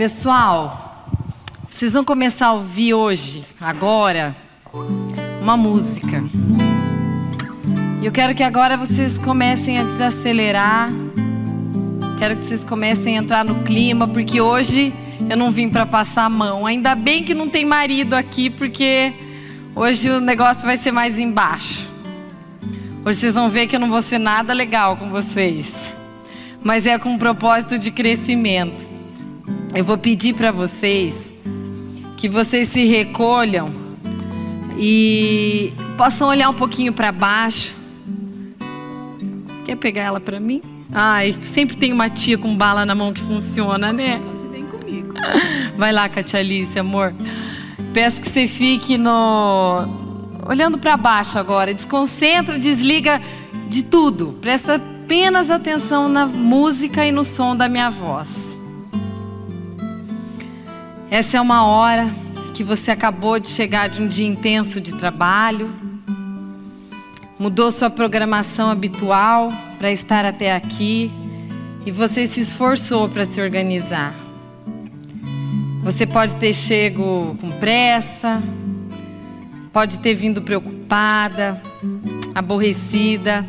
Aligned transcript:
Pessoal, 0.00 1.04
vocês 1.68 1.92
vão 1.92 2.02
começar 2.02 2.46
a 2.46 2.52
ouvir 2.54 2.94
hoje, 2.94 3.44
agora, 3.60 4.34
uma 5.42 5.58
música. 5.58 6.24
E 8.00 8.06
eu 8.06 8.10
quero 8.10 8.34
que 8.34 8.42
agora 8.42 8.78
vocês 8.78 9.18
comecem 9.18 9.78
a 9.78 9.82
desacelerar. 9.82 10.90
Quero 12.18 12.36
que 12.36 12.44
vocês 12.44 12.64
comecem 12.64 13.18
a 13.18 13.20
entrar 13.20 13.44
no 13.44 13.56
clima, 13.62 14.08
porque 14.08 14.40
hoje 14.40 14.90
eu 15.28 15.36
não 15.36 15.50
vim 15.50 15.68
para 15.68 15.84
passar 15.84 16.24
a 16.24 16.30
mão. 16.30 16.64
Ainda 16.64 16.94
bem 16.94 17.22
que 17.22 17.34
não 17.34 17.50
tem 17.50 17.66
marido 17.66 18.14
aqui, 18.14 18.48
porque 18.48 19.12
hoje 19.76 20.08
o 20.08 20.18
negócio 20.18 20.62
vai 20.62 20.78
ser 20.78 20.92
mais 20.92 21.18
embaixo. 21.18 21.86
Hoje 23.04 23.18
vocês 23.18 23.34
vão 23.34 23.50
ver 23.50 23.66
que 23.66 23.76
eu 23.76 23.80
não 23.80 23.90
vou 23.90 24.00
ser 24.00 24.16
nada 24.16 24.54
legal 24.54 24.96
com 24.96 25.10
vocês. 25.10 25.94
Mas 26.64 26.86
é 26.86 26.98
com 26.98 27.10
um 27.10 27.18
propósito 27.18 27.76
de 27.76 27.90
crescimento. 27.90 28.89
Eu 29.74 29.84
vou 29.84 29.96
pedir 29.96 30.34
para 30.34 30.50
vocês 30.50 31.32
que 32.16 32.28
vocês 32.28 32.68
se 32.68 32.84
recolham 32.84 33.72
e 34.76 35.72
possam 35.96 36.28
olhar 36.28 36.50
um 36.50 36.54
pouquinho 36.54 36.92
para 36.92 37.12
baixo. 37.12 37.74
Quer 39.64 39.76
pegar 39.76 40.02
ela 40.02 40.20
para 40.20 40.40
mim? 40.40 40.60
Ai, 40.92 41.32
sempre 41.40 41.76
tem 41.76 41.92
uma 41.92 42.08
tia 42.08 42.36
com 42.36 42.56
bala 42.56 42.84
na 42.84 42.96
mão 42.96 43.12
que 43.12 43.20
funciona, 43.20 43.92
né? 43.92 44.18
Só 44.18 44.30
você 44.30 44.48
vem 44.48 44.64
comigo. 44.64 45.14
Vai 45.78 45.92
lá, 45.92 46.08
Katia 46.08 46.40
Alice, 46.40 46.76
amor. 46.76 47.14
Peço 47.94 48.20
que 48.20 48.28
você 48.28 48.48
fique 48.48 48.98
no 48.98 49.86
olhando 50.48 50.78
para 50.78 50.96
baixo 50.96 51.38
agora. 51.38 51.72
Desconcentra, 51.72 52.58
desliga 52.58 53.20
de 53.68 53.84
tudo. 53.84 54.36
Presta 54.40 54.74
apenas 54.74 55.48
atenção 55.48 56.08
na 56.08 56.26
música 56.26 57.06
e 57.06 57.12
no 57.12 57.24
som 57.24 57.54
da 57.54 57.68
minha 57.68 57.88
voz. 57.88 58.49
Essa 61.10 61.38
é 61.38 61.40
uma 61.40 61.66
hora 61.66 62.08
que 62.54 62.62
você 62.62 62.92
acabou 62.92 63.40
de 63.40 63.48
chegar 63.48 63.88
de 63.88 64.00
um 64.00 64.06
dia 64.06 64.28
intenso 64.28 64.80
de 64.80 64.94
trabalho, 64.94 65.74
mudou 67.36 67.72
sua 67.72 67.90
programação 67.90 68.70
habitual 68.70 69.48
para 69.76 69.90
estar 69.90 70.24
até 70.24 70.54
aqui 70.54 71.10
e 71.84 71.90
você 71.90 72.28
se 72.28 72.40
esforçou 72.40 73.08
para 73.08 73.26
se 73.26 73.40
organizar. 73.40 74.14
Você 75.82 76.06
pode 76.06 76.38
ter 76.38 76.52
chego 76.52 77.36
com 77.40 77.50
pressa, 77.58 78.40
pode 79.72 79.98
ter 79.98 80.14
vindo 80.14 80.40
preocupada, 80.40 81.60
aborrecida, 82.32 83.44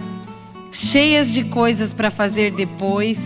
cheias 0.71 1.31
de 1.31 1.43
coisas 1.43 1.93
para 1.93 2.09
fazer 2.09 2.53
depois, 2.53 3.19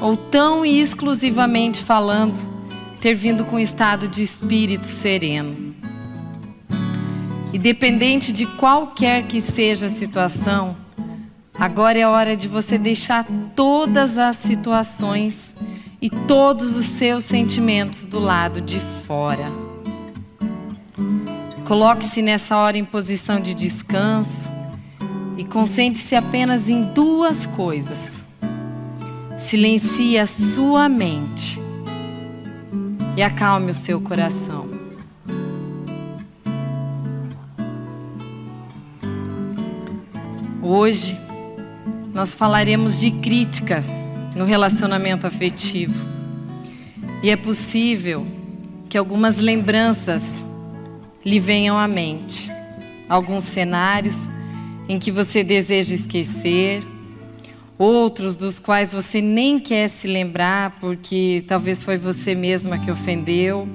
ou 0.00 0.16
tão 0.16 0.64
exclusivamente 0.64 1.82
falando 1.82 2.53
ter 3.04 3.14
vindo 3.14 3.44
com 3.44 3.56
um 3.56 3.60
estado 3.60 4.08
de 4.08 4.22
espírito 4.22 4.86
sereno. 4.86 5.74
Independente 7.52 8.32
de 8.32 8.46
qualquer 8.46 9.24
que 9.24 9.42
seja 9.42 9.88
a 9.88 9.90
situação, 9.90 10.74
agora 11.52 11.98
é 11.98 12.06
hora 12.08 12.34
de 12.34 12.48
você 12.48 12.78
deixar 12.78 13.26
todas 13.54 14.16
as 14.16 14.36
situações 14.36 15.54
e 16.00 16.08
todos 16.08 16.78
os 16.78 16.86
seus 16.86 17.24
sentimentos 17.24 18.06
do 18.06 18.18
lado 18.18 18.62
de 18.62 18.80
fora. 19.06 19.52
Coloque-se 21.66 22.22
nessa 22.22 22.56
hora 22.56 22.78
em 22.78 22.86
posição 22.86 23.38
de 23.38 23.52
descanso 23.52 24.48
e 25.36 25.44
concentre-se 25.44 26.16
apenas 26.16 26.70
em 26.70 26.84
duas 26.94 27.44
coisas. 27.48 27.98
Silencie 29.36 30.18
a 30.18 30.24
sua 30.24 30.88
mente 30.88 31.63
e 33.16 33.22
acalme 33.22 33.70
o 33.70 33.74
seu 33.74 34.00
coração. 34.00 34.68
Hoje 40.62 41.16
nós 42.12 42.34
falaremos 42.34 42.98
de 42.98 43.10
crítica 43.10 43.84
no 44.34 44.44
relacionamento 44.44 45.26
afetivo. 45.26 45.94
E 47.22 47.30
é 47.30 47.36
possível 47.36 48.26
que 48.88 48.98
algumas 48.98 49.38
lembranças 49.38 50.22
lhe 51.24 51.38
venham 51.38 51.78
à 51.78 51.86
mente, 51.88 52.50
alguns 53.08 53.44
cenários 53.44 54.16
em 54.88 54.98
que 54.98 55.10
você 55.10 55.42
deseja 55.42 55.94
esquecer, 55.94 56.82
outros 57.78 58.36
dos 58.36 58.58
quais 58.58 58.92
você 58.92 59.20
nem 59.20 59.58
quer 59.58 59.88
se 59.88 60.06
lembrar 60.06 60.78
porque 60.80 61.44
talvez 61.46 61.82
foi 61.82 61.96
você 61.96 62.34
mesma 62.34 62.78
que 62.78 62.90
ofendeu. 62.90 63.68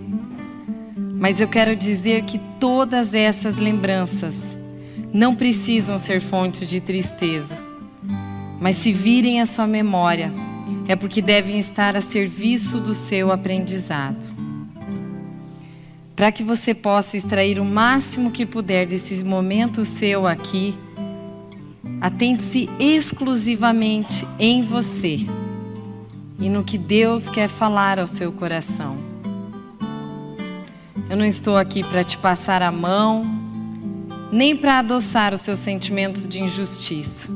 Mas 0.96 1.42
eu 1.42 1.48
quero 1.48 1.76
dizer 1.76 2.24
que 2.24 2.40
todas 2.60 3.14
essas 3.14 3.58
lembranças 3.58 4.58
não 5.14 5.36
precisam 5.36 5.98
ser 5.98 6.22
fontes 6.22 6.68
de 6.68 6.80
tristeza. 6.80 7.58
Mas 8.60 8.78
se 8.78 8.92
virem 8.92 9.42
à 9.42 9.46
sua 9.46 9.68
memória, 9.68 10.32
é 10.88 10.96
porque 10.96 11.22
devem 11.22 11.60
estar 11.60 11.96
a 11.96 12.02
serviço 12.02 12.80
do 12.80 12.94
seu 12.94 13.32
aprendizado. 13.32 14.40
Para 16.16 16.32
que 16.32 16.44
você 16.44 16.74
possa 16.74 17.16
extrair 17.16 17.60
o 17.60 17.66
máximo 17.66 18.32
que 18.32 18.46
puder 18.46 18.86
desse 18.86 19.24
momento 19.24 19.86
seu 19.86 20.28
aqui, 20.28 20.76
Atente-se 22.02 22.70
exclusivamente 22.80 24.26
em 24.40 24.64
você 24.64 25.26
e 26.40 26.50
no 26.50 26.64
que 26.64 26.78
Deus 26.78 27.30
quer 27.30 27.50
falar 27.50 28.00
ao 28.00 28.08
seu 28.08 28.32
coração. 28.32 28.92
Eu 31.10 31.18
não 31.18 31.26
estou 31.26 31.58
aqui 31.58 31.84
para 31.84 32.04
te 32.04 32.18
passar 32.18 32.62
a 32.62 32.72
mão, 32.72 33.26
nem 34.32 34.56
para 34.56 34.80
adoçar 34.80 35.34
os 35.34 35.42
seus 35.42 35.60
sentimentos 35.60 36.26
de 36.26 36.40
injustiça. 36.40 37.28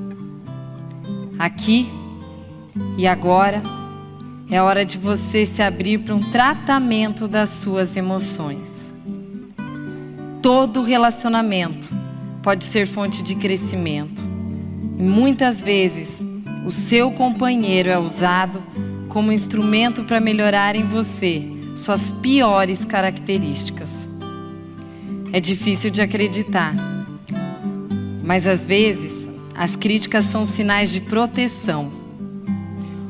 Aqui 1.38 1.92
e 2.98 3.06
agora 3.06 3.62
é 4.50 4.62
hora 4.62 4.86
de 4.86 4.98
você 4.98 5.46
se 5.46 5.62
abrir 5.62 5.98
para 6.00 6.16
um 6.16 6.20
tratamento 6.20 7.28
das 7.28 7.50
suas 7.50 7.98
emoções. 7.98 8.90
Todo 10.42 10.84
relacionamento 10.84 11.90
pode 12.42 12.64
ser 12.64 12.88
fonte 12.88 13.22
de 13.22 13.36
crescimento 13.36 14.23
Muitas 15.04 15.60
vezes, 15.60 16.26
o 16.66 16.72
seu 16.72 17.12
companheiro 17.12 17.90
é 17.90 18.00
usado 18.00 18.64
como 19.10 19.34
instrumento 19.34 20.06
para 20.06 20.22
melhorar 20.22 20.78
em 20.78 20.84
você 20.84 21.44
suas 21.76 22.10
piores 22.22 22.86
características. 22.86 23.90
É 25.34 25.42
difícil 25.42 25.90
de 25.90 26.02
acreditar, 26.02 26.74
mas 28.24 28.48
às 28.48 28.66
vezes 28.66 29.30
as 29.54 29.76
críticas 29.76 30.24
são 30.24 30.46
sinais 30.46 30.90
de 30.90 31.02
proteção. 31.02 31.92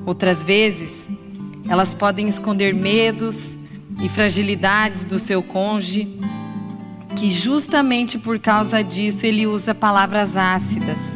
Outras 0.04 0.44
vezes, 0.44 1.08
elas 1.70 1.94
podem 1.94 2.28
esconder 2.28 2.74
medos 2.74 3.56
e 4.04 4.10
fragilidades 4.10 5.06
do 5.06 5.20
seu 5.20 5.44
cônjuge, 5.44 6.20
que 7.16 7.30
justamente 7.30 8.18
por 8.18 8.40
causa 8.40 8.84
disso 8.84 9.28
ele 9.28 9.46
usa 9.46 9.76
palavras 9.76 10.36
ácidas 10.36 11.13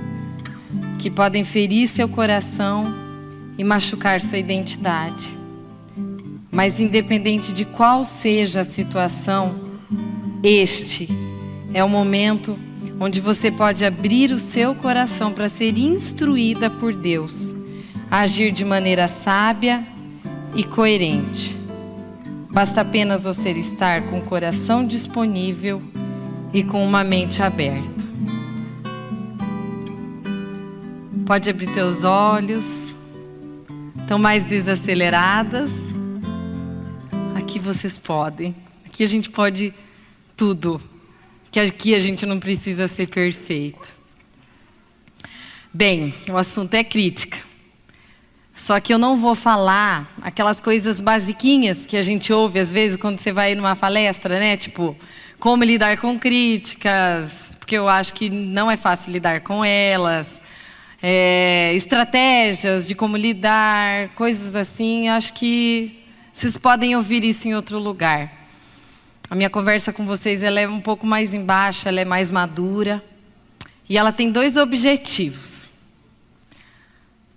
que 1.08 1.12
podem 1.12 1.46
ferir 1.46 1.88
seu 1.88 2.10
coração 2.10 2.94
e 3.58 3.64
machucar 3.64 4.20
sua 4.20 4.40
identidade. 4.40 5.38
Mas, 6.52 6.82
independente 6.82 7.54
de 7.54 7.64
qual 7.64 8.04
seja 8.04 8.60
a 8.60 8.66
situação, 8.66 9.56
este 10.44 11.08
é 11.74 11.82
o 11.82 11.88
momento 11.88 12.60
onde 13.00 13.22
você 13.22 13.50
pode 13.50 13.86
abrir 13.86 14.32
o 14.32 14.38
seu 14.38 14.76
coração 14.76 15.32
para 15.32 15.48
ser 15.48 15.78
instruída 15.78 16.70
por 16.70 16.94
Deus, 16.94 17.56
agir 18.12 18.52
de 18.52 18.66
maneira 18.66 19.08
sábia 19.08 19.88
e 20.54 20.62
coerente. 20.66 21.58
Basta 22.52 22.82
apenas 22.82 23.24
você 23.24 23.52
estar 23.52 24.02
com 24.10 24.20
o 24.20 24.26
coração 24.26 24.86
disponível 24.86 25.82
e 26.54 26.66
com 26.66 26.84
uma 26.84 27.02
mente 27.02 27.42
aberta. 27.42 28.07
Pode 31.28 31.50
abrir 31.50 31.68
teus 31.74 32.06
olhos. 32.06 32.64
Estão 34.00 34.18
mais 34.18 34.46
desaceleradas. 34.46 35.70
Aqui 37.36 37.60
vocês 37.60 37.98
podem. 37.98 38.56
Aqui 38.86 39.04
a 39.04 39.08
gente 39.08 39.30
pode 39.30 39.74
tudo. 40.38 40.82
Que 41.52 41.60
aqui 41.60 41.94
a 41.94 42.00
gente 42.00 42.26
não 42.26 42.40
precisa 42.40 42.88
ser 42.88 43.08
perfeita. 43.08 43.90
Bem, 45.74 46.16
o 46.30 46.38
assunto 46.38 46.74
é 46.76 46.84
crítica. 46.86 47.38
Só 48.56 48.80
que 48.80 48.94
eu 48.94 48.98
não 48.98 49.18
vou 49.18 49.36
falar 49.36 50.10
aquelas 50.22 50.62
coisas 50.62 51.02
basiquinhas 51.02 51.86
que 51.86 51.98
a 51.98 52.04
gente 52.04 52.32
ouve 52.32 52.58
às 52.58 52.72
vezes 52.72 52.96
quando 52.96 53.20
você 53.20 53.34
vai 53.34 53.54
numa 53.54 53.76
palestra, 53.76 54.40
né? 54.40 54.56
Tipo, 54.56 54.96
como 55.38 55.66
lidar 55.66 55.98
com 55.98 56.18
críticas, 56.18 57.54
porque 57.60 57.76
eu 57.76 57.90
acho 57.90 58.14
que 58.14 58.30
não 58.30 58.72
é 58.72 58.78
fácil 58.78 59.12
lidar 59.12 59.42
com 59.42 59.66
elas 59.66 60.47
é, 61.02 61.74
estratégias 61.76 62.88
de 62.88 62.96
como 62.96 63.18
lidar, 63.18 64.10
coisas 64.16 64.56
assim, 64.56 65.08
acho 65.10 65.34
que 65.34 66.00
vocês 66.34 66.58
podem 66.58 66.96
ouvir 66.96 67.24
isso 67.24 67.48
em 67.48 67.56
outro 67.56 67.80
lugar. 67.80 68.32
A 69.30 69.36
minha 69.36 69.50
conversa 69.50 69.92
com 69.92 70.06
vocês 70.06 70.42
ela 70.42 70.60
é 70.60 70.68
um 70.68 70.80
pouco 70.80 71.06
mais 71.06 71.34
embaixo, 71.34 71.88
ela 71.88 72.00
é 72.00 72.06
mais 72.06 72.30
madura. 72.30 73.04
E 73.90 73.98
ela 73.98 74.12
tem 74.12 74.32
dois 74.32 74.58
objetivos. 74.58 75.68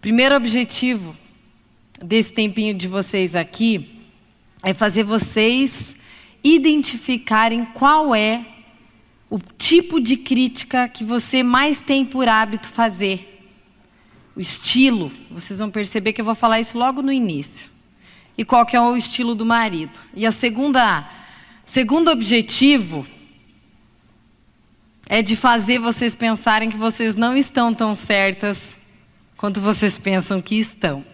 Primeiro 0.01 0.35
objetivo 0.35 1.17
desse 2.03 2.33
tempinho 2.33 2.75
de 2.75 2.89
vocês 2.89 3.35
aqui 3.35 4.01
é 4.63 4.73
fazer 4.73 5.05
vocês 5.05 5.97
identificarem 6.43 7.65
qual 7.65 8.15
é 8.15 8.45
o 9.29 9.39
tipo 9.39 10.01
de 10.01 10.17
crítica 10.17 10.89
que 10.89 11.05
você 11.05 11.43
mais 11.43 11.81
tem 11.81 12.05
por 12.05 12.29
hábito 12.29 12.69
fazer. 12.69 13.40
O 14.41 14.43
estilo. 14.43 15.13
Vocês 15.31 15.59
vão 15.59 15.71
perceber 15.71 16.15
que 16.15 16.23
eu 16.23 16.25
vou 16.25 16.35
falar 16.35 16.61
isso 16.61 16.79
logo 16.79 17.03
no 17.03 17.13
início. 17.13 17.69
E 18.39 18.43
qual 18.43 18.65
que 18.65 18.75
é 18.75 18.81
o 18.81 18.97
estilo 18.97 19.35
do 19.35 19.45
marido. 19.45 20.01
E 20.15 20.25
a 20.25 20.33
segunda, 20.33 21.07
segundo 21.67 22.11
objetivo 22.11 23.07
é 25.07 25.21
de 25.21 25.37
fazer 25.37 25.79
vocês 25.79 26.15
pensarem 26.15 26.71
que 26.71 26.79
vocês 26.79 27.17
não 27.17 27.37
estão 27.37 27.75
tão 27.75 27.95
certas 27.95 28.79
quanto 29.37 29.61
vocês 29.61 29.99
pensam 29.99 30.41
que 30.41 30.55
estão. 30.55 31.05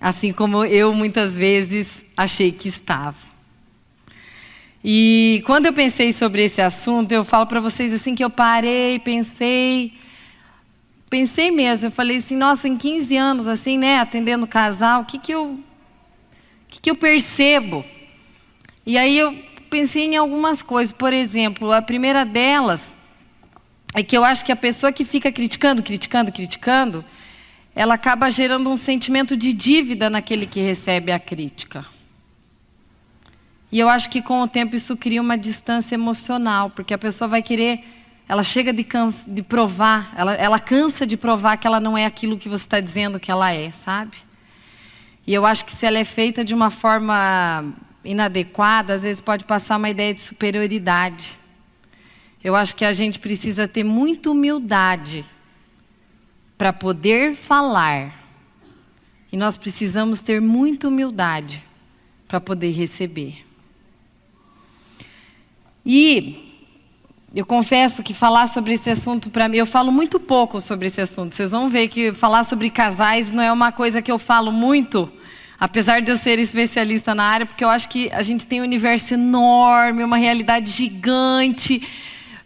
Assim 0.00 0.32
como 0.32 0.64
eu 0.64 0.94
muitas 0.94 1.36
vezes 1.36 2.02
achei 2.16 2.52
que 2.52 2.68
estava. 2.68 3.18
E 4.82 5.42
quando 5.44 5.66
eu 5.66 5.74
pensei 5.74 6.10
sobre 6.10 6.42
esse 6.44 6.62
assunto, 6.62 7.12
eu 7.12 7.22
falo 7.22 7.46
para 7.46 7.60
vocês 7.60 7.92
assim 7.92 8.14
que 8.14 8.24
eu 8.24 8.30
parei, 8.30 8.98
pensei, 8.98 9.92
pensei 11.12 11.50
mesmo, 11.50 11.88
eu 11.88 11.90
falei 11.90 12.16
assim, 12.16 12.34
nossa, 12.34 12.66
em 12.66 12.74
15 12.74 13.14
anos 13.18 13.46
assim, 13.46 13.76
né, 13.76 13.98
atendendo 13.98 14.46
casal, 14.46 15.02
o 15.02 15.04
que 15.04 15.18
que 15.18 15.34
eu 15.34 15.44
o 15.44 15.58
que 16.68 16.80
que 16.80 16.90
eu 16.90 16.96
percebo? 16.96 17.84
E 18.86 18.96
aí 18.96 19.18
eu 19.18 19.36
pensei 19.68 20.06
em 20.06 20.16
algumas 20.16 20.62
coisas, 20.62 20.90
por 20.90 21.12
exemplo, 21.12 21.70
a 21.70 21.82
primeira 21.82 22.24
delas 22.24 22.96
é 23.94 24.02
que 24.02 24.16
eu 24.16 24.24
acho 24.24 24.42
que 24.42 24.50
a 24.50 24.56
pessoa 24.56 24.90
que 24.90 25.04
fica 25.04 25.30
criticando, 25.30 25.82
criticando, 25.82 26.32
criticando, 26.32 27.04
ela 27.74 27.92
acaba 27.92 28.30
gerando 28.30 28.70
um 28.70 28.76
sentimento 28.78 29.36
de 29.36 29.52
dívida 29.52 30.08
naquele 30.08 30.46
que 30.46 30.60
recebe 30.60 31.12
a 31.12 31.20
crítica. 31.20 31.84
E 33.70 33.78
eu 33.78 33.90
acho 33.90 34.08
que 34.08 34.22
com 34.22 34.40
o 34.40 34.48
tempo 34.48 34.74
isso 34.74 34.96
cria 34.96 35.20
uma 35.20 35.36
distância 35.36 35.94
emocional, 35.94 36.70
porque 36.70 36.94
a 36.94 36.98
pessoa 36.98 37.28
vai 37.28 37.42
querer, 37.42 37.84
ela 38.32 38.42
chega 38.42 38.72
de, 38.72 38.82
cansa, 38.82 39.30
de 39.30 39.42
provar, 39.42 40.10
ela, 40.16 40.32
ela 40.32 40.58
cansa 40.58 41.06
de 41.06 41.18
provar 41.18 41.58
que 41.58 41.66
ela 41.66 41.78
não 41.78 41.98
é 41.98 42.06
aquilo 42.06 42.38
que 42.38 42.48
você 42.48 42.64
está 42.64 42.80
dizendo 42.80 43.20
que 43.20 43.30
ela 43.30 43.52
é, 43.52 43.70
sabe? 43.72 44.16
E 45.26 45.34
eu 45.34 45.44
acho 45.44 45.66
que 45.66 45.72
se 45.72 45.84
ela 45.84 45.98
é 45.98 46.04
feita 46.04 46.42
de 46.42 46.54
uma 46.54 46.70
forma 46.70 47.74
inadequada, 48.02 48.94
às 48.94 49.02
vezes 49.02 49.20
pode 49.20 49.44
passar 49.44 49.76
uma 49.76 49.90
ideia 49.90 50.14
de 50.14 50.20
superioridade. 50.22 51.38
Eu 52.42 52.56
acho 52.56 52.74
que 52.74 52.86
a 52.86 52.92
gente 52.94 53.18
precisa 53.18 53.68
ter 53.68 53.84
muita 53.84 54.30
humildade 54.30 55.26
para 56.56 56.72
poder 56.72 57.34
falar. 57.34 58.14
E 59.30 59.36
nós 59.36 59.58
precisamos 59.58 60.22
ter 60.22 60.40
muita 60.40 60.88
humildade 60.88 61.62
para 62.26 62.40
poder 62.40 62.70
receber. 62.70 63.44
E 65.84 66.51
eu 67.34 67.46
confesso 67.46 68.02
que 68.02 68.12
falar 68.12 68.46
sobre 68.46 68.74
esse 68.74 68.90
assunto 68.90 69.30
para 69.30 69.48
mim, 69.48 69.56
eu 69.56 69.64
falo 69.64 69.90
muito 69.90 70.20
pouco 70.20 70.60
sobre 70.60 70.88
esse 70.88 71.00
assunto. 71.00 71.34
Vocês 71.34 71.50
vão 71.50 71.68
ver 71.68 71.88
que 71.88 72.12
falar 72.12 72.44
sobre 72.44 72.68
casais 72.68 73.32
não 73.32 73.42
é 73.42 73.50
uma 73.50 73.72
coisa 73.72 74.02
que 74.02 74.12
eu 74.12 74.18
falo 74.18 74.52
muito, 74.52 75.10
apesar 75.58 76.02
de 76.02 76.10
eu 76.10 76.16
ser 76.18 76.38
especialista 76.38 77.14
na 77.14 77.24
área, 77.24 77.46
porque 77.46 77.64
eu 77.64 77.70
acho 77.70 77.88
que 77.88 78.10
a 78.12 78.20
gente 78.20 78.44
tem 78.44 78.60
um 78.60 78.64
universo 78.64 79.14
enorme, 79.14 80.04
uma 80.04 80.18
realidade 80.18 80.70
gigante. 80.70 81.82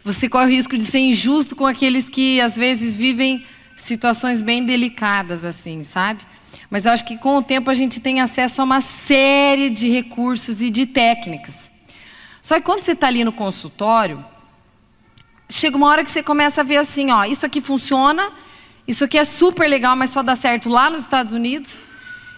Você 0.05 0.29
corre 0.29 0.45
o 0.45 0.49
risco 0.49 0.77
de 0.77 0.85
ser 0.85 0.99
injusto 0.99 1.53
com 1.53 1.65
aqueles 1.65 2.07
que 2.07 2.39
às 2.39 2.55
vezes 2.55 2.95
vivem 2.95 3.43
situações 3.75 4.39
bem 4.39 4.65
delicadas, 4.65 5.43
assim, 5.43 5.83
sabe? 5.83 6.21
Mas 6.69 6.85
eu 6.85 6.93
acho 6.93 7.03
que 7.03 7.17
com 7.17 7.37
o 7.37 7.43
tempo 7.43 7.69
a 7.69 7.73
gente 7.73 7.99
tem 7.99 8.21
acesso 8.21 8.61
a 8.61 8.63
uma 8.63 8.79
série 8.79 9.69
de 9.69 9.89
recursos 9.89 10.61
e 10.61 10.69
de 10.69 10.85
técnicas. 10.85 11.69
Só 12.41 12.55
que 12.55 12.61
quando 12.61 12.83
você 12.83 12.93
está 12.93 13.07
ali 13.07 13.25
no 13.25 13.33
consultório, 13.33 14.23
chega 15.49 15.77
uma 15.77 15.87
hora 15.87 16.03
que 16.03 16.11
você 16.11 16.23
começa 16.23 16.61
a 16.61 16.63
ver 16.63 16.77
assim, 16.77 17.11
ó, 17.11 17.25
isso 17.25 17.45
aqui 17.45 17.61
funciona, 17.61 18.31
isso 18.87 19.03
aqui 19.03 19.17
é 19.17 19.23
super 19.23 19.67
legal, 19.67 19.95
mas 19.95 20.09
só 20.09 20.23
dá 20.23 20.35
certo 20.35 20.69
lá 20.69 20.89
nos 20.89 21.01
Estados 21.01 21.33
Unidos. 21.33 21.77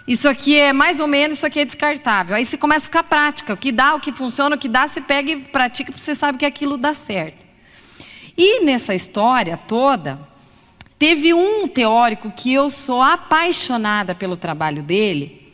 Isso 0.07 0.27
aqui 0.27 0.57
é 0.57 0.73
mais 0.73 0.99
ou 0.99 1.07
menos, 1.07 1.37
isso 1.37 1.45
aqui 1.45 1.59
é 1.59 1.65
descartável. 1.65 2.35
Aí 2.35 2.45
você 2.45 2.57
começa 2.57 2.85
a 2.85 2.89
ficar 2.89 3.03
prática. 3.03 3.53
O 3.53 3.57
que 3.57 3.71
dá, 3.71 3.93
o 3.93 3.99
que 3.99 4.11
funciona, 4.11 4.55
o 4.55 4.59
que 4.59 4.67
dá, 4.67 4.87
você 4.87 4.99
pega 4.99 5.31
e 5.31 5.37
pratica, 5.37 5.91
porque 5.91 6.03
você 6.03 6.15
sabe 6.15 6.39
que 6.39 6.45
aquilo 6.45 6.77
dá 6.77 6.93
certo. 6.93 7.45
E 8.35 8.63
nessa 8.63 8.95
história 8.95 9.55
toda, 9.55 10.27
Teve 10.99 11.33
um 11.33 11.65
teórico 11.65 12.29
que 12.29 12.53
eu 12.53 12.69
sou 12.69 13.01
apaixonada 13.01 14.13
pelo 14.13 14.35
trabalho 14.35 14.83
dele, 14.83 15.49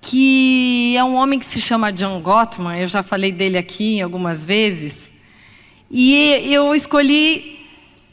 que 0.00 0.96
é 0.96 1.02
um 1.02 1.16
homem 1.16 1.40
que 1.40 1.46
se 1.46 1.60
chama 1.60 1.92
John 1.92 2.20
Gottman, 2.20 2.78
eu 2.78 2.86
já 2.86 3.02
falei 3.02 3.32
dele 3.32 3.58
aqui 3.58 4.00
algumas 4.00 4.44
vezes, 4.44 5.03
e 5.96 6.52
eu 6.52 6.74
escolhi 6.74 7.60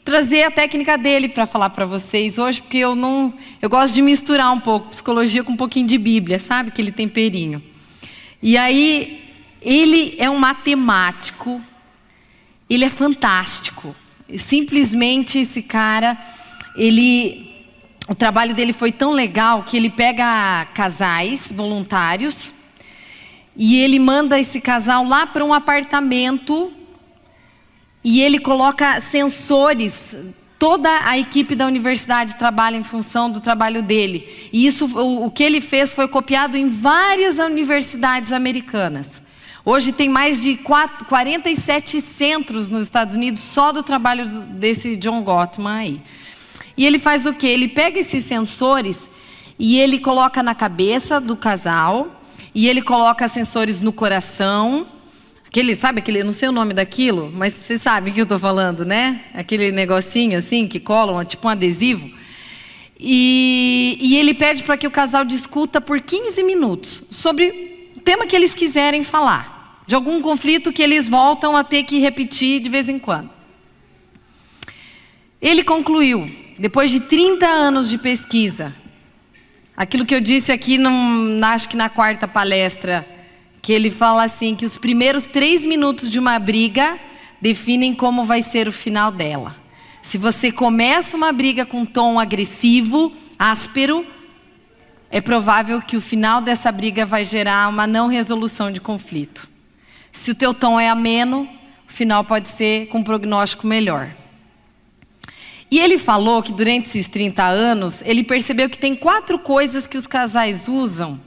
trazer 0.04 0.44
a 0.44 0.52
técnica 0.52 0.96
dele 0.96 1.28
para 1.28 1.46
falar 1.46 1.70
para 1.70 1.84
vocês 1.84 2.38
hoje, 2.38 2.62
porque 2.62 2.78
eu 2.78 2.94
não, 2.94 3.34
eu 3.60 3.68
gosto 3.68 3.92
de 3.92 4.00
misturar 4.00 4.52
um 4.52 4.60
pouco 4.60 4.90
psicologia 4.90 5.42
com 5.42 5.50
um 5.50 5.56
pouquinho 5.56 5.88
de 5.88 5.98
Bíblia, 5.98 6.38
sabe? 6.38 6.68
Aquele 6.68 6.92
temperinho. 6.92 7.60
E 8.40 8.56
aí 8.56 9.20
ele 9.60 10.14
é 10.16 10.30
um 10.30 10.38
matemático, 10.38 11.60
ele 12.70 12.84
é 12.84 12.88
fantástico. 12.88 13.96
Simplesmente 14.38 15.40
esse 15.40 15.60
cara, 15.60 16.16
ele 16.76 17.50
o 18.08 18.14
trabalho 18.14 18.54
dele 18.54 18.72
foi 18.72 18.92
tão 18.92 19.10
legal 19.10 19.64
que 19.64 19.76
ele 19.76 19.90
pega 19.90 20.68
casais 20.72 21.50
voluntários 21.50 22.54
e 23.56 23.80
ele 23.80 23.98
manda 23.98 24.38
esse 24.38 24.60
casal 24.60 25.04
lá 25.04 25.26
para 25.26 25.44
um 25.44 25.52
apartamento 25.52 26.72
e 28.04 28.20
ele 28.20 28.38
coloca 28.38 29.00
sensores. 29.00 30.16
Toda 30.58 30.88
a 31.04 31.18
equipe 31.18 31.56
da 31.56 31.66
universidade 31.66 32.36
trabalha 32.36 32.76
em 32.76 32.84
função 32.84 33.28
do 33.28 33.40
trabalho 33.40 33.82
dele. 33.82 34.48
E 34.52 34.64
isso, 34.64 34.86
o, 34.86 35.26
o 35.26 35.30
que 35.30 35.42
ele 35.42 35.60
fez 35.60 35.92
foi 35.92 36.06
copiado 36.06 36.56
em 36.56 36.68
várias 36.68 37.38
universidades 37.38 38.32
americanas. 38.32 39.20
Hoje 39.64 39.92
tem 39.92 40.08
mais 40.08 40.40
de 40.40 40.56
4, 40.56 41.04
47 41.06 42.00
centros 42.00 42.70
nos 42.70 42.84
Estados 42.84 43.14
Unidos 43.14 43.42
só 43.42 43.72
do 43.72 43.82
trabalho 43.82 44.26
desse 44.26 44.96
John 44.96 45.22
Gottman 45.22 45.72
aí. 45.72 46.02
E 46.76 46.86
ele 46.86 46.98
faz 46.98 47.26
o 47.26 47.32
quê? 47.32 47.48
Ele 47.48 47.68
pega 47.68 47.98
esses 47.98 48.24
sensores 48.24 49.08
e 49.58 49.78
ele 49.78 49.98
coloca 49.98 50.42
na 50.42 50.54
cabeça 50.54 51.20
do 51.20 51.36
casal, 51.36 52.20
e 52.54 52.68
ele 52.68 52.82
coloca 52.82 53.28
sensores 53.28 53.80
no 53.80 53.92
coração. 53.92 54.86
Aquele, 55.52 55.76
sabe 55.76 55.98
aquele, 55.98 56.24
não 56.24 56.32
sei 56.32 56.48
o 56.48 56.52
nome 56.52 56.72
daquilo, 56.72 57.30
mas 57.30 57.52
você 57.52 57.76
sabe 57.76 58.10
o 58.10 58.14
que 58.14 58.20
eu 58.20 58.22
estou 58.22 58.38
falando, 58.38 58.86
né? 58.86 59.20
Aquele 59.34 59.70
negocinho 59.70 60.38
assim 60.38 60.66
que 60.66 60.80
colam, 60.80 61.22
tipo 61.26 61.46
um 61.46 61.50
adesivo. 61.50 62.10
E, 62.98 63.98
e 64.00 64.16
ele 64.16 64.32
pede 64.32 64.62
para 64.62 64.78
que 64.78 64.86
o 64.86 64.90
casal 64.90 65.26
discuta 65.26 65.78
por 65.78 66.00
15 66.00 66.42
minutos 66.42 67.04
sobre 67.10 67.92
o 67.94 68.00
tema 68.00 68.26
que 68.26 68.34
eles 68.34 68.54
quiserem 68.54 69.04
falar 69.04 69.82
de 69.86 69.94
algum 69.94 70.22
conflito 70.22 70.72
que 70.72 70.82
eles 70.82 71.06
voltam 71.06 71.54
a 71.54 71.62
ter 71.62 71.82
que 71.82 71.98
repetir 71.98 72.58
de 72.58 72.70
vez 72.70 72.88
em 72.88 72.98
quando. 72.98 73.28
Ele 75.38 75.62
concluiu, 75.62 76.30
depois 76.58 76.90
de 76.90 76.98
30 76.98 77.46
anos 77.46 77.90
de 77.90 77.98
pesquisa, 77.98 78.74
aquilo 79.76 80.06
que 80.06 80.14
eu 80.14 80.20
disse 80.22 80.50
aqui, 80.50 80.78
num, 80.78 81.44
acho 81.44 81.68
que 81.68 81.76
na 81.76 81.90
quarta 81.90 82.26
palestra, 82.26 83.06
que 83.62 83.72
ele 83.72 83.90
fala 83.90 84.24
assim: 84.24 84.56
que 84.56 84.66
os 84.66 84.76
primeiros 84.76 85.24
três 85.24 85.64
minutos 85.64 86.10
de 86.10 86.18
uma 86.18 86.38
briga 86.38 86.98
definem 87.40 87.94
como 87.94 88.24
vai 88.24 88.42
ser 88.42 88.66
o 88.66 88.72
final 88.72 89.12
dela. 89.12 89.56
Se 90.02 90.18
você 90.18 90.50
começa 90.50 91.16
uma 91.16 91.32
briga 91.32 91.64
com 91.64 91.86
tom 91.86 92.18
agressivo, 92.18 93.12
áspero, 93.38 94.04
é 95.08 95.20
provável 95.20 95.80
que 95.80 95.96
o 95.96 96.00
final 96.00 96.40
dessa 96.40 96.72
briga 96.72 97.06
vai 97.06 97.24
gerar 97.24 97.68
uma 97.68 97.86
não 97.86 98.08
resolução 98.08 98.72
de 98.72 98.80
conflito. 98.80 99.48
Se 100.10 100.32
o 100.32 100.34
teu 100.34 100.52
tom 100.52 100.78
é 100.78 100.88
ameno, 100.88 101.48
o 101.88 101.92
final 101.92 102.24
pode 102.24 102.48
ser 102.48 102.86
com 102.88 102.98
um 102.98 103.04
prognóstico 103.04 103.66
melhor. 103.66 104.10
E 105.70 105.78
ele 105.78 105.98
falou 105.98 106.42
que 106.42 106.52
durante 106.52 106.88
esses 106.88 107.08
30 107.08 107.44
anos, 107.44 108.02
ele 108.02 108.22
percebeu 108.22 108.68
que 108.68 108.78
tem 108.78 108.94
quatro 108.94 109.38
coisas 109.38 109.86
que 109.86 109.96
os 109.96 110.06
casais 110.06 110.68
usam, 110.68 111.18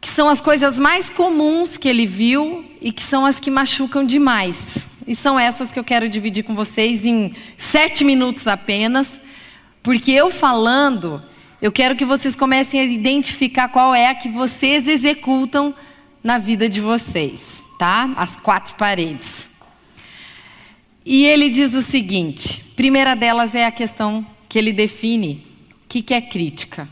que 0.00 0.08
são 0.08 0.28
as 0.28 0.40
coisas 0.40 0.78
mais 0.78 1.10
comuns 1.10 1.76
que 1.76 1.88
ele 1.88 2.06
viu 2.06 2.64
e 2.80 2.92
que 2.92 3.02
são 3.02 3.26
as 3.26 3.40
que 3.40 3.50
machucam 3.50 4.04
demais. 4.04 4.78
E 5.06 5.14
são 5.14 5.38
essas 5.38 5.72
que 5.72 5.78
eu 5.78 5.84
quero 5.84 6.08
dividir 6.08 6.44
com 6.44 6.54
vocês 6.54 7.04
em 7.04 7.34
sete 7.56 8.04
minutos 8.04 8.46
apenas, 8.46 9.08
porque 9.82 10.12
eu 10.12 10.30
falando, 10.30 11.22
eu 11.62 11.72
quero 11.72 11.96
que 11.96 12.04
vocês 12.04 12.36
comecem 12.36 12.80
a 12.80 12.84
identificar 12.84 13.68
qual 13.68 13.94
é 13.94 14.08
a 14.08 14.14
que 14.14 14.28
vocês 14.28 14.86
executam 14.86 15.74
na 16.22 16.38
vida 16.38 16.68
de 16.68 16.80
vocês, 16.80 17.64
tá? 17.78 18.12
As 18.16 18.36
quatro 18.36 18.74
paredes. 18.74 19.50
E 21.04 21.24
ele 21.24 21.48
diz 21.48 21.72
o 21.72 21.80
seguinte: 21.80 22.62
primeira 22.76 23.16
delas 23.16 23.54
é 23.54 23.64
a 23.64 23.72
questão 23.72 24.26
que 24.46 24.58
ele 24.58 24.74
define: 24.74 25.46
o 25.84 25.88
que, 25.88 26.02
que 26.02 26.12
é 26.12 26.20
crítica? 26.20 26.86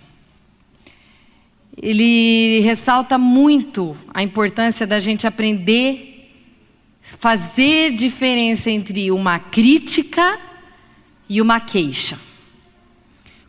Ele 1.76 2.61
ressalta 2.61 3.18
muito 3.18 3.97
a 4.12 4.23
importância 4.23 4.87
da 4.87 4.99
gente 4.99 5.26
aprender 5.26 6.16
fazer 7.06 7.92
diferença 7.92 8.68
entre 8.68 9.11
uma 9.12 9.38
crítica 9.38 10.38
e 11.28 11.40
uma 11.40 11.61
queixa. 11.61 12.18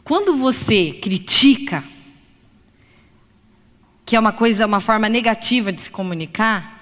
Quando 0.03 0.35
você 0.35 0.91
critica, 1.01 1.83
que 4.05 4.15
é 4.15 4.19
uma 4.19 4.31
coisa, 4.31 4.65
uma 4.65 4.79
forma 4.79 5.09
negativa 5.09 5.73
de 5.73 5.81
se 5.81 5.89
comunicar, 5.89 6.75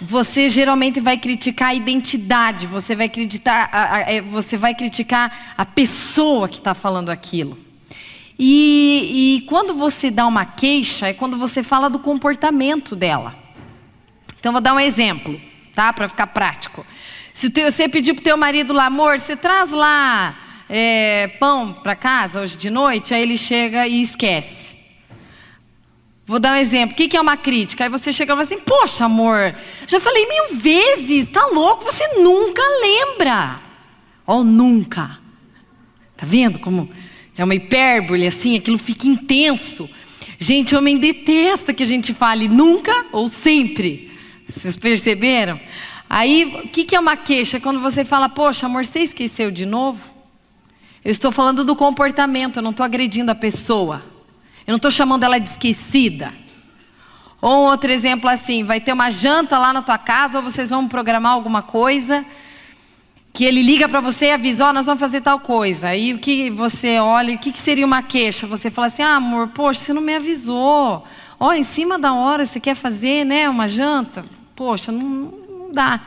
você 0.00 0.48
geralmente 0.48 1.00
vai 1.00 1.16
criticar 1.16 1.70
a 1.70 1.74
identidade, 1.74 2.66
você 2.66 2.94
vai 2.94 3.08
criticar 3.08 3.70
é, 4.06 4.20
você 4.20 4.56
vai 4.56 4.74
criticar 4.74 5.54
a 5.56 5.64
pessoa 5.64 6.48
que 6.48 6.58
está 6.58 6.74
falando 6.74 7.08
aquilo. 7.08 7.58
E, 8.38 9.38
e 9.38 9.40
quando 9.46 9.74
você 9.74 10.10
dá 10.10 10.26
uma 10.26 10.44
queixa, 10.44 11.08
é 11.08 11.14
quando 11.14 11.36
você 11.36 11.62
fala 11.62 11.90
do 11.90 11.98
comportamento 11.98 12.94
dela. 12.94 13.34
Então, 14.38 14.52
vou 14.52 14.60
dar 14.60 14.74
um 14.74 14.80
exemplo 14.80 15.40
tá? 15.78 15.92
Para 15.92 16.08
ficar 16.08 16.26
prático. 16.26 16.84
Se 17.32 17.48
você 17.50 17.88
pedir 17.88 18.12
para 18.12 18.20
o 18.20 18.24
teu 18.24 18.36
marido 18.36 18.72
lá, 18.72 18.86
amor, 18.86 19.20
você 19.20 19.36
traz 19.36 19.70
lá 19.70 20.36
é, 20.68 21.28
pão 21.38 21.72
para 21.72 21.94
casa 21.94 22.40
hoje 22.40 22.56
de 22.56 22.68
noite, 22.68 23.14
aí 23.14 23.22
ele 23.22 23.36
chega 23.36 23.86
e 23.86 24.02
esquece. 24.02 24.76
Vou 26.26 26.40
dar 26.40 26.54
um 26.54 26.56
exemplo. 26.56 26.94
O 26.94 26.96
que 26.96 27.16
é 27.16 27.20
uma 27.20 27.36
crítica? 27.36 27.84
Aí 27.84 27.90
você 27.90 28.12
chega 28.12 28.32
e 28.32 28.34
fala 28.34 28.42
assim: 28.42 28.58
Poxa, 28.58 29.04
amor, 29.04 29.54
já 29.86 30.00
falei 30.00 30.26
mil 30.26 30.56
vezes, 30.56 31.28
tá 31.28 31.46
louco? 31.46 31.84
Você 31.84 32.08
nunca 32.18 32.62
lembra. 32.80 33.60
Ou 34.26 34.40
oh, 34.40 34.44
nunca. 34.44 35.16
Tá 36.16 36.26
vendo 36.26 36.58
como 36.58 36.90
é 37.38 37.44
uma 37.44 37.54
hipérbole 37.54 38.26
assim? 38.26 38.56
Aquilo 38.56 38.76
fica 38.76 39.06
intenso. 39.06 39.88
Gente, 40.40 40.74
homem 40.74 40.98
detesta 40.98 41.72
que 41.72 41.84
a 41.84 41.86
gente 41.86 42.12
fale 42.12 42.48
nunca 42.48 43.06
ou 43.12 43.28
sempre. 43.28 44.10
Vocês 44.48 44.76
perceberam? 44.76 45.58
Aí, 46.10 46.44
o 46.64 46.68
que, 46.68 46.84
que 46.84 46.96
é 46.96 47.00
uma 47.00 47.16
queixa? 47.16 47.60
Quando 47.60 47.80
você 47.80 48.04
fala, 48.04 48.28
poxa, 48.28 48.66
amor, 48.66 48.84
você 48.84 49.00
esqueceu 49.00 49.52
de 49.52 49.64
novo? 49.64 50.02
Eu 51.04 51.12
estou 51.12 51.30
falando 51.30 51.64
do 51.64 51.76
comportamento, 51.76 52.56
eu 52.56 52.62
não 52.62 52.72
estou 52.72 52.84
agredindo 52.84 53.30
a 53.30 53.36
pessoa. 53.36 54.02
Eu 54.66 54.72
não 54.72 54.76
estou 54.76 54.90
chamando 54.90 55.22
ela 55.22 55.38
de 55.38 55.48
esquecida. 55.48 56.32
Ou 57.40 57.52
um 57.52 57.66
outro 57.68 57.90
exemplo 57.92 58.28
assim, 58.28 58.64
vai 58.64 58.80
ter 58.80 58.92
uma 58.92 59.10
janta 59.10 59.58
lá 59.58 59.72
na 59.72 59.82
tua 59.82 59.96
casa, 59.96 60.38
ou 60.38 60.44
vocês 60.44 60.70
vão 60.70 60.88
programar 60.88 61.34
alguma 61.34 61.62
coisa, 61.62 62.24
que 63.38 63.44
ele 63.44 63.62
liga 63.62 63.88
para 63.88 64.00
você 64.00 64.26
e 64.26 64.30
avisa, 64.32 64.64
ó, 64.64 64.70
oh, 64.70 64.72
nós 64.72 64.86
vamos 64.86 64.98
fazer 64.98 65.20
tal 65.20 65.38
coisa. 65.38 65.90
Aí 65.90 66.12
o 66.12 66.18
que 66.18 66.50
você 66.50 66.98
olha, 66.98 67.36
o 67.36 67.38
que, 67.38 67.52
que 67.52 67.60
seria 67.60 67.86
uma 67.86 68.02
queixa? 68.02 68.48
Você 68.48 68.68
fala 68.68 68.88
assim, 68.88 69.00
ah, 69.00 69.14
amor, 69.14 69.46
poxa, 69.50 69.78
você 69.78 69.92
não 69.92 70.02
me 70.02 70.12
avisou. 70.12 71.04
Ó, 71.38 71.46
oh, 71.46 71.52
em 71.52 71.62
cima 71.62 72.00
da 72.00 72.12
hora 72.12 72.44
você 72.44 72.58
quer 72.58 72.74
fazer, 72.74 73.24
né, 73.24 73.48
uma 73.48 73.68
janta? 73.68 74.24
Poxa, 74.56 74.90
não, 74.90 75.08
não 75.08 75.72
dá. 75.72 76.00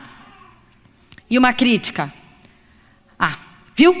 E 1.30 1.38
uma 1.38 1.54
crítica. 1.54 2.12
Ah, 3.18 3.38
viu? 3.74 3.94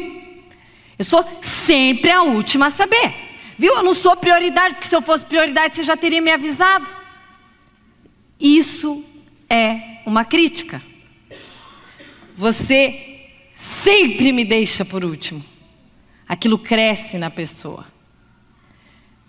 Eu 0.98 1.04
sou 1.06 1.24
sempre 1.40 2.10
a 2.10 2.20
última 2.20 2.66
a 2.66 2.70
saber. 2.70 3.14
Viu? 3.56 3.76
Eu 3.76 3.82
não 3.82 3.94
sou 3.94 4.14
prioridade, 4.14 4.74
porque 4.74 4.88
se 4.88 4.94
eu 4.94 5.00
fosse 5.00 5.24
prioridade 5.24 5.74
você 5.74 5.84
já 5.84 5.96
teria 5.96 6.20
me 6.20 6.30
avisado. 6.30 6.92
Isso 8.38 9.02
é 9.48 10.02
uma 10.04 10.22
crítica. 10.22 10.82
Você 12.34 13.08
sempre 13.82 14.32
me 14.32 14.44
deixa 14.44 14.84
por 14.84 15.04
último. 15.04 15.44
Aquilo 16.28 16.58
cresce 16.58 17.18
na 17.18 17.30
pessoa. 17.30 17.86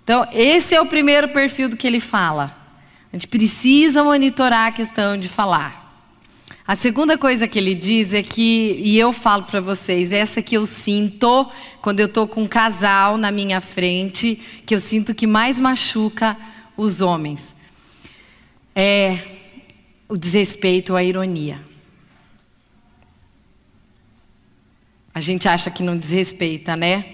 Então, 0.04 0.28
esse 0.34 0.76
é 0.76 0.82
o 0.82 0.86
primeiro 0.86 1.30
perfil 1.30 1.70
do 1.70 1.78
que 1.78 1.88
ele 1.88 2.00
fala. 2.00 2.56
A 3.12 3.16
gente 3.16 3.28
precisa 3.28 4.04
monitorar 4.04 4.68
a 4.68 4.72
questão 4.72 5.18
de 5.18 5.30
falar. 5.30 5.84
A 6.66 6.76
segunda 6.76 7.18
coisa 7.18 7.48
que 7.48 7.60
ele 7.60 7.76
diz 7.76 8.14
é 8.14 8.24
que, 8.24 8.80
e 8.80 8.98
eu 8.98 9.12
falo 9.12 9.44
para 9.44 9.60
vocês, 9.60 10.14
essa 10.14 10.42
que 10.42 10.56
eu 10.56 10.66
sinto 10.66 11.50
quando 11.82 12.00
eu 12.00 12.06
estou 12.06 12.26
com 12.26 12.44
um 12.44 12.48
casal 12.48 13.18
na 13.18 13.32
minha 13.32 13.60
frente, 13.60 14.40
que 14.66 14.74
eu 14.74 14.80
sinto 14.80 15.14
que 15.14 15.28
mais 15.28 15.60
machuca 15.60 16.38
os 16.78 17.02
homens, 17.02 17.54
é 18.74 19.20
o 20.08 20.16
desrespeito, 20.16 20.96
a 20.96 21.04
ironia. 21.04 21.73
A 25.14 25.22
gente 25.22 25.48
acha 25.48 25.70
que 25.70 25.84
não 25.84 25.98
desrespeita, 25.98 26.76
né? 26.76 27.06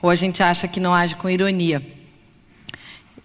Ou 0.00 0.10
a 0.10 0.14
gente 0.14 0.42
acha 0.42 0.66
que 0.66 0.80
não 0.80 0.94
age 0.94 1.16
com 1.16 1.28
ironia. 1.28 1.82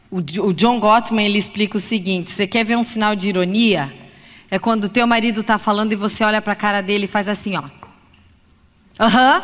O, 0.10 0.22
John 0.53 0.79
Gottman 0.79 1.25
ele 1.25 1.38
explica 1.38 1.77
o 1.77 1.81
seguinte: 1.81 2.31
você 2.31 2.48
quer 2.48 2.63
ver 2.63 2.77
um 2.77 2.84
sinal 2.84 3.15
de 3.15 3.29
ironia? 3.29 3.93
É 4.50 4.57
quando 4.57 4.86
o 4.86 4.89
teu 4.89 5.05
marido 5.05 5.41
está 5.41 5.57
falando 5.57 5.91
e 5.91 5.96
você 5.96 6.24
olha 6.24 6.41
para 6.41 6.53
a 6.53 6.55
cara 6.55 6.81
dele 6.81 7.05
e 7.05 7.07
faz 7.07 7.27
assim, 7.27 7.57
ó. 7.57 7.63
Aham. 9.00 9.43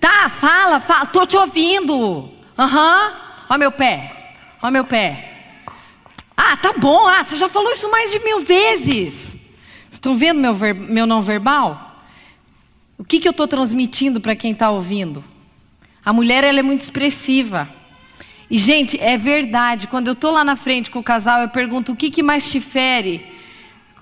Tá, 0.00 0.28
fala, 0.28 0.80
fala, 0.80 1.06
tô 1.06 1.24
te 1.24 1.36
ouvindo. 1.36 2.30
Aham. 2.58 3.06
Uhum. 3.06 3.26
Ó 3.48 3.58
meu 3.58 3.70
pé. 3.70 4.34
Ó 4.60 4.70
meu 4.70 4.84
pé. 4.84 5.32
Ah, 6.36 6.56
tá 6.56 6.72
bom. 6.72 7.06
Ah, 7.06 7.22
você 7.22 7.36
já 7.36 7.48
falou 7.48 7.72
isso 7.72 7.90
mais 7.90 8.10
de 8.10 8.18
mil 8.18 8.40
vezes. 8.40 9.36
Estão 9.90 10.16
vendo 10.16 10.40
meu, 10.40 10.54
ver, 10.54 10.74
meu 10.74 11.06
não 11.06 11.22
verbal? 11.22 11.95
O 12.98 13.04
que, 13.04 13.20
que 13.20 13.28
eu 13.28 13.30
estou 13.30 13.46
transmitindo 13.46 14.20
para 14.20 14.34
quem 14.34 14.52
está 14.52 14.70
ouvindo? 14.70 15.22
A 16.04 16.12
mulher 16.12 16.44
ela 16.44 16.60
é 16.60 16.62
muito 16.62 16.82
expressiva. 16.82 17.68
E, 18.50 18.56
gente, 18.56 18.98
é 19.00 19.18
verdade. 19.18 19.86
Quando 19.86 20.06
eu 20.06 20.12
estou 20.12 20.30
lá 20.30 20.44
na 20.44 20.56
frente 20.56 20.90
com 20.90 21.00
o 21.00 21.02
casal, 21.02 21.42
eu 21.42 21.48
pergunto 21.48 21.92
o 21.92 21.96
que, 21.96 22.10
que 22.10 22.22
mais 22.22 22.50
te 22.50 22.60
fere 22.60 23.26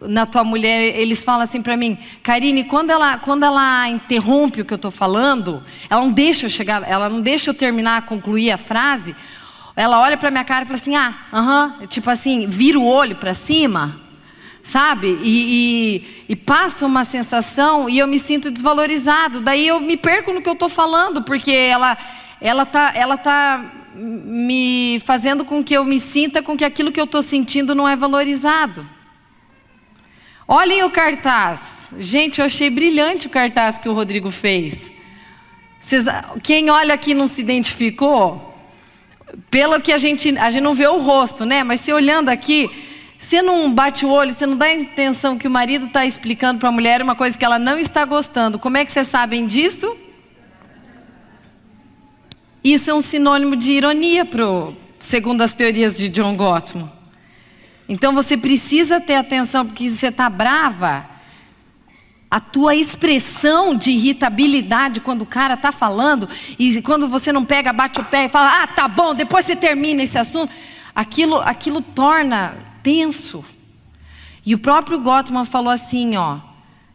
na 0.03 0.27
tua 0.27 0.45
mulher. 0.45 0.97
Eles 0.99 1.25
falam 1.25 1.41
assim 1.41 1.63
para 1.63 1.77
mim, 1.77 1.99
Karine, 2.23 2.65
quando 2.65 2.91
ela, 2.91 3.19
quando 3.19 3.45
ela 3.45 3.89
interrompe 3.89 4.61
o 4.61 4.65
que 4.65 4.73
eu 4.73 4.77
estou 4.77 4.91
falando, 4.91 5.63
ela 5.89 6.03
não 6.03 6.13
deixa 6.13 6.47
eu 6.47 6.51
chegar, 6.51 6.83
ela 6.89 7.09
não 7.09 7.21
deixa 7.21 7.51
eu 7.51 7.55
terminar, 7.55 8.03
concluir 8.03 8.51
a 8.51 8.59
frase. 8.59 9.17
Ela 9.75 10.01
olha 10.01 10.17
para 10.17 10.31
minha 10.31 10.45
cara 10.45 10.65
e 10.65 10.67
fala 10.67 10.79
assim, 10.79 10.95
ah, 10.95 11.15
aham, 11.33 11.67
uh 11.67 11.83
-huh. 11.83 11.89
tipo 11.89 12.09
assim, 12.09 12.47
vira 12.47 12.79
o 12.79 12.87
olho 12.87 13.17
para 13.17 13.35
cima, 13.35 13.99
sabe? 14.65 15.19
E, 15.23 15.27
e, 15.27 16.25
e, 16.31 16.35
passa 16.35 16.87
uma 16.87 17.05
sensação 17.05 17.89
e 17.89 17.99
eu 17.99 18.09
me 18.09 18.19
sinto 18.19 18.51
desvalorizado. 18.51 19.41
Daí 19.41 19.69
eu 19.69 19.79
me 19.79 19.97
perco 19.97 20.33
no 20.33 20.41
que 20.41 20.49
eu 20.49 20.55
estou 20.55 20.71
falando, 20.71 21.23
porque 21.23 21.53
ela, 21.53 21.97
ela 22.41 22.65
tá, 22.65 22.91
ela 22.97 23.17
tá 23.19 23.73
me 23.95 25.01
fazendo 25.05 25.45
com 25.45 25.63
que 25.63 25.75
eu 25.75 25.85
me 25.85 26.01
sinta 26.01 26.43
com 26.43 26.57
que 26.57 26.65
aquilo 26.65 26.91
que 26.91 27.01
eu 27.01 27.05
estou 27.05 27.23
sentindo 27.23 27.75
não 27.75 27.87
é 27.87 27.95
valorizado. 27.95 28.89
Olhem 30.49 30.83
o 30.83 30.91
cartaz. 30.91 31.91
Gente, 32.01 32.41
eu 32.41 32.47
achei 32.47 32.71
brilhante 32.71 33.27
o 33.27 33.31
cartaz 33.31 33.79
que 33.79 33.89
o 33.89 33.93
Rodrigo 33.93 34.31
fez. 34.31 34.91
Vocês, 35.79 36.07
quem 36.43 36.71
olha 36.71 36.95
aqui 36.95 37.13
não 37.13 37.27
se 37.27 37.43
identificou? 37.43 38.53
Pelo 39.51 39.81
que 39.81 39.93
a 39.93 39.99
gente, 39.99 40.37
a 40.39 40.49
gente 40.49 40.63
não 40.63 40.75
vê 40.75 40.89
o 40.89 40.99
rosto, 40.99 41.45
né? 41.45 41.63
Mas 41.63 41.81
se 41.81 41.93
olhando 41.93 42.31
aqui, 42.31 42.71
você 43.35 43.43
não 43.43 43.75
bate 43.75 44.07
o 44.07 44.11
olho, 44.11 44.33
você 44.33 44.47
não 44.47 44.57
dá 44.57 44.67
a 44.67 44.75
intenção 44.75 45.37
que 45.37 45.49
o 45.49 45.51
marido 45.51 45.87
está 45.87 46.07
explicando 46.07 46.61
para 46.61 46.69
a 46.69 46.73
mulher 46.73 47.03
uma 47.03 47.17
coisa 47.17 47.37
que 47.37 47.45
ela 47.45 47.59
não 47.59 47.77
está 47.77 48.05
gostando. 48.05 48.61
Como 48.61 48.77
é 48.77 48.85
que 48.85 48.93
vocês 48.93 49.09
sabem 49.09 49.45
disso? 49.45 49.97
Isso 52.63 52.89
é 52.89 52.95
um 52.95 53.01
sinônimo 53.01 53.57
de 53.57 53.73
ironia, 53.73 54.25
pro, 54.25 54.77
segundo 55.01 55.43
as 55.43 55.53
teorias 55.53 55.97
de 55.97 56.09
John 56.09 56.37
Gottman. 56.37 56.93
Então 57.89 58.15
você 58.15 58.37
precisa 58.37 59.01
ter 59.01 59.17
atenção, 59.17 59.67
porque 59.67 59.91
se 59.91 59.97
você 59.97 60.09
está 60.09 60.31
brava, 60.31 61.05
a 62.31 62.39
tua 62.39 62.77
expressão 62.77 63.75
de 63.75 63.91
irritabilidade 63.91 65.01
quando 65.01 65.23
o 65.23 65.27
cara 65.27 65.55
está 65.55 65.73
falando, 65.73 66.29
e 66.57 66.81
quando 66.83 67.09
você 67.09 67.33
não 67.33 67.45
pega, 67.45 67.73
bate 67.73 68.01
o 68.01 68.05
pé 68.05 68.27
e 68.27 68.29
fala, 68.29 68.63
ah, 68.63 68.67
tá 68.69 68.87
bom, 68.87 69.13
depois 69.13 69.45
você 69.45 69.57
termina 69.57 70.05
esse 70.05 70.17
assunto, 70.17 70.53
aquilo, 70.95 71.41
aquilo 71.41 71.83
torna 71.83 72.74
tenso. 72.85 73.45
E 74.47 74.55
o 74.55 74.59
próprio 74.59 75.01
Gottman 75.01 75.45
falou 75.45 75.73
assim, 75.73 76.17
ó, 76.17 76.39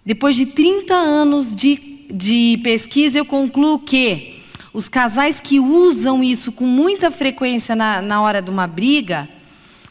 depois 0.05 0.35
de 0.35 0.45
30 0.45 0.93
anos 0.93 1.53
de, 1.53 2.05
de 2.09 2.61
pesquisa, 2.63 3.17
eu 3.17 3.25
concluo 3.25 3.79
que 3.79 4.39
os 4.71 4.87
casais 4.87 5.41
que 5.41 5.59
usam 5.59 6.23
isso 6.23 6.51
com 6.51 6.65
muita 6.65 7.11
frequência 7.11 7.75
na, 7.75 8.01
na 8.01 8.21
hora 8.21 8.41
de 8.41 8.49
uma 8.49 8.67
briga, 8.67 9.27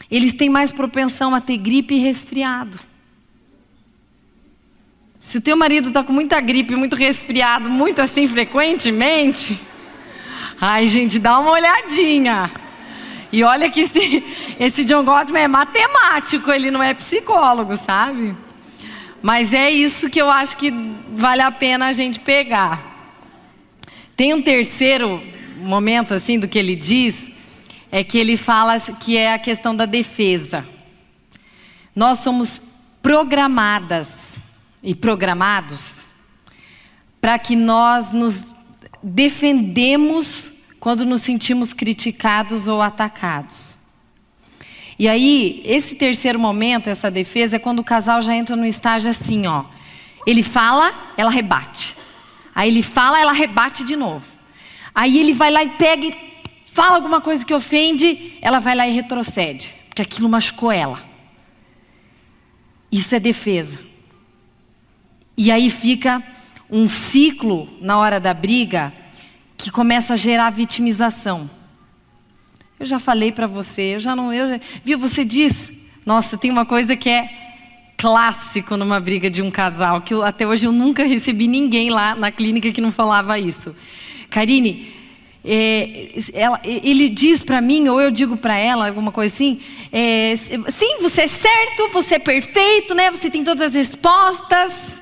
eles 0.09 0.33
têm 0.33 0.49
mais 0.49 0.71
propensão 0.71 1.35
a 1.35 1.41
ter 1.41 1.57
gripe 1.57 1.93
e 1.93 1.99
resfriado. 1.99 2.79
Se 5.19 5.37
o 5.37 5.41
teu 5.41 5.55
marido 5.55 5.89
está 5.89 6.03
com 6.03 6.13
muita 6.13 6.41
gripe, 6.41 6.75
muito 6.75 6.95
resfriado, 6.95 7.69
muito 7.69 8.01
assim 8.01 8.27
frequentemente, 8.27 9.59
Ai, 10.61 10.87
gente, 10.87 11.17
dá 11.17 11.39
uma 11.39 11.51
olhadinha. 11.51 12.51
E 13.31 13.43
olha 13.43 13.69
que 13.69 13.81
esse, 13.81 14.23
esse 14.59 14.83
John 14.83 15.03
Gottman 15.03 15.43
é 15.43 15.47
matemático, 15.47 16.51
ele 16.51 16.71
não 16.71 16.81
é 16.81 16.93
psicólogo, 16.93 17.75
sabe? 17.75 18.35
Mas 19.21 19.53
é 19.53 19.69
isso 19.69 20.09
que 20.09 20.21
eu 20.21 20.29
acho 20.29 20.55
que 20.57 20.71
vale 21.13 21.41
a 21.41 21.51
pena 21.51 21.87
a 21.87 21.93
gente 21.93 22.19
pegar. 22.19 22.89
Tem 24.15 24.33
um 24.33 24.41
terceiro 24.41 25.21
momento 25.57 26.13
assim 26.13 26.39
do 26.39 26.47
que 26.47 26.57
ele 26.57 26.75
diz, 26.75 27.29
é 27.91 28.03
que 28.03 28.17
ele 28.17 28.37
fala 28.37 28.79
que 28.79 29.17
é 29.17 29.33
a 29.33 29.39
questão 29.39 29.75
da 29.75 29.85
defesa. 29.85 30.65
Nós 31.95 32.19
somos 32.19 32.61
programadas 33.01 34.15
e 34.81 34.95
programados 34.95 36.05
para 37.19 37.37
que 37.37 37.55
nós 37.55 38.11
nos 38.11 38.55
defendemos 39.01 40.48
quando 40.79 41.05
nos 41.05 41.21
sentimos 41.21 41.73
criticados 41.73 42.67
ou 42.67 42.81
atacados. 42.81 43.77
E 44.97 45.07
aí, 45.07 45.61
esse 45.65 45.95
terceiro 45.95 46.39
momento, 46.39 46.89
essa 46.89 47.09
defesa, 47.09 47.55
é 47.55 47.59
quando 47.59 47.79
o 47.79 47.83
casal 47.83 48.21
já 48.21 48.35
entra 48.35 48.55
no 48.55 48.65
estágio 48.65 49.09
assim, 49.09 49.47
ó. 49.47 49.65
Ele 50.25 50.43
fala, 50.43 50.93
ela 51.15 51.29
rebate. 51.29 51.95
Aí 52.53 52.69
ele 52.69 52.83
fala, 52.83 53.19
ela 53.19 53.31
rebate 53.31 53.83
de 53.83 53.95
novo. 53.95 54.25
Aí 54.93 55.17
ele 55.17 55.33
vai 55.33 55.51
lá 55.51 55.63
e 55.63 55.69
pega 55.69 56.07
e 56.07 56.13
fala 56.67 56.95
alguma 56.95 57.21
coisa 57.21 57.45
que 57.45 57.53
ofende, 57.53 58.37
ela 58.41 58.59
vai 58.59 58.75
lá 58.75 58.87
e 58.87 58.91
retrocede, 58.91 59.73
porque 59.87 60.01
aquilo 60.01 60.27
machucou 60.27 60.71
ela. 60.71 61.01
Isso 62.91 63.15
é 63.15 63.19
defesa. 63.19 63.79
E 65.37 65.51
aí 65.51 65.69
fica 65.69 66.21
um 66.69 66.89
ciclo 66.89 67.69
na 67.79 67.97
hora 67.97 68.19
da 68.19 68.33
briga 68.33 68.93
que 69.59 69.69
começa 69.69 70.13
a 70.13 70.17
gerar 70.17 70.49
vitimização. 70.51 71.49
Eu 72.79 72.85
já 72.85 72.97
falei 72.97 73.29
para 73.29 73.45
você, 73.45 73.95
eu 73.95 73.99
já 73.99 74.15
não, 74.15 74.33
eu, 74.33 74.57
viu? 74.85 74.97
Você 74.97 75.25
diz, 75.25 75.69
nossa, 76.05 76.37
tem 76.37 76.49
uma 76.49 76.65
coisa 76.65 76.95
que 76.95 77.09
é 77.09 77.29
clássico 77.97 78.77
numa 78.77 79.01
briga 79.01 79.29
de 79.29 79.41
um 79.41 79.51
casal 79.51 79.99
que 79.99 80.13
eu, 80.13 80.23
até 80.23 80.47
hoje 80.47 80.65
eu 80.65 80.71
nunca 80.71 81.03
recebi 81.03 81.45
ninguém 81.45 81.89
lá 81.89 82.15
na 82.15 82.31
clínica 82.31 82.71
que 82.71 82.79
não 82.79 82.89
falava 82.89 83.37
isso. 83.37 83.75
Karine, 84.29 84.93
é, 85.43 86.13
ela, 86.31 86.61
ele 86.63 87.09
diz 87.09 87.43
para 87.43 87.59
mim, 87.59 87.89
ou 87.89 87.99
eu 87.99 88.11
digo 88.11 88.37
para 88.37 88.57
ela, 88.57 88.87
alguma 88.87 89.11
coisa 89.11 89.33
assim, 89.33 89.59
é, 89.91 90.35
sim, 90.37 91.01
você 91.01 91.23
é 91.23 91.27
certo, 91.27 91.89
você 91.91 92.15
é 92.15 92.19
perfeito, 92.19 92.95
né? 92.95 93.11
Você 93.11 93.29
tem 93.29 93.43
todas 93.43 93.67
as 93.67 93.73
respostas. 93.73 94.98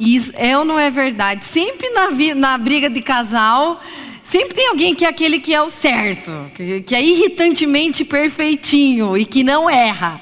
Isso 0.00 0.32
é 0.34 0.56
ou 0.56 0.64
não 0.64 0.78
é 0.78 0.90
verdade? 0.90 1.44
Sempre 1.44 1.90
na, 1.90 2.08
na 2.34 2.56
briga 2.56 2.88
de 2.88 3.02
casal, 3.02 3.82
sempre 4.22 4.54
tem 4.54 4.68
alguém 4.68 4.94
que 4.94 5.04
é 5.04 5.08
aquele 5.08 5.38
que 5.38 5.52
é 5.52 5.60
o 5.60 5.68
certo, 5.68 6.50
que, 6.54 6.80
que 6.80 6.94
é 6.94 7.04
irritantemente 7.04 8.02
perfeitinho 8.02 9.14
e 9.14 9.26
que 9.26 9.44
não 9.44 9.68
erra, 9.68 10.18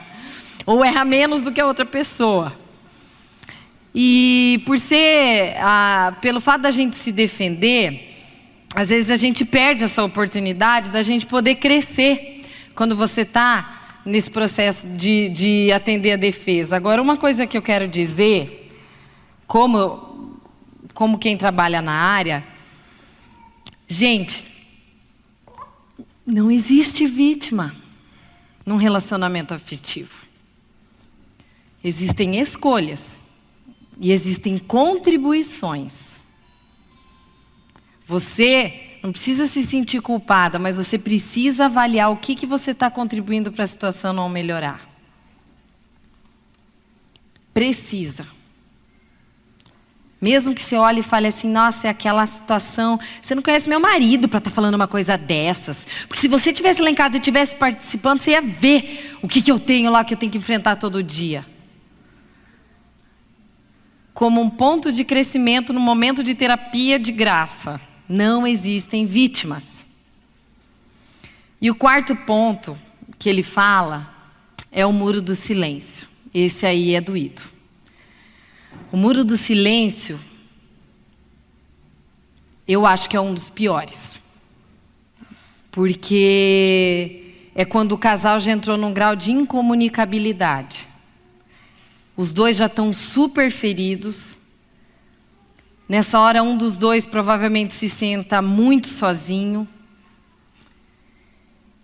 ou 0.66 0.84
erra 0.84 1.04
menos 1.04 1.42
do 1.42 1.52
que 1.52 1.60
a 1.60 1.66
outra 1.66 1.86
pessoa. 1.86 2.58
E 3.94 4.60
por 4.66 4.80
ser, 4.80 5.54
ah, 5.58 6.16
pelo 6.20 6.40
fato 6.40 6.62
da 6.62 6.72
gente 6.72 6.96
se 6.96 7.12
defender, 7.12 8.16
às 8.74 8.88
vezes 8.88 9.10
a 9.10 9.16
gente 9.16 9.44
perde 9.44 9.84
essa 9.84 10.02
oportunidade 10.02 10.90
da 10.90 11.02
gente 11.04 11.24
poder 11.24 11.54
crescer 11.54 12.40
quando 12.74 12.96
você 12.96 13.20
está 13.20 14.00
nesse 14.04 14.30
processo 14.30 14.86
de, 14.88 15.28
de 15.28 15.72
atender 15.72 16.12
a 16.12 16.16
defesa. 16.16 16.76
Agora, 16.76 17.00
uma 17.00 17.16
coisa 17.16 17.46
que 17.46 17.56
eu 17.56 17.62
quero 17.62 17.86
dizer 17.86 18.57
como, 19.48 20.38
como 20.92 21.18
quem 21.18 21.36
trabalha 21.36 21.80
na 21.80 21.94
área, 21.94 22.46
gente, 23.88 24.46
não 26.26 26.50
existe 26.50 27.06
vítima 27.06 27.74
num 28.64 28.76
relacionamento 28.76 29.54
afetivo. 29.54 30.26
Existem 31.82 32.38
escolhas 32.38 33.18
e 33.98 34.12
existem 34.12 34.58
contribuições. 34.58 36.20
Você 38.06 38.98
não 39.02 39.12
precisa 39.12 39.46
se 39.46 39.62
sentir 39.62 40.02
culpada, 40.02 40.58
mas 40.58 40.76
você 40.76 40.98
precisa 40.98 41.66
avaliar 41.66 42.10
o 42.10 42.18
que, 42.18 42.34
que 42.34 42.46
você 42.46 42.72
está 42.72 42.90
contribuindo 42.90 43.50
para 43.50 43.64
a 43.64 43.66
situação 43.66 44.12
não 44.12 44.28
melhorar. 44.28 44.86
Precisa. 47.54 48.37
Mesmo 50.20 50.52
que 50.52 50.62
você 50.62 50.76
olhe 50.76 51.00
e 51.00 51.02
fale 51.02 51.28
assim, 51.28 51.48
nossa, 51.48 51.86
é 51.86 51.90
aquela 51.90 52.26
situação. 52.26 52.98
Você 53.22 53.34
não 53.34 53.42
conhece 53.42 53.68
meu 53.68 53.78
marido 53.78 54.28
para 54.28 54.38
estar 54.38 54.50
tá 54.50 54.54
falando 54.54 54.74
uma 54.74 54.88
coisa 54.88 55.16
dessas. 55.16 55.86
Porque 56.08 56.20
se 56.20 56.26
você 56.26 56.50
estivesse 56.50 56.82
lá 56.82 56.90
em 56.90 56.94
casa 56.94 57.16
e 57.16 57.18
estivesse 57.20 57.54
participando, 57.54 58.20
você 58.20 58.32
ia 58.32 58.42
ver 58.42 59.16
o 59.22 59.28
que, 59.28 59.40
que 59.40 59.50
eu 59.50 59.60
tenho 59.60 59.90
lá 59.90 60.04
que 60.04 60.14
eu 60.14 60.18
tenho 60.18 60.32
que 60.32 60.38
enfrentar 60.38 60.76
todo 60.76 61.02
dia. 61.02 61.46
Como 64.12 64.40
um 64.40 64.50
ponto 64.50 64.90
de 64.90 65.04
crescimento 65.04 65.72
no 65.72 65.78
momento 65.78 66.24
de 66.24 66.34
terapia 66.34 66.98
de 66.98 67.12
graça. 67.12 67.80
Não 68.08 68.44
existem 68.44 69.06
vítimas. 69.06 69.64
E 71.60 71.70
o 71.70 71.74
quarto 71.76 72.16
ponto 72.16 72.76
que 73.18 73.28
ele 73.28 73.44
fala 73.44 74.12
é 74.72 74.84
o 74.84 74.92
muro 74.92 75.22
do 75.22 75.36
silêncio. 75.36 76.08
Esse 76.34 76.66
aí 76.66 76.94
é 76.94 77.00
doído. 77.00 77.57
O 78.90 78.96
muro 78.96 79.22
do 79.22 79.36
silêncio, 79.36 80.18
eu 82.66 82.86
acho 82.86 83.08
que 83.08 83.16
é 83.16 83.20
um 83.20 83.34
dos 83.34 83.50
piores. 83.50 84.18
Porque 85.70 87.34
é 87.54 87.66
quando 87.66 87.92
o 87.92 87.98
casal 87.98 88.40
já 88.40 88.50
entrou 88.50 88.78
num 88.78 88.94
grau 88.94 89.14
de 89.14 89.30
incomunicabilidade. 89.30 90.88
Os 92.16 92.32
dois 92.32 92.56
já 92.56 92.64
estão 92.64 92.92
super 92.92 93.50
feridos. 93.50 94.38
Nessa 95.86 96.18
hora, 96.18 96.42
um 96.42 96.56
dos 96.56 96.78
dois 96.78 97.04
provavelmente 97.04 97.74
se 97.74 97.90
senta 97.90 98.40
muito 98.40 98.88
sozinho. 98.88 99.68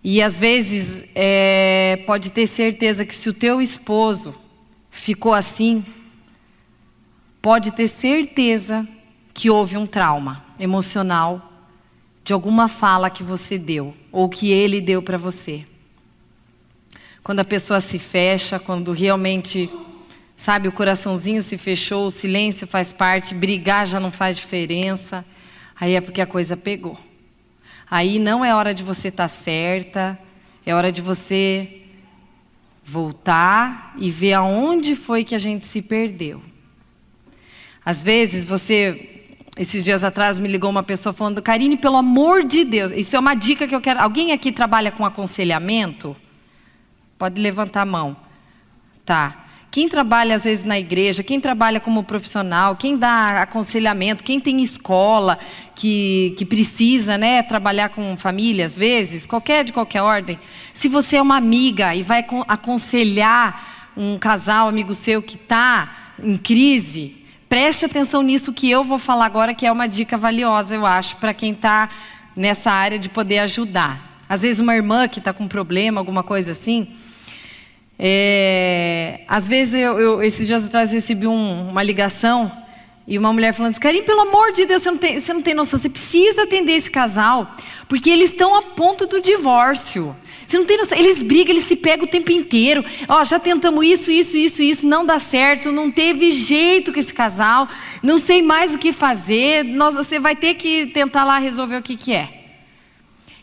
E 0.03 0.23
às 0.23 0.39
vezes 0.39 1.03
é, 1.13 2.03
pode 2.07 2.31
ter 2.31 2.47
certeza 2.47 3.05
que 3.05 3.13
se 3.13 3.29
o 3.29 3.33
teu 3.33 3.61
esposo 3.61 4.33
ficou 4.89 5.33
assim, 5.33 5.83
pode 7.45 7.69
ter 7.73 7.87
certeza 7.87 8.87
que 9.31 9.51
houve 9.51 9.77
um 9.77 9.85
trauma 9.85 10.43
emocional 10.59 11.51
de 12.23 12.33
alguma 12.33 12.67
fala 12.67 13.07
que 13.07 13.21
você 13.21 13.55
deu 13.55 13.95
ou 14.11 14.27
que 14.27 14.51
ele 14.51 14.81
deu 14.81 14.99
para 14.99 15.15
você. 15.15 15.63
Quando 17.23 17.41
a 17.41 17.45
pessoa 17.45 17.79
se 17.79 17.99
fecha, 17.99 18.57
quando 18.57 18.91
realmente, 18.91 19.69
sabe, 20.35 20.67
o 20.67 20.71
coraçãozinho 20.71 21.43
se 21.43 21.55
fechou, 21.55 22.07
o 22.07 22.09
silêncio 22.09 22.65
faz 22.65 22.91
parte, 22.91 23.35
brigar 23.35 23.85
já 23.85 23.99
não 23.99 24.09
faz 24.09 24.35
diferença, 24.35 25.23
aí 25.79 25.93
é 25.93 26.01
porque 26.01 26.21
a 26.21 26.25
coisa 26.25 26.57
pegou. 26.57 26.99
Aí 27.87 28.17
não 28.17 28.43
é 28.43 28.55
hora 28.55 28.73
de 28.73 28.81
você 28.81 29.09
estar 29.09 29.25
tá 29.25 29.27
certa, 29.27 30.17
é 30.65 30.73
hora 30.73 30.91
de 30.91 30.99
você 30.99 31.83
voltar 32.83 33.93
e 33.99 34.09
ver 34.09 34.33
aonde 34.33 34.95
foi 34.95 35.23
que 35.23 35.35
a 35.35 35.39
gente 35.39 35.67
se 35.67 35.79
perdeu. 35.79 36.41
Às 37.85 38.01
vezes 38.03 38.45
você 38.45 39.11
esses 39.57 39.81
dias 39.81 40.03
atrás 40.03 40.37
me 40.37 40.49
ligou 40.49 40.69
uma 40.69 40.83
pessoa 40.83 41.13
falando, 41.13 41.41
Karine, 41.41 41.77
pelo 41.77 41.95
amor 41.95 42.43
de 42.43 42.65
Deus, 42.65 42.91
isso 42.91 43.15
é 43.15 43.19
uma 43.19 43.33
dica 43.33 43.67
que 43.67 43.73
eu 43.73 43.79
quero. 43.79 44.01
Alguém 44.01 44.33
aqui 44.33 44.51
trabalha 44.51 44.91
com 44.91 45.05
aconselhamento? 45.05 46.15
Pode 47.17 47.41
levantar 47.41 47.83
a 47.83 47.85
mão. 47.85 48.17
Tá. 49.05 49.45
Quem 49.71 49.87
trabalha 49.87 50.35
às 50.35 50.43
vezes 50.43 50.65
na 50.65 50.77
igreja, 50.77 51.23
quem 51.23 51.39
trabalha 51.39 51.79
como 51.79 52.03
profissional, 52.03 52.75
quem 52.75 52.97
dá 52.97 53.41
aconselhamento, 53.41 54.23
quem 54.23 54.39
tem 54.39 54.61
escola 54.61 55.37
que, 55.73 56.33
que 56.37 56.45
precisa 56.45 57.17
né, 57.17 57.43
trabalhar 57.43 57.89
com 57.89 58.15
família 58.15 58.65
às 58.65 58.77
vezes, 58.77 59.25
qualquer 59.25 59.65
de 59.65 59.73
qualquer 59.73 60.01
ordem, 60.01 60.39
se 60.73 60.87
você 60.87 61.17
é 61.17 61.21
uma 61.21 61.35
amiga 61.35 61.93
e 61.93 62.03
vai 62.03 62.25
aconselhar 62.47 63.91
um 63.97 64.17
casal, 64.17 64.69
amigo 64.69 64.93
seu 64.93 65.21
que 65.21 65.35
está 65.35 66.13
em 66.23 66.37
crise, 66.37 67.24
Preste 67.47 67.85
atenção 67.85 68.21
nisso 68.21 68.51
que 68.51 68.69
eu 68.69 68.83
vou 68.83 68.97
falar 68.97 69.25
agora, 69.25 69.53
que 69.53 69.65
é 69.65 69.71
uma 69.71 69.87
dica 69.87 70.17
valiosa, 70.17 70.73
eu 70.75 70.85
acho, 70.85 71.15
para 71.17 71.33
quem 71.33 71.51
está 71.51 71.89
nessa 72.35 72.71
área 72.71 72.97
de 72.97 73.07
poder 73.07 73.39
ajudar. 73.39 74.23
Às 74.27 74.41
vezes, 74.41 74.59
uma 74.59 74.75
irmã 74.75 75.07
que 75.07 75.19
está 75.19 75.31
com 75.31 75.47
problema, 75.47 76.01
alguma 76.01 76.23
coisa 76.23 76.51
assim. 76.51 76.87
É... 77.97 79.21
Às 79.27 79.47
vezes, 79.47 79.75
eu, 79.75 79.99
eu, 79.99 80.23
esses 80.23 80.47
dias 80.47 80.65
atrás, 80.65 80.91
recebi 80.91 81.27
um, 81.27 81.69
uma 81.69 81.83
ligação 81.83 82.51
e 83.07 83.17
uma 83.17 83.31
mulher 83.31 83.53
falando: 83.53 83.79
Karim, 83.79 84.03
pelo 84.03 84.21
amor 84.21 84.51
de 84.51 84.65
Deus, 84.65 84.81
você 84.81 84.91
não, 84.91 84.97
tem, 84.97 85.19
você 85.19 85.33
não 85.33 85.41
tem 85.41 85.53
noção, 85.53 85.77
você 85.77 85.89
precisa 85.89 86.43
atender 86.43 86.73
esse 86.73 86.89
casal, 86.89 87.55
porque 87.87 88.09
eles 88.09 88.31
estão 88.31 88.55
a 88.55 88.63
ponto 88.63 89.05
do 89.05 89.21
divórcio. 89.21 90.15
Você 90.45 90.57
não 90.57 90.65
tem 90.65 90.77
noção. 90.77 90.97
Eles 90.97 91.21
brigam, 91.21 91.53
eles 91.53 91.65
se 91.65 91.75
pegam 91.75 92.05
o 92.05 92.09
tempo 92.09 92.31
inteiro. 92.31 92.83
Ó, 93.07 93.23
já 93.23 93.39
tentamos 93.39 93.85
isso, 93.85 94.11
isso, 94.11 94.37
isso, 94.37 94.61
isso, 94.61 94.85
não 94.85 95.05
dá 95.05 95.17
certo, 95.19 95.71
não 95.71 95.91
teve 95.91 96.31
jeito 96.31 96.93
com 96.93 96.99
esse 96.99 97.13
casal, 97.13 97.67
não 98.03 98.19
sei 98.19 98.41
mais 98.41 98.73
o 98.75 98.77
que 98.77 98.93
fazer. 98.93 99.63
Nós, 99.63 99.95
você 99.95 100.19
vai 100.19 100.35
ter 100.35 100.55
que 100.55 100.87
tentar 100.87 101.23
lá 101.23 101.39
resolver 101.39 101.77
o 101.77 101.83
que, 101.83 101.95
que 101.95 102.13
é. 102.13 102.45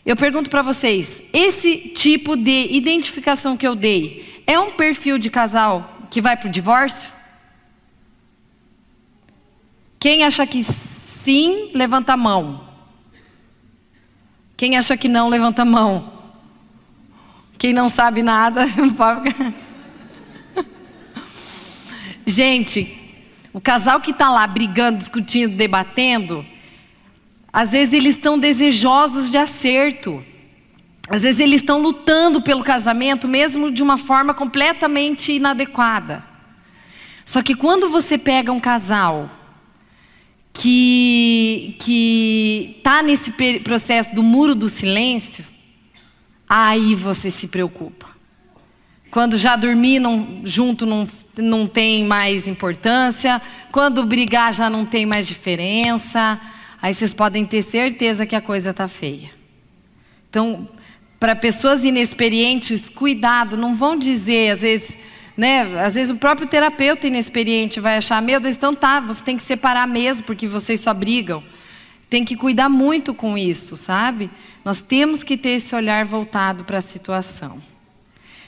Eu 0.05 0.15
pergunto 0.15 0.49
para 0.49 0.61
vocês: 0.61 1.21
esse 1.31 1.77
tipo 1.95 2.35
de 2.35 2.67
identificação 2.71 3.57
que 3.57 3.67
eu 3.67 3.75
dei 3.75 4.43
é 4.45 4.59
um 4.59 4.71
perfil 4.71 5.17
de 5.17 5.29
casal 5.29 6.07
que 6.09 6.21
vai 6.21 6.37
para 6.37 6.47
o 6.47 6.51
divórcio? 6.51 7.11
Quem 9.99 10.23
acha 10.23 10.45
que 10.45 10.63
sim, 11.23 11.71
levanta 11.73 12.13
a 12.13 12.17
mão. 12.17 12.67
Quem 14.57 14.77
acha 14.77 14.95
que 14.97 15.07
não, 15.07 15.29
levanta 15.29 15.61
a 15.61 15.65
mão. 15.65 16.12
Quem 17.63 17.71
não 17.71 17.87
sabe 17.87 18.21
nada, 18.21 18.65
Gente, 22.27 22.93
o 23.53 23.61
casal 23.61 24.01
que 24.01 24.11
está 24.11 24.29
lá 24.29 24.45
brigando, 24.45 24.97
discutindo, 24.97 25.55
debatendo, 25.55 26.45
às 27.53 27.71
vezes 27.71 27.93
eles 27.93 28.15
estão 28.15 28.37
desejosos 28.37 29.31
de 29.31 29.37
acerto. 29.37 30.21
Às 31.07 31.21
vezes 31.21 31.39
eles 31.39 31.61
estão 31.61 31.81
lutando 31.81 32.41
pelo 32.41 32.65
casamento, 32.65 33.29
mesmo 33.29 33.71
de 33.71 33.81
uma 33.81 33.97
forma 33.97 34.33
completamente 34.33 35.31
inadequada. 35.31 36.21
Só 37.23 37.41
que 37.41 37.55
quando 37.55 37.87
você 37.87 38.17
pega 38.17 38.51
um 38.51 38.59
casal 38.59 39.31
que 40.51 41.77
que 41.79 42.75
está 42.79 43.01
nesse 43.01 43.31
processo 43.63 44.13
do 44.13 44.21
muro 44.21 44.53
do 44.53 44.67
silêncio, 44.67 45.52
aí 46.47 46.95
você 46.95 47.29
se 47.29 47.47
preocupa. 47.47 48.07
Quando 49.09 49.37
já 49.37 49.55
dormir 49.55 49.99
não, 49.99 50.41
junto 50.43 50.85
não, 50.85 51.07
não 51.37 51.67
tem 51.67 52.03
mais 52.03 52.47
importância, 52.47 53.41
quando 53.71 54.05
brigar 54.05 54.53
já 54.53 54.69
não 54.69 54.85
tem 54.85 55.05
mais 55.05 55.27
diferença, 55.27 56.39
aí 56.81 56.93
vocês 56.93 57.13
podem 57.13 57.45
ter 57.45 57.61
certeza 57.61 58.25
que 58.25 58.35
a 58.35 58.41
coisa 58.41 58.71
está 58.71 58.87
feia. 58.87 59.29
Então, 60.29 60.67
para 61.19 61.35
pessoas 61.35 61.85
inexperientes, 61.85 62.89
cuidado, 62.89 63.55
não 63.55 63.75
vão 63.75 63.97
dizer, 63.97 64.49
às 64.49 64.61
vezes, 64.61 64.97
né, 65.37 65.79
às 65.79 65.93
vezes 65.93 66.09
o 66.09 66.17
próprio 66.17 66.47
terapeuta 66.47 67.07
inexperiente 67.07 67.79
vai 67.79 67.97
achar, 67.97 68.21
meu 68.21 68.39
Deus, 68.39 68.55
então 68.55 68.73
tá, 68.73 68.99
você 68.99 69.23
tem 69.23 69.37
que 69.37 69.43
separar 69.43 69.87
mesmo, 69.87 70.25
porque 70.25 70.47
vocês 70.47 70.81
só 70.81 70.93
brigam. 70.93 71.43
Tem 72.13 72.23
que 72.23 72.35
cuidar 72.35 72.69
muito 72.69 73.11
com 73.11 73.35
isso, 73.35 73.75
sabe? 73.75 74.29
Nós 74.63 74.83
temos 74.83 75.23
que 75.23 75.35
ter 75.35 75.55
esse 75.55 75.73
olhar 75.73 76.05
voltado 76.05 76.63
para 76.63 76.77
a 76.77 76.81
situação. 76.81 77.59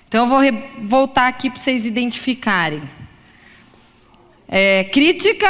Então 0.08 0.26
eu 0.26 0.30
vou 0.30 0.40
voltar 0.88 1.28
aqui 1.28 1.50
para 1.50 1.60
vocês 1.60 1.84
identificarem. 1.84 2.84
É, 4.48 4.84
crítica, 4.84 5.50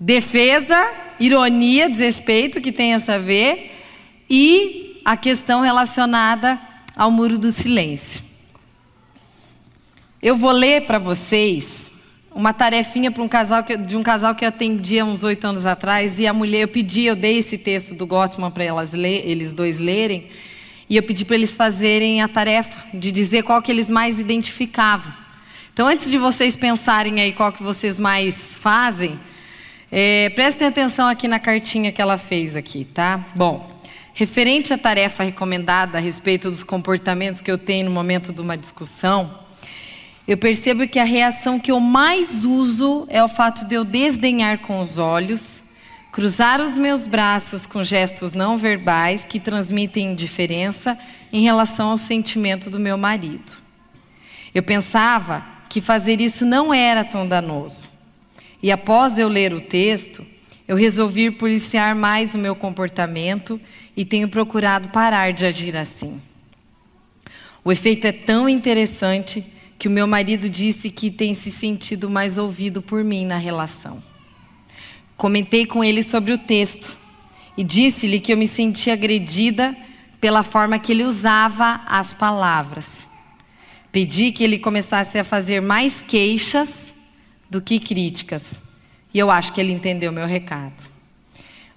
defesa, 0.00 0.92
ironia, 1.20 1.88
desrespeito, 1.88 2.60
que 2.60 2.72
tem 2.72 2.92
essa 2.92 3.14
a 3.14 3.18
ver, 3.18 3.80
e 4.28 5.00
a 5.04 5.16
questão 5.16 5.60
relacionada 5.60 6.60
ao 6.96 7.12
muro 7.12 7.38
do 7.38 7.52
silêncio. 7.52 8.20
Eu 10.20 10.34
vou 10.34 10.50
ler 10.50 10.84
para 10.84 10.98
vocês 10.98 11.81
uma 12.34 12.52
tarefinha 12.52 13.10
para 13.10 13.22
um 13.22 13.28
casal 13.28 13.62
que, 13.62 13.76
de 13.76 13.96
um 13.96 14.02
casal 14.02 14.34
que 14.34 14.44
eu 14.44 14.48
atendia 14.48 15.04
uns 15.04 15.22
oito 15.22 15.46
anos 15.46 15.66
atrás 15.66 16.18
e 16.18 16.26
a 16.26 16.32
mulher 16.32 16.62
eu 16.62 16.68
pedi, 16.68 17.04
eu 17.04 17.16
dei 17.16 17.38
esse 17.38 17.58
texto 17.58 17.94
do 17.94 18.06
Gottman 18.06 18.50
para 18.50 18.64
elas 18.64 18.92
ler, 18.92 19.26
eles 19.26 19.52
dois 19.52 19.78
lerem 19.78 20.28
e 20.88 20.96
eu 20.96 21.02
pedi 21.02 21.24
para 21.24 21.36
eles 21.36 21.54
fazerem 21.54 22.20
a 22.20 22.28
tarefa 22.28 22.78
de 22.92 23.10
dizer 23.10 23.42
qual 23.44 23.62
que 23.62 23.70
eles 23.70 23.88
mais 23.88 24.18
identificavam. 24.18 25.12
Então, 25.72 25.88
antes 25.88 26.10
de 26.10 26.18
vocês 26.18 26.54
pensarem 26.54 27.20
aí 27.20 27.32
qual 27.32 27.50
que 27.50 27.62
vocês 27.62 27.98
mais 27.98 28.58
fazem, 28.58 29.18
é, 29.90 30.30
prestem 30.30 30.68
atenção 30.68 31.08
aqui 31.08 31.26
na 31.26 31.38
cartinha 31.38 31.90
que 31.90 32.02
ela 32.02 32.18
fez 32.18 32.56
aqui, 32.56 32.84
tá? 32.84 33.24
Bom, 33.34 33.80
referente 34.12 34.72
à 34.72 34.78
tarefa 34.78 35.22
recomendada 35.22 35.96
a 35.96 36.00
respeito 36.00 36.50
dos 36.50 36.62
comportamentos 36.62 37.40
que 37.40 37.50
eu 37.50 37.56
tenho 37.56 37.86
no 37.86 37.90
momento 37.90 38.32
de 38.32 38.40
uma 38.42 38.56
discussão, 38.56 39.41
eu 40.26 40.36
percebo 40.36 40.86
que 40.86 40.98
a 40.98 41.04
reação 41.04 41.58
que 41.58 41.72
eu 41.72 41.80
mais 41.80 42.44
uso 42.44 43.06
é 43.08 43.22
o 43.22 43.28
fato 43.28 43.66
de 43.66 43.74
eu 43.74 43.84
desdenhar 43.84 44.58
com 44.58 44.80
os 44.80 44.98
olhos, 44.98 45.64
cruzar 46.12 46.60
os 46.60 46.78
meus 46.78 47.06
braços 47.06 47.66
com 47.66 47.82
gestos 47.82 48.32
não 48.32 48.56
verbais 48.56 49.24
que 49.24 49.40
transmitem 49.40 50.12
indiferença 50.12 50.96
em 51.32 51.42
relação 51.42 51.90
ao 51.90 51.96
sentimento 51.96 52.70
do 52.70 52.78
meu 52.78 52.96
marido. 52.96 53.52
Eu 54.54 54.62
pensava 54.62 55.44
que 55.68 55.80
fazer 55.80 56.20
isso 56.20 56.44
não 56.44 56.72
era 56.72 57.02
tão 57.02 57.26
danoso. 57.26 57.88
E 58.62 58.70
após 58.70 59.18
eu 59.18 59.26
ler 59.26 59.52
o 59.52 59.60
texto, 59.60 60.24
eu 60.68 60.76
resolvi 60.76 61.30
policiar 61.30 61.96
mais 61.96 62.34
o 62.34 62.38
meu 62.38 62.54
comportamento 62.54 63.60
e 63.96 64.04
tenho 64.04 64.28
procurado 64.28 64.90
parar 64.90 65.32
de 65.32 65.44
agir 65.44 65.76
assim. 65.76 66.20
O 67.64 67.72
efeito 67.72 68.06
é 68.06 68.12
tão 68.12 68.48
interessante 68.48 69.44
que 69.82 69.88
o 69.88 69.90
meu 69.90 70.06
marido 70.06 70.48
disse 70.48 70.90
que 70.90 71.10
tem 71.10 71.34
se 71.34 71.50
sentido 71.50 72.08
mais 72.08 72.38
ouvido 72.38 72.80
por 72.80 73.02
mim 73.02 73.26
na 73.26 73.36
relação. 73.36 74.00
Comentei 75.16 75.66
com 75.66 75.82
ele 75.82 76.04
sobre 76.04 76.32
o 76.32 76.38
texto 76.38 76.96
e 77.56 77.64
disse-lhe 77.64 78.20
que 78.20 78.32
eu 78.32 78.36
me 78.36 78.46
sentia 78.46 78.92
agredida 78.92 79.76
pela 80.20 80.44
forma 80.44 80.78
que 80.78 80.92
ele 80.92 81.02
usava 81.02 81.80
as 81.84 82.14
palavras. 82.14 83.08
Pedi 83.90 84.30
que 84.30 84.44
ele 84.44 84.56
começasse 84.56 85.18
a 85.18 85.24
fazer 85.24 85.60
mais 85.60 86.00
queixas 86.00 86.94
do 87.50 87.60
que 87.60 87.80
críticas. 87.80 88.62
E 89.12 89.18
eu 89.18 89.32
acho 89.32 89.52
que 89.52 89.60
ele 89.60 89.72
entendeu 89.72 90.12
meu 90.12 90.26
recado. 90.26 90.80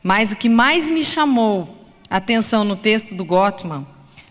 Mas 0.03 0.31
o 0.31 0.35
que 0.35 0.47
mais 0.47 0.87
me 0.87 1.03
chamou 1.03 1.89
a 2.07 2.17
atenção 2.17 2.63
no 2.63 2.75
texto 2.75 3.15
do 3.15 3.25
Gottman 3.25 3.83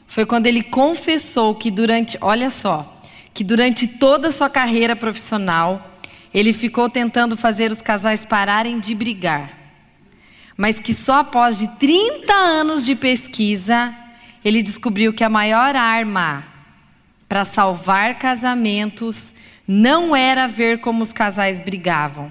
foi 0.06 0.24
quando 0.24 0.46
ele 0.46 0.62
confessou 0.62 1.56
que 1.56 1.72
durante, 1.72 2.16
olha 2.20 2.50
só, 2.50 2.93
que 3.34 3.42
durante 3.42 3.88
toda 3.88 4.28
a 4.28 4.32
sua 4.32 4.48
carreira 4.48 4.94
profissional, 4.94 5.98
ele 6.32 6.52
ficou 6.52 6.88
tentando 6.88 7.36
fazer 7.36 7.72
os 7.72 7.82
casais 7.82 8.24
pararem 8.24 8.78
de 8.78 8.94
brigar. 8.94 9.52
Mas 10.56 10.78
que 10.78 10.94
só 10.94 11.18
após 11.18 11.58
de 11.58 11.66
30 11.66 12.32
anos 12.32 12.86
de 12.86 12.94
pesquisa, 12.94 13.92
ele 14.44 14.62
descobriu 14.62 15.12
que 15.12 15.24
a 15.24 15.28
maior 15.28 15.74
arma 15.74 16.44
para 17.28 17.44
salvar 17.44 18.18
casamentos 18.20 19.34
não 19.66 20.14
era 20.14 20.46
ver 20.46 20.80
como 20.80 21.02
os 21.02 21.12
casais 21.12 21.60
brigavam, 21.60 22.30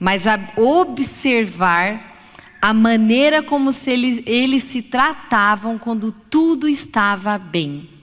mas 0.00 0.24
observar 0.56 2.10
a 2.60 2.72
maneira 2.74 3.42
como 3.42 3.70
se 3.70 3.90
eles, 3.90 4.22
eles 4.26 4.64
se 4.64 4.82
tratavam 4.82 5.78
quando 5.78 6.10
tudo 6.10 6.68
estava 6.68 7.38
bem. 7.38 7.99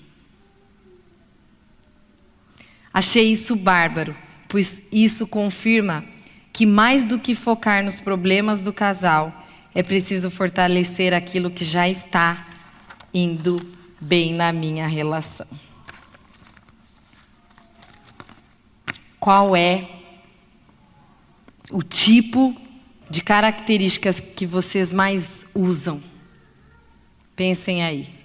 Achei 2.98 3.32
isso 3.32 3.56
bárbaro, 3.56 4.16
pois 4.48 4.82
isso 4.92 5.28
confirma 5.28 6.04
que 6.52 6.66
mais 6.66 7.06
do 7.06 7.20
que 7.20 7.36
focar 7.36 7.84
nos 7.84 8.00
problemas 8.00 8.64
do 8.64 8.74
casal, 8.74 9.46
é 9.76 9.84
preciso 9.84 10.32
fortalecer 10.32 11.14
aquilo 11.14 11.52
que 11.52 11.64
já 11.64 11.88
está 11.88 12.48
indo 13.14 13.64
bem 14.02 14.34
na 14.34 14.52
minha 14.52 14.88
relação. 14.88 15.46
Qual 19.20 19.56
é 19.56 19.88
o 21.70 21.84
tipo 21.84 22.60
de 23.08 23.22
características 23.22 24.20
que 24.20 24.48
vocês 24.48 24.92
mais 24.92 25.46
usam? 25.54 26.02
Pensem 27.36 27.84
aí. 27.84 28.17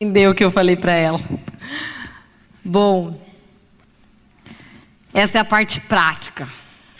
Entendeu 0.00 0.30
o 0.30 0.34
que 0.34 0.44
eu 0.44 0.50
falei 0.50 0.76
para 0.76 0.92
ela. 0.92 1.20
Bom, 2.64 3.20
essa 5.12 5.38
é 5.38 5.40
a 5.40 5.44
parte 5.44 5.80
prática, 5.80 6.48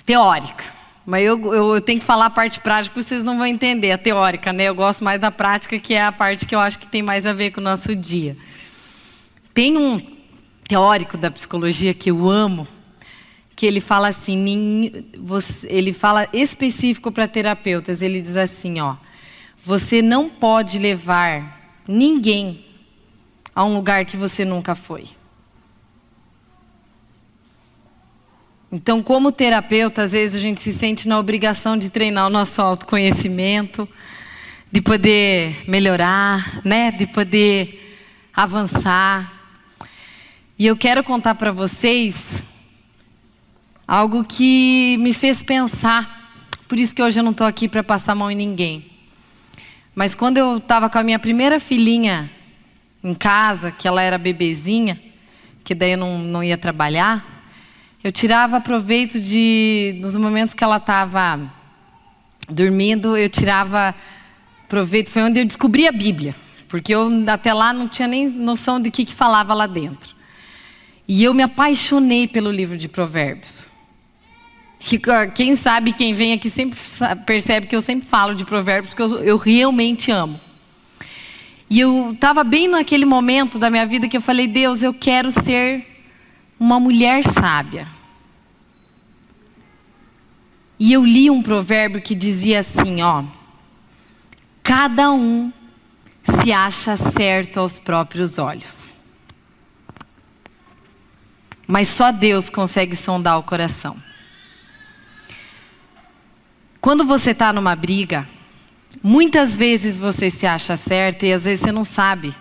teórica. 0.04 0.64
Mas 1.06 1.22
eu, 1.22 1.40
eu, 1.54 1.74
eu, 1.74 1.80
tenho 1.80 2.00
que 2.00 2.04
falar 2.04 2.26
a 2.26 2.30
parte 2.30 2.58
prática, 2.58 2.92
porque 2.92 3.08
vocês 3.08 3.22
não 3.22 3.38
vão 3.38 3.46
entender 3.46 3.92
a 3.92 3.98
teórica, 3.98 4.52
né? 4.52 4.64
Eu 4.64 4.74
gosto 4.74 5.04
mais 5.04 5.20
da 5.20 5.30
prática, 5.30 5.78
que 5.78 5.94
é 5.94 6.02
a 6.02 6.10
parte 6.10 6.44
que 6.44 6.54
eu 6.54 6.58
acho 6.58 6.76
que 6.76 6.88
tem 6.88 7.00
mais 7.00 7.24
a 7.24 7.32
ver 7.32 7.52
com 7.52 7.60
o 7.60 7.64
nosso 7.64 7.94
dia. 7.94 8.36
Tem 9.54 9.76
um 9.78 10.00
teórico 10.66 11.16
da 11.16 11.30
psicologia 11.30 11.94
que 11.94 12.10
eu 12.10 12.28
amo, 12.28 12.66
que 13.54 13.64
ele 13.64 13.80
fala 13.80 14.08
assim, 14.08 14.92
ele 15.64 15.92
fala 15.92 16.28
específico 16.32 17.12
para 17.12 17.28
terapeutas, 17.28 18.02
ele 18.02 18.20
diz 18.20 18.36
assim, 18.36 18.80
ó, 18.80 18.96
você 19.64 20.02
não 20.02 20.28
pode 20.28 20.80
levar 20.80 21.72
ninguém 21.86 22.67
a 23.58 23.64
um 23.64 23.74
lugar 23.74 24.04
que 24.04 24.16
você 24.16 24.44
nunca 24.44 24.76
foi. 24.76 25.08
Então, 28.70 29.02
como 29.02 29.32
terapeuta, 29.32 30.02
às 30.02 30.12
vezes 30.12 30.36
a 30.36 30.40
gente 30.40 30.60
se 30.60 30.72
sente 30.72 31.08
na 31.08 31.18
obrigação 31.18 31.76
de 31.76 31.90
treinar 31.90 32.28
o 32.28 32.30
nosso 32.30 32.62
autoconhecimento, 32.62 33.88
de 34.70 34.80
poder 34.80 35.68
melhorar, 35.68 36.64
né? 36.64 36.92
De 36.92 37.04
poder 37.08 37.98
avançar. 38.32 39.32
E 40.56 40.64
eu 40.64 40.76
quero 40.76 41.02
contar 41.02 41.34
para 41.34 41.50
vocês 41.50 42.40
algo 43.88 44.22
que 44.22 44.96
me 45.00 45.12
fez 45.12 45.42
pensar. 45.42 46.32
Por 46.68 46.78
isso 46.78 46.94
que 46.94 47.02
hoje 47.02 47.18
eu 47.18 47.24
não 47.24 47.32
estou 47.32 47.44
aqui 47.44 47.66
para 47.68 47.82
passar 47.82 48.12
a 48.12 48.14
mão 48.14 48.30
em 48.30 48.36
ninguém. 48.36 48.88
Mas 49.96 50.14
quando 50.14 50.36
eu 50.38 50.58
estava 50.58 50.88
com 50.88 50.98
a 50.98 51.02
minha 51.02 51.18
primeira 51.18 51.58
filhinha 51.58 52.30
em 53.02 53.14
casa, 53.14 53.70
que 53.70 53.86
ela 53.86 54.02
era 54.02 54.18
bebezinha, 54.18 55.00
que 55.64 55.74
daí 55.74 55.92
eu 55.92 55.98
não, 55.98 56.18
não 56.18 56.42
ia 56.42 56.56
trabalhar, 56.56 57.38
eu 58.02 58.12
tirava 58.12 58.60
proveito 58.60 59.20
de 59.20 59.98
nos 60.00 60.14
momentos 60.16 60.54
que 60.54 60.62
ela 60.62 60.76
estava 60.76 61.40
dormindo, 62.48 63.16
eu 63.16 63.28
tirava 63.28 63.94
proveito. 64.68 65.10
Foi 65.10 65.22
onde 65.22 65.40
eu 65.40 65.44
descobri 65.44 65.86
a 65.86 65.92
Bíblia, 65.92 66.34
porque 66.68 66.94
eu 66.94 67.08
até 67.26 67.52
lá 67.52 67.72
não 67.72 67.88
tinha 67.88 68.06
nem 68.06 68.28
noção 68.28 68.80
de 68.80 68.90
que 68.90 69.04
que 69.04 69.14
falava 69.14 69.52
lá 69.52 69.66
dentro. 69.66 70.16
E 71.06 71.24
eu 71.24 71.34
me 71.34 71.42
apaixonei 71.42 72.28
pelo 72.28 72.52
livro 72.52 72.76
de 72.76 72.88
Provérbios. 72.88 73.66
Quem 75.34 75.56
sabe, 75.56 75.92
quem 75.92 76.14
vem 76.14 76.32
aqui 76.32 76.48
sempre 76.48 76.78
percebe 77.26 77.66
que 77.66 77.74
eu 77.74 77.82
sempre 77.82 78.06
falo 78.06 78.34
de 78.34 78.44
Provérbios, 78.44 78.94
porque 78.94 79.02
eu, 79.02 79.18
eu 79.18 79.36
realmente 79.36 80.10
amo. 80.10 80.40
E 81.70 81.80
eu 81.80 82.12
estava 82.12 82.42
bem 82.42 82.66
naquele 82.66 83.04
momento 83.04 83.58
da 83.58 83.68
minha 83.68 83.84
vida 83.84 84.08
que 84.08 84.16
eu 84.16 84.22
falei: 84.22 84.46
Deus, 84.46 84.82
eu 84.82 84.94
quero 84.94 85.30
ser 85.30 85.86
uma 86.58 86.80
mulher 86.80 87.24
sábia. 87.24 87.86
E 90.78 90.92
eu 90.92 91.04
li 91.04 91.28
um 91.28 91.42
provérbio 91.42 92.00
que 92.00 92.14
dizia 92.14 92.60
assim, 92.60 93.02
ó: 93.02 93.24
Cada 94.62 95.10
um 95.12 95.52
se 96.42 96.52
acha 96.52 96.96
certo 96.96 97.58
aos 97.60 97.78
próprios 97.78 98.38
olhos. 98.38 98.92
Mas 101.66 101.88
só 101.88 102.10
Deus 102.10 102.48
consegue 102.48 102.96
sondar 102.96 103.38
o 103.38 103.42
coração. 103.42 103.96
Quando 106.80 107.04
você 107.04 107.32
está 107.32 107.52
numa 107.52 107.76
briga, 107.76 108.26
muitas 109.02 109.56
vezes 109.56 109.98
você 109.98 110.30
se 110.30 110.46
acha 110.46 110.76
certo 110.76 111.24
e 111.24 111.32
às 111.32 111.44
vezes 111.44 111.64
você 111.64 111.72
não 111.72 111.84
sabe 111.84 112.34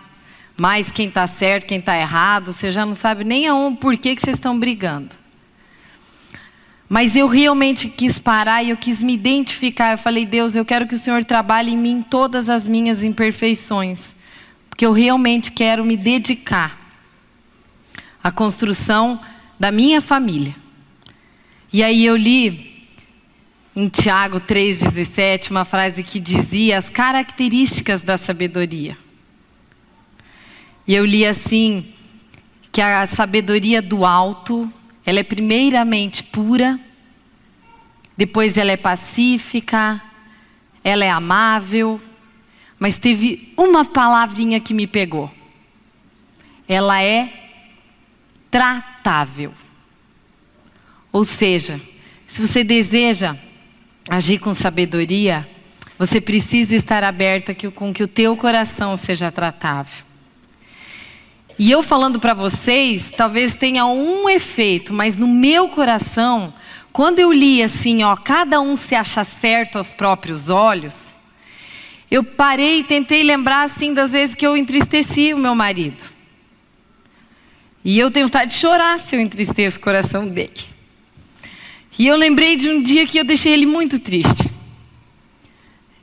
mais 0.56 0.90
quem 0.90 1.08
está 1.08 1.26
certo, 1.26 1.66
quem 1.66 1.78
está 1.78 1.96
errado, 1.96 2.52
você 2.52 2.70
já 2.70 2.84
não 2.84 2.94
sabe 2.94 3.22
nem 3.22 3.46
aonde, 3.46 3.78
por 3.78 3.96
que, 3.96 4.16
que 4.16 4.20
vocês 4.20 4.36
estão 4.36 4.58
brigando. 4.58 5.16
Mas 6.88 7.14
eu 7.14 7.26
realmente 7.26 7.88
quis 7.88 8.18
parar 8.18 8.62
e 8.62 8.70
eu 8.70 8.76
quis 8.76 9.00
me 9.00 9.12
identificar. 9.12 9.92
Eu 9.92 9.98
falei, 9.98 10.24
Deus, 10.24 10.56
eu 10.56 10.64
quero 10.64 10.88
que 10.88 10.94
o 10.94 10.98
Senhor 10.98 11.22
trabalhe 11.22 11.72
em 11.72 11.76
mim 11.76 12.02
todas 12.08 12.48
as 12.48 12.66
minhas 12.66 13.04
imperfeições. 13.04 14.16
Porque 14.70 14.86
eu 14.86 14.92
realmente 14.92 15.52
quero 15.52 15.84
me 15.84 15.96
dedicar 15.96 16.78
à 18.24 18.32
construção 18.32 19.20
da 19.60 19.70
minha 19.70 20.00
família. 20.00 20.56
E 21.70 21.84
aí 21.84 22.06
eu 22.06 22.16
li 22.16 22.67
em 23.74 23.88
Tiago 23.88 24.40
3,17 24.40 25.50
uma 25.50 25.64
frase 25.64 26.02
que 26.02 26.18
dizia 26.18 26.78
as 26.78 26.88
características 26.88 28.02
da 28.02 28.16
sabedoria. 28.16 28.96
E 30.86 30.94
eu 30.94 31.04
li 31.04 31.26
assim 31.26 31.92
que 32.72 32.80
a 32.80 33.06
sabedoria 33.06 33.82
do 33.82 34.04
alto, 34.04 34.72
ela 35.04 35.20
é 35.20 35.22
primeiramente 35.22 36.22
pura, 36.22 36.78
depois 38.16 38.56
ela 38.56 38.72
é 38.72 38.76
pacífica, 38.76 40.02
ela 40.82 41.04
é 41.04 41.10
amável, 41.10 42.00
mas 42.78 42.98
teve 42.98 43.52
uma 43.56 43.84
palavrinha 43.84 44.60
que 44.60 44.74
me 44.74 44.86
pegou. 44.86 45.32
Ela 46.66 47.02
é 47.02 47.32
tratável. 48.50 49.52
Ou 51.12 51.24
seja, 51.24 51.80
se 52.26 52.40
você 52.40 52.62
deseja 52.62 53.36
agir 54.08 54.38
com 54.38 54.54
sabedoria, 54.54 55.46
você 55.98 56.20
precisa 56.20 56.74
estar 56.74 57.04
aberta 57.04 57.54
com 57.74 57.92
que 57.92 58.02
o 58.02 58.08
teu 58.08 58.36
coração 58.36 58.96
seja 58.96 59.30
tratável. 59.30 60.04
E 61.58 61.70
eu 61.70 61.82
falando 61.82 62.20
para 62.20 62.34
vocês, 62.34 63.10
talvez 63.16 63.56
tenha 63.56 63.84
um 63.84 64.28
efeito, 64.28 64.94
mas 64.94 65.16
no 65.16 65.26
meu 65.26 65.68
coração, 65.68 66.54
quando 66.92 67.18
eu 67.18 67.32
li 67.32 67.62
assim, 67.62 68.04
ó, 68.04 68.14
cada 68.14 68.60
um 68.60 68.76
se 68.76 68.94
acha 68.94 69.24
certo 69.24 69.76
aos 69.76 69.92
próprios 69.92 70.48
olhos, 70.48 71.16
eu 72.08 72.22
parei 72.22 72.78
e 72.78 72.84
tentei 72.84 73.24
lembrar 73.24 73.64
assim 73.64 73.92
das 73.92 74.12
vezes 74.12 74.36
que 74.36 74.46
eu 74.46 74.56
entristeci 74.56 75.34
o 75.34 75.38
meu 75.38 75.54
marido. 75.54 76.02
E 77.84 77.98
eu 77.98 78.10
tenho 78.10 78.26
vontade 78.26 78.52
de 78.52 78.56
chorar 78.58 78.98
se 78.98 79.16
eu 79.16 79.20
entristeço 79.20 79.78
o 79.78 79.82
coração 79.82 80.28
dele. 80.28 80.77
E 81.98 82.06
eu 82.06 82.16
lembrei 82.16 82.56
de 82.56 82.68
um 82.68 82.80
dia 82.80 83.06
que 83.06 83.18
eu 83.18 83.24
deixei 83.24 83.52
ele 83.52 83.66
muito 83.66 83.98
triste. 83.98 84.48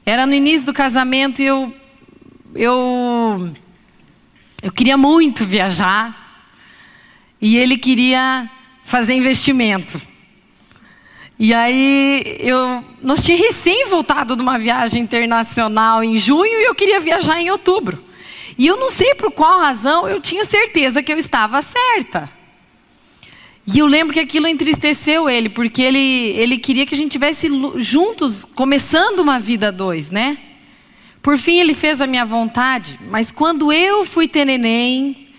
Era 0.05 0.25
no 0.25 0.33
início 0.33 0.65
do 0.65 0.73
casamento 0.73 1.41
e 1.41 1.45
eu 1.45 1.73
eu 2.53 3.51
eu 4.61 4.71
queria 4.71 4.97
muito 4.97 5.45
viajar 5.45 6.43
e 7.41 7.57
ele 7.57 7.77
queria 7.77 8.49
fazer 8.83 9.13
investimento. 9.13 10.01
E 11.37 11.53
aí 11.53 12.37
eu, 12.39 12.83
nós 13.01 13.23
tínhamos 13.23 13.47
recém 13.47 13.87
voltado 13.87 14.35
de 14.35 14.41
uma 14.41 14.57
viagem 14.57 15.01
internacional 15.01 16.03
em 16.03 16.17
junho 16.17 16.59
e 16.59 16.63
eu 16.63 16.75
queria 16.75 16.99
viajar 16.99 17.41
em 17.41 17.49
outubro. 17.49 18.03
E 18.57 18.67
eu 18.67 18.77
não 18.77 18.89
sei 18.89 19.13
por 19.15 19.31
qual 19.31 19.59
razão 19.59 20.07
eu 20.07 20.21
tinha 20.21 20.45
certeza 20.45 21.03
que 21.03 21.11
eu 21.11 21.17
estava 21.17 21.61
certa. 21.61 22.29
E 23.67 23.79
eu 23.79 23.87
lembro 23.87 24.13
que 24.13 24.19
aquilo 24.19 24.47
entristeceu 24.47 25.29
ele, 25.29 25.49
porque 25.49 25.81
ele, 25.81 25.97
ele 25.97 26.57
queria 26.57 26.85
que 26.85 26.93
a 26.93 26.97
gente 26.97 27.11
tivesse 27.11 27.49
juntos, 27.77 28.43
começando 28.43 29.19
uma 29.19 29.39
vida 29.39 29.71
dois, 29.71 30.11
né? 30.11 30.37
Por 31.21 31.37
fim, 31.37 31.59
ele 31.59 31.73
fez 31.73 31.99
a 31.99 32.05
minha 32.05 32.23
vontade, 32.23 32.99
mas 33.09 33.31
quando 33.31 33.73
eu 33.73 34.05
fui 34.05 34.27
ter 34.27 34.45
neném, 34.45 35.29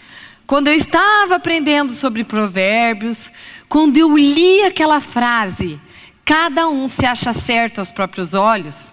quando 0.45 0.67
eu 0.69 0.75
estava 0.75 1.37
aprendendo 1.37 1.93
sobre 1.93 2.25
provérbios, 2.25 3.31
quando 3.69 3.97
eu 3.97 4.17
li 4.17 4.63
aquela 4.63 5.01
frase, 5.01 5.81
cada 6.25 6.69
um 6.69 6.89
se 6.89 7.07
acha 7.07 7.33
certo 7.33 7.79
aos 7.79 7.93
próprios 7.93 8.35
olhos, 8.35 8.93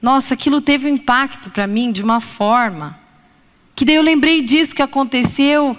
nossa, 0.00 0.34
aquilo 0.34 0.60
teve 0.60 0.86
um 0.86 0.94
impacto 0.94 1.50
para 1.50 1.66
mim 1.66 1.90
de 1.90 2.02
uma 2.02 2.20
forma 2.20 2.98
que 3.78 3.84
daí 3.84 3.94
eu 3.94 4.02
lembrei 4.02 4.42
disso 4.42 4.74
que 4.74 4.82
aconteceu. 4.82 5.78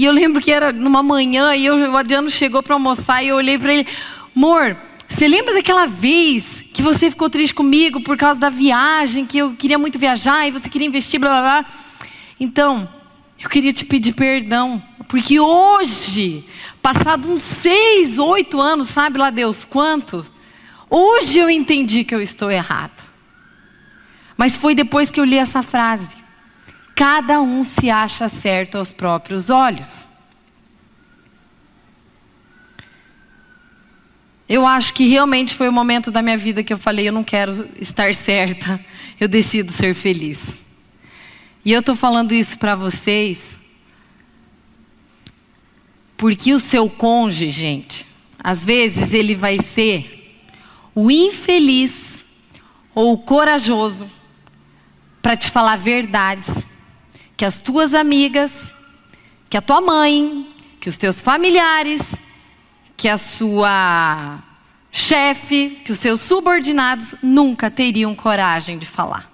E 0.00 0.04
eu 0.06 0.12
lembro 0.12 0.40
que 0.40 0.50
era 0.50 0.72
numa 0.72 1.02
manhã 1.02 1.54
e 1.54 1.66
eu, 1.66 1.76
o 1.92 1.94
Adriano 1.94 2.30
chegou 2.30 2.62
para 2.62 2.74
almoçar 2.74 3.22
e 3.22 3.28
eu 3.28 3.36
olhei 3.36 3.58
para 3.58 3.74
ele, 3.74 3.86
amor, 4.34 4.74
você 5.06 5.28
lembra 5.28 5.52
daquela 5.52 5.84
vez 5.84 6.64
que 6.72 6.80
você 6.80 7.10
ficou 7.10 7.28
triste 7.28 7.52
comigo 7.52 8.02
por 8.02 8.16
causa 8.16 8.40
da 8.40 8.48
viagem, 8.48 9.26
que 9.26 9.36
eu 9.36 9.54
queria 9.54 9.76
muito 9.76 9.98
viajar 9.98 10.48
e 10.48 10.52
você 10.52 10.70
queria 10.70 10.88
investir, 10.88 11.20
blá 11.20 11.28
blá 11.28 11.40
blá? 11.42 11.72
Então, 12.40 12.88
eu 13.38 13.50
queria 13.50 13.74
te 13.74 13.84
pedir 13.84 14.14
perdão, 14.14 14.82
porque 15.06 15.38
hoje, 15.38 16.46
passado 16.80 17.30
uns 17.30 17.42
seis, 17.42 18.18
oito 18.18 18.58
anos, 18.58 18.88
sabe 18.88 19.18
lá 19.18 19.28
Deus 19.28 19.66
quanto? 19.66 20.26
Hoje 20.88 21.40
eu 21.40 21.50
entendi 21.50 22.04
que 22.04 22.14
eu 22.14 22.22
estou 22.22 22.50
errado. 22.50 23.06
Mas 24.34 24.56
foi 24.56 24.74
depois 24.74 25.10
que 25.10 25.20
eu 25.20 25.24
li 25.24 25.36
essa 25.36 25.62
frase. 25.62 26.19
Cada 26.94 27.40
um 27.40 27.62
se 27.62 27.90
acha 27.90 28.28
certo 28.28 28.76
aos 28.76 28.92
próprios 28.92 29.50
olhos. 29.50 30.06
Eu 34.48 34.66
acho 34.66 34.92
que 34.92 35.06
realmente 35.06 35.54
foi 35.54 35.68
o 35.68 35.72
momento 35.72 36.10
da 36.10 36.20
minha 36.20 36.36
vida 36.36 36.64
que 36.64 36.72
eu 36.72 36.78
falei: 36.78 37.08
eu 37.08 37.12
não 37.12 37.22
quero 37.22 37.68
estar 37.80 38.12
certa, 38.14 38.84
eu 39.18 39.28
decido 39.28 39.70
ser 39.70 39.94
feliz. 39.94 40.64
E 41.64 41.72
eu 41.72 41.80
estou 41.80 41.94
falando 41.94 42.32
isso 42.32 42.58
para 42.58 42.74
vocês, 42.74 43.56
porque 46.16 46.52
o 46.52 46.58
seu 46.58 46.90
cônjuge, 46.90 47.50
gente, 47.50 48.06
às 48.42 48.64
vezes 48.64 49.12
ele 49.12 49.34
vai 49.34 49.58
ser 49.58 50.42
o 50.94 51.10
infeliz 51.10 52.24
ou 52.94 53.12
o 53.12 53.18
corajoso 53.18 54.10
para 55.22 55.36
te 55.36 55.50
falar 55.50 55.76
verdades 55.76 56.48
que 57.40 57.44
as 57.46 57.58
tuas 57.58 57.94
amigas, 57.94 58.70
que 59.48 59.56
a 59.56 59.62
tua 59.62 59.80
mãe, 59.80 60.46
que 60.78 60.90
os 60.90 60.98
teus 60.98 61.22
familiares, 61.22 62.02
que 62.94 63.08
a 63.08 63.16
sua 63.16 64.42
chefe, 64.90 65.80
que 65.82 65.90
os 65.90 65.98
seus 65.98 66.20
subordinados 66.20 67.14
nunca 67.22 67.70
teriam 67.70 68.14
coragem 68.14 68.76
de 68.76 68.84
falar. 68.84 69.32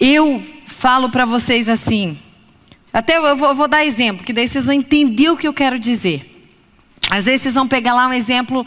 Eu 0.00 0.44
falo 0.66 1.08
para 1.08 1.24
vocês 1.24 1.68
assim, 1.68 2.18
Até 2.92 3.16
eu 3.16 3.36
vou, 3.36 3.50
eu 3.50 3.54
vou 3.54 3.68
dar 3.68 3.86
exemplo, 3.86 4.26
que 4.26 4.32
daí 4.32 4.48
vocês 4.48 4.66
vão 4.66 4.74
entender 4.74 5.30
o 5.30 5.36
que 5.36 5.46
eu 5.46 5.54
quero 5.54 5.78
dizer. 5.78 6.50
Às 7.08 7.26
vezes 7.26 7.42
vocês 7.42 7.54
vão 7.54 7.68
pegar 7.68 7.94
lá 7.94 8.08
um 8.08 8.12
exemplo 8.12 8.66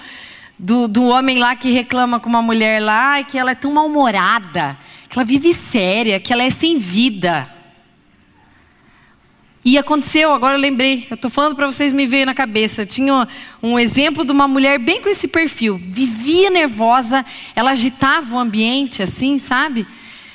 do, 0.59 0.89
do 0.89 1.05
homem 1.05 1.39
lá 1.39 1.55
que 1.55 1.71
reclama 1.71 2.19
com 2.19 2.27
uma 2.27 2.41
mulher 2.41 2.81
lá, 2.81 3.23
que 3.23 3.37
ela 3.37 3.51
é 3.51 3.55
tão 3.55 3.71
mal-humorada, 3.71 4.77
que 5.07 5.17
ela 5.17 5.25
vive 5.25 5.53
séria, 5.53 6.19
que 6.19 6.33
ela 6.33 6.43
é 6.43 6.49
sem 6.49 6.77
vida. 6.77 7.49
E 9.63 9.77
aconteceu, 9.77 10.33
agora 10.33 10.55
eu 10.57 10.59
lembrei, 10.59 11.05
eu 11.09 11.15
estou 11.15 11.29
falando 11.31 11.55
para 11.55 11.67
vocês, 11.67 11.93
me 11.93 12.05
veio 12.05 12.25
na 12.25 12.33
cabeça. 12.33 12.85
Tinha 12.85 13.27
um 13.61 13.79
exemplo 13.79 14.25
de 14.25 14.31
uma 14.31 14.47
mulher 14.47 14.79
bem 14.79 15.01
com 15.01 15.09
esse 15.09 15.27
perfil. 15.27 15.77
Vivia 15.77 16.49
nervosa, 16.49 17.25
ela 17.55 17.71
agitava 17.71 18.35
o 18.35 18.39
ambiente, 18.39 19.01
assim, 19.01 19.37
sabe? 19.39 19.87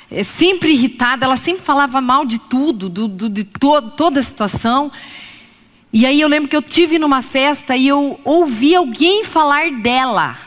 É, 0.09 0.23
sempre 0.23 0.71
irritada, 0.71 1.25
ela 1.25 1.35
sempre 1.35 1.63
falava 1.63 1.99
mal 1.99 2.25
de 2.25 2.39
tudo, 2.39 2.87
do, 2.87 3.07
do, 3.07 3.29
de 3.29 3.43
to 3.43 3.81
toda 3.97 4.19
a 4.19 4.23
situação. 4.23 4.91
E 5.97 6.05
aí 6.05 6.19
eu 6.19 6.27
lembro 6.27 6.49
que 6.49 6.55
eu 6.57 6.61
tive 6.61 6.99
numa 6.99 7.21
festa 7.21 7.73
e 7.73 7.87
eu 7.87 8.19
ouvi 8.25 8.75
alguém 8.75 9.23
falar 9.23 9.71
dela. 9.71 10.37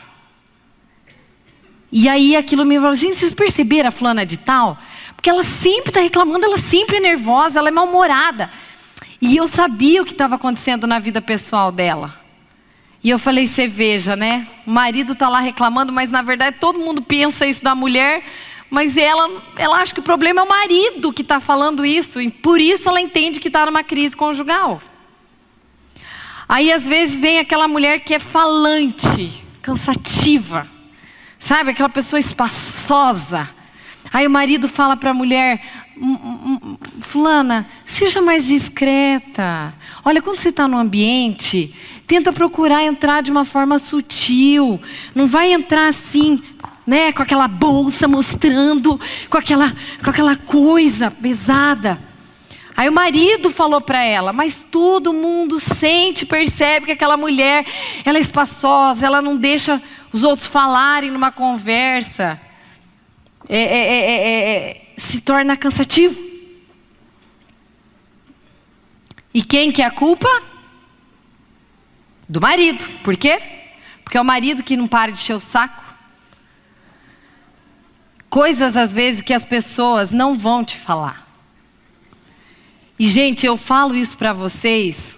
E 1.91 2.07
aí 2.07 2.35
aquilo 2.35 2.63
me 2.63 2.75
falou, 2.75 2.93
gente, 2.93 3.15
vocês 3.15 3.33
perceberam 3.33 3.89
a 3.89 3.91
fulana 3.91 4.23
de 4.23 4.37
tal? 4.37 4.77
Porque 5.15 5.27
ela 5.27 5.43
sempre 5.43 5.89
está 5.89 6.01
reclamando, 6.01 6.45
ela 6.45 6.59
sempre 6.59 6.97
é 6.97 6.99
nervosa, 6.99 7.57
ela 7.57 7.69
é 7.69 7.71
mal-humorada. 7.71 8.51
E 9.19 9.35
eu 9.37 9.47
sabia 9.47 10.03
o 10.03 10.05
que 10.05 10.11
estava 10.11 10.35
acontecendo 10.35 10.85
na 10.85 10.99
vida 10.99 11.19
pessoal 11.19 11.71
dela. 11.71 12.13
E 13.03 13.09
eu 13.09 13.17
falei, 13.17 13.47
você 13.47 13.67
veja, 13.67 14.15
né? 14.15 14.47
O 14.67 14.69
marido 14.69 15.13
está 15.13 15.27
lá 15.27 15.39
reclamando, 15.39 15.91
mas 15.91 16.11
na 16.11 16.21
verdade 16.21 16.57
todo 16.59 16.77
mundo 16.77 17.01
pensa 17.01 17.47
isso 17.47 17.63
da 17.63 17.73
mulher, 17.73 18.23
mas 18.69 18.97
ela, 18.97 19.41
ela 19.57 19.77
acha 19.77 19.95
que 19.95 19.99
o 19.99 20.03
problema 20.03 20.41
é 20.41 20.43
o 20.43 20.47
marido 20.47 21.11
que 21.11 21.23
está 21.23 21.39
falando 21.39 21.83
isso, 21.83 22.21
e 22.21 22.29
por 22.29 22.61
isso 22.61 22.87
ela 22.87 23.01
entende 23.01 23.39
que 23.39 23.47
está 23.47 23.65
numa 23.65 23.83
crise 23.83 24.15
conjugal. 24.15 24.79
Aí 26.49 26.71
às 26.71 26.87
vezes 26.87 27.15
vem 27.15 27.37
aquela 27.37 27.67
mulher 27.67 27.99
que 27.99 28.11
é 28.11 28.17
falante, 28.17 29.45
cansativa, 29.61 30.67
sabe? 31.37 31.69
Aquela 31.69 31.89
pessoa 31.89 32.19
espaçosa. 32.19 33.47
Aí 34.11 34.25
o 34.25 34.31
marido 34.31 34.67
fala 34.67 34.97
para 34.97 35.11
a 35.11 35.13
mulher: 35.13 35.61
Fulana, 37.01 37.67
seja 37.85 38.19
mais 38.19 38.47
discreta. 38.47 39.75
Olha, 40.03 40.23
quando 40.23 40.39
você 40.39 40.49
está 40.49 40.67
no 40.67 40.79
ambiente, 40.79 41.71
tenta 42.07 42.33
procurar 42.33 42.83
entrar 42.83 43.21
de 43.21 43.29
uma 43.29 43.45
forma 43.45 43.77
sutil. 43.77 44.81
Não 45.13 45.27
vai 45.27 45.53
entrar 45.53 45.89
assim, 45.89 46.41
né, 46.87 47.11
com 47.11 47.21
aquela 47.21 47.47
bolsa 47.47 48.07
mostrando, 48.07 48.99
com 49.29 49.37
aquela, 49.37 49.71
com 50.03 50.09
aquela 50.09 50.35
coisa 50.35 51.11
pesada. 51.11 52.08
Aí 52.79 52.87
o 52.87 52.93
marido 52.93 53.51
falou 53.51 53.81
para 53.81 54.01
ela, 54.05 54.31
mas 54.31 54.65
todo 54.71 55.11
mundo 55.11 55.59
sente, 55.59 56.25
percebe 56.25 56.85
que 56.85 56.93
aquela 56.93 57.17
mulher, 57.17 57.65
ela 58.05 58.17
é 58.17 58.21
espaçosa, 58.21 59.05
ela 59.05 59.21
não 59.21 59.35
deixa 59.35 59.81
os 60.13 60.23
outros 60.23 60.47
falarem 60.47 61.11
numa 61.11 61.29
conversa. 61.29 62.39
É 63.49 63.57
é 63.57 63.63
é, 63.63 63.97
é, 63.97 64.15
é, 64.15 64.69
é, 64.69 64.93
se 64.95 65.19
torna 65.19 65.57
cansativo. 65.57 66.17
E 69.33 69.43
quem 69.43 69.73
que 69.73 69.81
é 69.81 69.85
a 69.85 69.91
culpa? 69.91 70.29
Do 72.29 72.39
marido. 72.39 72.87
Por 73.03 73.17
quê? 73.17 73.41
Porque 74.05 74.17
é 74.17 74.21
o 74.21 74.23
marido 74.23 74.63
que 74.63 74.77
não 74.77 74.87
para 74.87 75.11
de 75.11 75.19
encher 75.19 75.35
o 75.35 75.39
saco. 75.41 75.83
Coisas 78.29 78.77
às 78.77 78.93
vezes 78.93 79.21
que 79.21 79.33
as 79.33 79.43
pessoas 79.43 80.11
não 80.11 80.33
vão 80.33 80.63
te 80.63 80.77
falar. 80.77 81.28
E 82.99 83.09
gente, 83.09 83.45
eu 83.45 83.57
falo 83.57 83.95
isso 83.95 84.17
para 84.17 84.33
vocês 84.33 85.17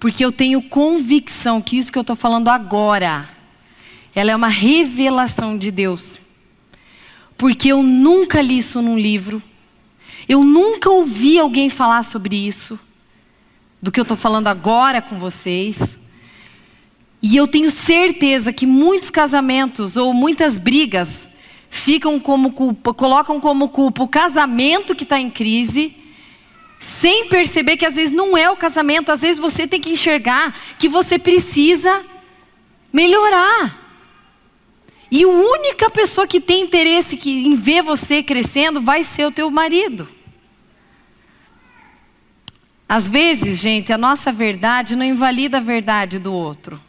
porque 0.00 0.24
eu 0.24 0.30
tenho 0.30 0.62
convicção 0.62 1.62
que 1.62 1.78
isso 1.78 1.90
que 1.90 1.98
eu 1.98 2.02
estou 2.02 2.14
falando 2.14 2.48
agora, 2.48 3.28
ela 4.14 4.30
é 4.30 4.36
uma 4.36 4.48
revelação 4.48 5.56
de 5.56 5.70
Deus 5.70 6.18
porque 7.38 7.68
eu 7.68 7.84
nunca 7.84 8.42
li 8.42 8.58
isso 8.58 8.82
num 8.82 8.98
livro, 8.98 9.40
eu 10.28 10.42
nunca 10.42 10.90
ouvi 10.90 11.38
alguém 11.38 11.70
falar 11.70 12.02
sobre 12.02 12.34
isso, 12.34 12.76
do 13.80 13.92
que 13.92 14.00
eu 14.00 14.02
estou 14.02 14.16
falando 14.16 14.48
agora 14.48 15.00
com 15.00 15.16
vocês. 15.20 15.96
E 17.22 17.36
eu 17.36 17.46
tenho 17.46 17.70
certeza 17.70 18.52
que 18.52 18.66
muitos 18.66 19.08
casamentos 19.08 19.96
ou 19.96 20.12
muitas 20.12 20.58
brigas 20.58 21.28
ficam 21.70 22.18
como 22.18 22.52
culpa, 22.52 22.92
colocam 22.92 23.40
como 23.40 23.68
culpa 23.68 24.02
o 24.02 24.08
casamento 24.08 24.94
que 24.94 25.04
está 25.04 25.20
em 25.20 25.30
crise, 25.30 25.94
sem 26.78 27.28
perceber 27.28 27.76
que 27.76 27.86
às 27.86 27.94
vezes 27.94 28.14
não 28.14 28.36
é 28.36 28.50
o 28.50 28.56
casamento, 28.56 29.10
às 29.10 29.20
vezes 29.20 29.38
você 29.38 29.66
tem 29.66 29.80
que 29.80 29.90
enxergar 29.90 30.54
que 30.78 30.88
você 30.88 31.18
precisa 31.18 32.04
melhorar. 32.92 33.86
E 35.10 35.24
a 35.24 35.28
única 35.28 35.88
pessoa 35.90 36.26
que 36.26 36.40
tem 36.40 36.62
interesse 36.62 37.18
em 37.28 37.56
ver 37.56 37.82
você 37.82 38.22
crescendo 38.22 38.80
vai 38.80 39.02
ser 39.02 39.26
o 39.26 39.32
teu 39.32 39.50
marido. 39.50 40.08
Às 42.88 43.08
vezes, 43.08 43.58
gente, 43.58 43.92
a 43.92 43.98
nossa 43.98 44.32
verdade 44.32 44.96
não 44.96 45.04
invalida 45.04 45.58
a 45.58 45.60
verdade 45.60 46.18
do 46.18 46.32
outro. 46.32 46.80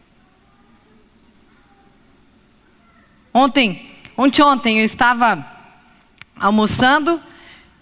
Ontem, 3.34 3.90
ontem, 4.18 4.42
ontem 4.42 4.80
eu 4.80 4.86
estava 4.86 5.46
almoçando 6.38 7.22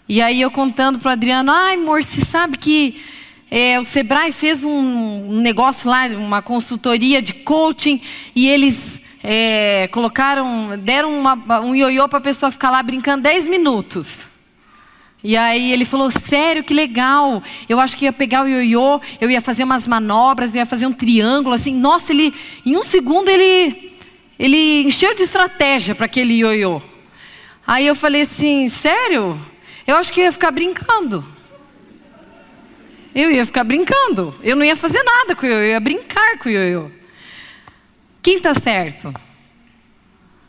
e 0.09 0.21
aí 0.21 0.41
eu 0.41 0.49
contando 0.49 0.99
para 0.99 1.09
o 1.09 1.11
Adriano, 1.11 1.51
ai, 1.51 1.75
amor, 1.75 2.03
você 2.03 2.21
sabe 2.21 2.57
que 2.57 3.01
é, 3.49 3.79
o 3.79 3.83
Sebrae 3.83 4.31
fez 4.31 4.63
um 4.63 5.39
negócio 5.41 5.89
lá, 5.89 6.07
uma 6.07 6.41
consultoria 6.41 7.21
de 7.21 7.33
coaching 7.33 8.01
e 8.35 8.47
eles 8.47 9.01
é, 9.23 9.89
colocaram, 9.91 10.77
deram 10.77 11.17
uma, 11.17 11.59
um 11.61 11.75
ioiô 11.75 12.07
para 12.07 12.19
a 12.19 12.21
pessoa 12.21 12.51
ficar 12.51 12.69
lá 12.69 12.81
brincando 12.81 13.23
10 13.23 13.45
minutos. 13.45 14.27
E 15.23 15.35
aí 15.35 15.71
ele 15.73 15.83
falou, 15.83 16.09
sério, 16.11 16.63
que 16.63 16.73
legal. 16.73 17.43
Eu 17.67 17.79
acho 17.79 17.97
que 17.97 18.05
ia 18.05 18.13
pegar 18.13 18.43
o 18.43 18.47
ioiô, 18.47 19.01
eu 19.19 19.29
ia 19.29 19.41
fazer 19.41 19.63
umas 19.63 19.87
manobras, 19.87 20.53
eu 20.53 20.59
ia 20.59 20.65
fazer 20.65 20.85
um 20.85 20.93
triângulo, 20.93 21.55
assim. 21.55 21.73
Nossa, 21.73 22.13
ele, 22.13 22.33
em 22.65 22.77
um 22.77 22.83
segundo 22.83 23.27
ele, 23.27 23.93
ele 24.37 24.83
encheu 24.83 25.15
de 25.15 25.23
estratégia 25.23 25.95
para 25.95 26.05
aquele 26.05 26.35
ioiô. 26.35 26.81
Aí 27.65 27.85
eu 27.85 27.95
falei 27.95 28.21
assim, 28.21 28.69
sério? 28.69 29.37
Eu 29.87 29.95
acho 29.95 30.11
que 30.11 30.19
eu 30.19 30.25
ia 30.25 30.31
ficar 30.33 30.51
brincando. 30.51 31.25
Eu 33.15 33.31
ia 33.31 33.45
ficar 33.45 33.63
brincando. 33.63 34.35
Eu 34.43 34.55
não 34.57 34.65
ia 34.65 34.75
fazer 34.75 35.01
nada 35.01 35.33
com 35.33 35.45
o 35.45 35.49
ioiô, 35.49 35.61
eu 35.61 35.69
ia 35.69 35.79
brincar 35.79 36.37
com 36.39 36.49
o 36.49 36.51
ioiô. 36.51 36.91
Quem 38.21 38.35
está 38.35 38.53
certo? 38.53 39.13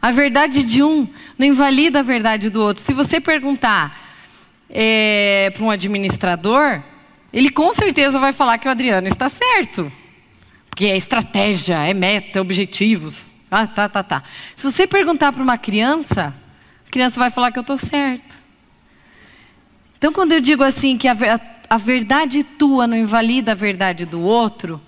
A 0.03 0.11
verdade 0.11 0.65
de 0.65 0.83
um 0.83 1.09
não 1.39 1.47
invalida 1.47 2.01
a 2.01 2.03
verdade 2.03 2.51
do 2.51 2.61
outro. 2.61 2.83
Se 2.83 2.93
você 2.93 3.21
perguntar 3.21 3.97
é, 4.69 5.51
para 5.55 5.65
um 5.65 5.71
administrador, 5.71 6.83
ele 7.33 7.51
com 7.51 7.73
certeza 7.73 8.19
vai 8.19 8.33
falar 8.33 8.59
que 8.59 8.67
o 8.67 8.71
Adriano 8.71 9.07
está 9.07 9.29
certo. 9.29 9.91
Porque 10.69 10.87
é 10.87 10.97
estratégia, 10.97 11.77
é 11.87 11.95
meta, 11.95 12.41
objetivos. 12.41 13.33
Ah, 13.51 13.67
tá, 13.67 13.89
tá, 13.89 14.03
tá. 14.03 14.23
Se 14.55 14.71
você 14.71 14.87
perguntar 14.87 15.33
para 15.33 15.43
uma 15.43 15.59
criança, 15.59 16.35
a 16.87 16.91
criança 16.91 17.19
vai 17.19 17.31
falar 17.31 17.51
que 17.51 17.59
eu 17.59 17.63
estou 17.63 17.79
certo. 17.79 18.38
Então, 19.99 20.13
quando 20.13 20.31
eu 20.31 20.41
digo 20.41 20.63
assim 20.63 20.97
que 20.97 21.09
a, 21.09 21.17
a, 21.69 21.77
verdade 21.77 22.45
tua 22.45 22.87
não 22.87 22.97
invalida 22.97 23.51
a 23.51 23.55
verdade 23.55 24.07
do 24.07 24.21
outro, 24.21 24.81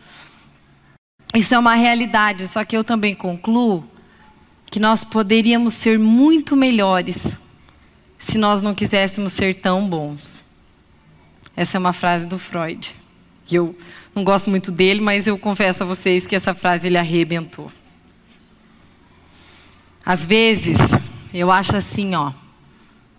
isso 1.34 1.52
é 1.52 1.58
uma 1.58 1.74
realidade, 1.74 2.46
só 2.46 2.64
que 2.64 2.76
eu 2.76 2.84
também 2.84 3.12
concluo 3.12 3.84
que 4.66 4.78
nós 4.78 5.02
poderíamos 5.02 5.74
ser 5.74 5.98
muito 5.98 6.56
melhores 6.56 7.18
se 8.16 8.38
nós 8.38 8.62
não 8.62 8.72
quiséssemos 8.72 9.32
ser 9.32 9.56
tão 9.56 9.88
bons. 9.88 10.44
Essa 11.56 11.76
é 11.76 11.80
uma 11.80 11.92
frase 11.92 12.24
do 12.24 12.38
Freud. 12.38 12.94
Eu 13.50 13.76
não 14.14 14.22
gosto 14.22 14.48
muito 14.48 14.70
dele, 14.70 15.00
mas 15.00 15.26
eu 15.26 15.36
confesso 15.36 15.82
a 15.82 15.86
vocês 15.86 16.24
que 16.24 16.36
essa 16.36 16.54
frase 16.54 16.86
ele 16.86 16.96
arrebentou. 16.96 17.70
Às 20.06 20.24
vezes, 20.24 20.78
eu 21.34 21.50
acho 21.50 21.74
assim, 21.74 22.14
ó. 22.14 22.32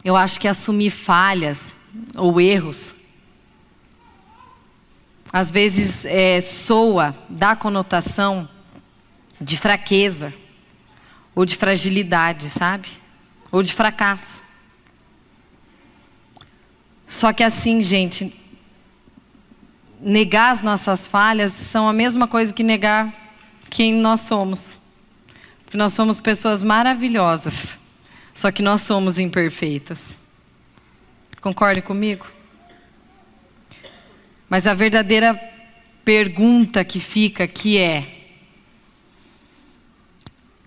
Eu 0.05 0.15
acho 0.15 0.39
que 0.39 0.47
assumir 0.47 0.89
falhas 0.89 1.75
ou 2.15 2.39
erros 2.39 2.95
às 5.31 5.49
vezes 5.49 6.03
é, 6.03 6.41
soa, 6.41 7.15
dá 7.29 7.55
conotação 7.55 8.49
de 9.39 9.57
fraqueza, 9.57 10.33
ou 11.33 11.45
de 11.45 11.55
fragilidade, 11.55 12.49
sabe? 12.49 12.89
Ou 13.49 13.63
de 13.63 13.73
fracasso. 13.73 14.41
Só 17.07 17.31
que 17.31 17.43
assim, 17.43 17.81
gente, 17.81 18.37
negar 20.01 20.51
as 20.51 20.61
nossas 20.61 21.07
falhas 21.07 21.53
são 21.53 21.87
a 21.87 21.93
mesma 21.93 22.27
coisa 22.27 22.53
que 22.53 22.63
negar 22.63 23.13
quem 23.69 23.93
nós 23.93 24.21
somos. 24.21 24.77
Porque 25.63 25.77
nós 25.77 25.93
somos 25.93 26.19
pessoas 26.19 26.61
maravilhosas, 26.61 27.79
só 28.33 28.51
que 28.51 28.61
nós 28.61 28.81
somos 28.81 29.17
imperfeitas. 29.17 30.17
Concorde 31.41 31.81
comigo? 31.81 32.27
Mas 34.47 34.67
a 34.67 34.75
verdadeira 34.75 35.33
pergunta 36.05 36.85
que 36.85 36.99
fica 36.99 37.45
aqui 37.45 37.79
é: 37.79 38.05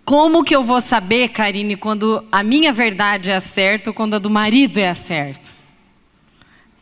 como 0.05 0.43
que 0.43 0.55
eu 0.55 0.65
vou 0.65 0.81
saber, 0.81 1.29
Karine, 1.29 1.77
quando 1.77 2.27
a 2.31 2.43
minha 2.43 2.73
verdade 2.73 3.31
é 3.31 3.39
certa 3.39 3.91
ou 3.91 3.95
quando 3.95 4.15
a 4.15 4.19
do 4.19 4.29
marido 4.29 4.79
é 4.79 4.93
certa? 4.95 5.49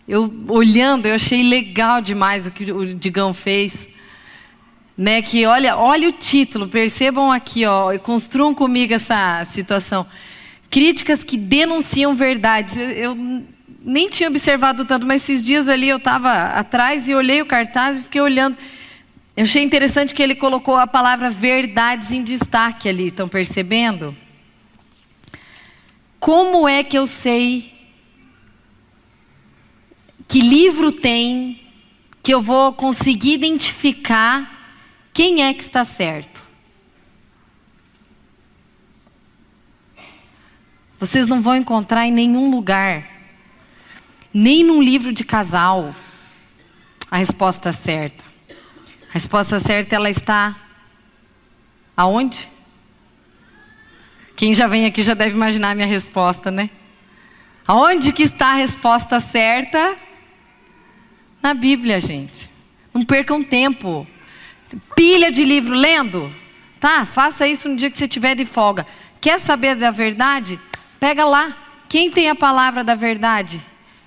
Eu 0.08 0.32
olhando, 0.48 1.06
eu 1.06 1.14
achei 1.14 1.42
legal 1.42 2.00
demais 2.00 2.46
o 2.46 2.50
que 2.50 2.72
o 2.72 2.94
Digão 2.94 3.34
fez. 3.34 3.88
Né, 4.96 5.22
que 5.22 5.46
olha, 5.46 5.76
olha 5.76 6.08
o 6.08 6.12
título, 6.12 6.68
percebam 6.68 7.32
aqui, 7.32 7.64
ó, 7.64 7.98
construam 7.98 8.54
comigo 8.54 8.92
essa 8.92 9.42
situação. 9.46 10.06
Críticas 10.70 11.24
que 11.24 11.36
denunciam 11.36 12.14
verdades. 12.14 12.76
Eu, 12.76 12.90
eu 12.90 13.42
nem 13.84 14.08
tinha 14.08 14.28
observado 14.28 14.84
tanto, 14.84 15.06
mas 15.06 15.22
esses 15.22 15.42
dias 15.42 15.68
ali 15.68 15.88
eu 15.88 15.96
estava 15.96 16.46
atrás 16.46 17.08
e 17.08 17.14
olhei 17.14 17.42
o 17.42 17.46
cartaz 17.46 17.98
e 17.98 18.02
fiquei 18.02 18.20
olhando. 18.20 18.56
Eu 19.36 19.44
achei 19.44 19.62
interessante 19.62 20.14
que 20.14 20.22
ele 20.22 20.34
colocou 20.34 20.76
a 20.76 20.86
palavra 20.86 21.30
verdades 21.30 22.10
em 22.10 22.22
destaque 22.22 22.88
ali, 22.88 23.06
estão 23.06 23.28
percebendo? 23.28 24.16
Como 26.20 26.68
é 26.68 26.84
que 26.84 26.96
eu 26.96 27.06
sei 27.06 27.72
que 30.28 30.40
livro 30.40 30.92
tem 30.92 31.60
que 32.22 32.32
eu 32.32 32.40
vou 32.40 32.72
conseguir 32.72 33.34
identificar 33.34 34.60
quem 35.12 35.42
é 35.42 35.52
que 35.52 35.62
está 35.62 35.84
certo? 35.84 36.42
Vocês 41.00 41.26
não 41.26 41.40
vão 41.40 41.56
encontrar 41.56 42.06
em 42.06 42.12
nenhum 42.12 42.48
lugar 42.48 43.11
nem 44.32 44.64
num 44.64 44.82
livro 44.82 45.12
de 45.12 45.24
casal 45.24 45.94
a 47.10 47.18
resposta 47.18 47.72
certa. 47.72 48.24
A 49.10 49.12
resposta 49.12 49.58
certa 49.58 49.94
ela 49.94 50.08
está 50.08 50.56
aonde? 51.96 52.48
Quem 54.34 54.54
já 54.54 54.66
vem 54.66 54.86
aqui 54.86 55.02
já 55.02 55.14
deve 55.14 55.34
imaginar 55.34 55.70
a 55.70 55.74
minha 55.74 55.86
resposta, 55.86 56.50
né? 56.50 56.70
Aonde 57.66 58.12
que 58.12 58.22
está 58.22 58.48
a 58.48 58.54
resposta 58.54 59.20
certa? 59.20 59.96
Na 61.42 61.54
Bíblia, 61.54 62.00
gente. 62.00 62.48
Não 62.92 63.02
percam 63.02 63.42
tempo. 63.42 64.06
Pilha 64.96 65.30
de 65.30 65.44
livro 65.44 65.74
lendo. 65.74 66.34
Tá, 66.80 67.04
faça 67.04 67.46
isso 67.46 67.68
no 67.68 67.76
dia 67.76 67.90
que 67.90 67.96
você 67.96 68.08
tiver 68.08 68.34
de 68.34 68.44
folga. 68.44 68.86
Quer 69.20 69.38
saber 69.38 69.76
da 69.76 69.90
verdade? 69.90 70.58
Pega 70.98 71.24
lá. 71.24 71.56
Quem 71.88 72.10
tem 72.10 72.28
a 72.28 72.34
palavra 72.34 72.82
da 72.82 72.94
verdade? 72.94 73.60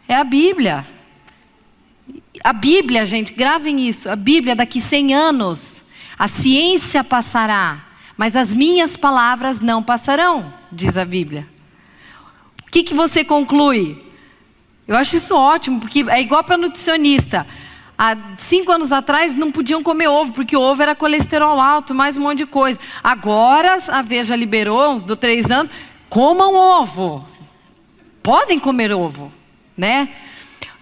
É 0.07 0.15
a 0.15 0.23
Bíblia. 0.23 0.85
A 2.43 2.53
Bíblia, 2.53 3.05
gente, 3.05 3.33
gravem 3.33 3.87
isso. 3.87 4.09
A 4.09 4.15
Bíblia, 4.15 4.55
daqui 4.55 4.79
100 4.79 5.13
anos, 5.15 5.83
a 6.17 6.27
ciência 6.27 7.03
passará, 7.03 7.83
mas 8.15 8.35
as 8.35 8.53
minhas 8.53 8.95
palavras 8.95 9.59
não 9.59 9.81
passarão, 9.81 10.53
diz 10.71 10.95
a 10.95 11.03
Bíblia. 11.03 11.47
O 12.67 12.71
que, 12.71 12.83
que 12.83 12.93
você 12.93 13.23
conclui? 13.23 14.03
Eu 14.87 14.95
acho 14.95 15.15
isso 15.15 15.35
ótimo, 15.35 15.79
porque 15.79 16.05
é 16.07 16.21
igual 16.21 16.43
para 16.43 16.57
nutricionista. 16.57 17.47
Há 17.97 18.15
cinco 18.37 18.71
anos 18.71 18.91
atrás 18.91 19.35
não 19.35 19.51
podiam 19.51 19.81
comer 19.81 20.09
ovo, 20.09 20.33
porque 20.33 20.55
ovo 20.55 20.81
era 20.81 20.93
colesterol 20.93 21.59
alto, 21.59 21.95
mais 21.95 22.15
um 22.15 22.21
monte 22.21 22.39
de 22.39 22.45
coisa. 22.45 22.77
Agora 23.03 23.77
a 23.87 24.01
Veja 24.03 24.35
liberou, 24.35 24.91
uns 24.91 25.01
do 25.01 25.15
três 25.15 25.49
anos, 25.49 25.71
comam 26.09 26.53
ovo. 26.53 27.25
Podem 28.21 28.59
comer 28.59 28.91
ovo 28.91 29.31
né? 29.77 30.09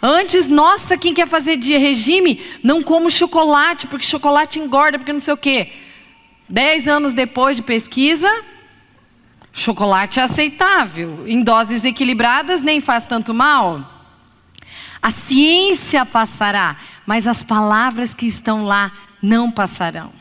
Antes, 0.02 0.48
nossa, 0.50 0.98
quem 0.98 1.14
quer 1.14 1.28
fazer 1.28 1.56
de 1.56 1.78
regime, 1.78 2.42
não 2.62 2.82
como 2.82 3.10
chocolate, 3.10 3.88
porque 3.88 4.06
chocolate 4.06 4.60
engorda, 4.60 5.00
porque 5.00 5.14
não 5.14 5.20
sei 5.20 5.34
o 5.34 5.38
quê. 5.38 5.72
Dez 6.50 6.88
anos 6.88 7.14
depois 7.14 7.56
de 7.56 7.64
pesquisa, 7.64 8.30
chocolate 9.54 10.20
é 10.20 10.24
aceitável. 10.24 11.26
Em 11.26 11.42
doses 11.42 11.86
equilibradas, 11.86 12.62
nem 12.62 12.82
faz 12.82 13.06
tanto 13.06 13.34
mal. 13.34 13.90
A 15.02 15.10
ciência 15.12 16.06
passará, 16.06 16.78
mas 17.06 17.28
as 17.28 17.42
palavras 17.42 18.14
que 18.14 18.26
estão 18.26 18.66
lá 18.66 18.92
não 19.22 19.50
passarão. 19.50 20.12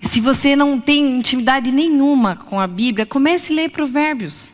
Se 0.00 0.20
você 0.20 0.54
não 0.54 0.80
tem 0.80 1.18
intimidade 1.18 1.72
nenhuma 1.72 2.36
com 2.36 2.60
a 2.60 2.66
Bíblia, 2.68 3.04
comece 3.04 3.52
a 3.52 3.56
ler 3.56 3.70
Provérbios. 3.70 4.50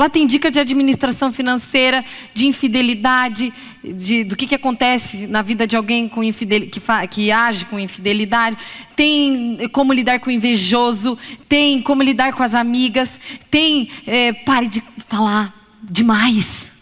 Lá 0.00 0.08
tem 0.08 0.26
dica 0.26 0.50
de 0.50 0.58
administração 0.58 1.30
financeira, 1.30 2.02
de 2.32 2.46
infidelidade, 2.46 3.52
de, 3.84 4.24
do 4.24 4.34
que, 4.34 4.46
que 4.46 4.54
acontece 4.54 5.26
na 5.26 5.42
vida 5.42 5.66
de 5.66 5.76
alguém 5.76 6.08
com 6.08 6.24
infidel, 6.24 6.68
que, 6.68 6.80
fa, 6.80 7.06
que 7.06 7.30
age 7.30 7.66
com 7.66 7.78
infidelidade. 7.78 8.56
Tem 8.96 9.68
como 9.72 9.92
lidar 9.92 10.18
com 10.18 10.30
o 10.30 10.32
invejoso, 10.32 11.18
tem 11.46 11.82
como 11.82 12.02
lidar 12.02 12.32
com 12.32 12.42
as 12.42 12.54
amigas, 12.54 13.20
tem 13.50 13.90
é, 14.06 14.32
pare 14.32 14.68
de 14.68 14.82
falar 15.06 15.54
demais. 15.82 16.72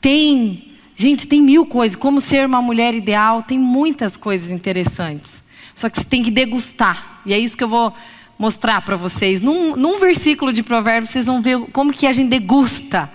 Tem, 0.00 0.72
gente, 0.96 1.28
tem 1.28 1.40
mil 1.40 1.64
coisas. 1.64 1.94
Como 1.94 2.20
ser 2.20 2.44
uma 2.44 2.60
mulher 2.60 2.92
ideal, 2.92 3.44
tem 3.44 3.56
muitas 3.56 4.16
coisas 4.16 4.50
interessantes. 4.50 5.44
Só 5.76 5.88
que 5.88 5.96
você 5.96 6.04
tem 6.04 6.24
que 6.24 6.30
degustar. 6.32 7.20
E 7.24 7.32
é 7.32 7.38
isso 7.38 7.56
que 7.56 7.62
eu 7.62 7.68
vou 7.68 7.94
mostrar 8.42 8.82
para 8.82 8.96
vocês. 8.96 9.40
Num, 9.40 9.76
num 9.76 10.00
versículo 10.00 10.52
de 10.52 10.64
Provérbios, 10.64 11.12
vocês 11.12 11.26
vão 11.26 11.40
ver 11.40 11.60
como 11.70 11.92
que 11.92 12.08
a 12.08 12.12
gente 12.12 12.28
degusta 12.28 13.08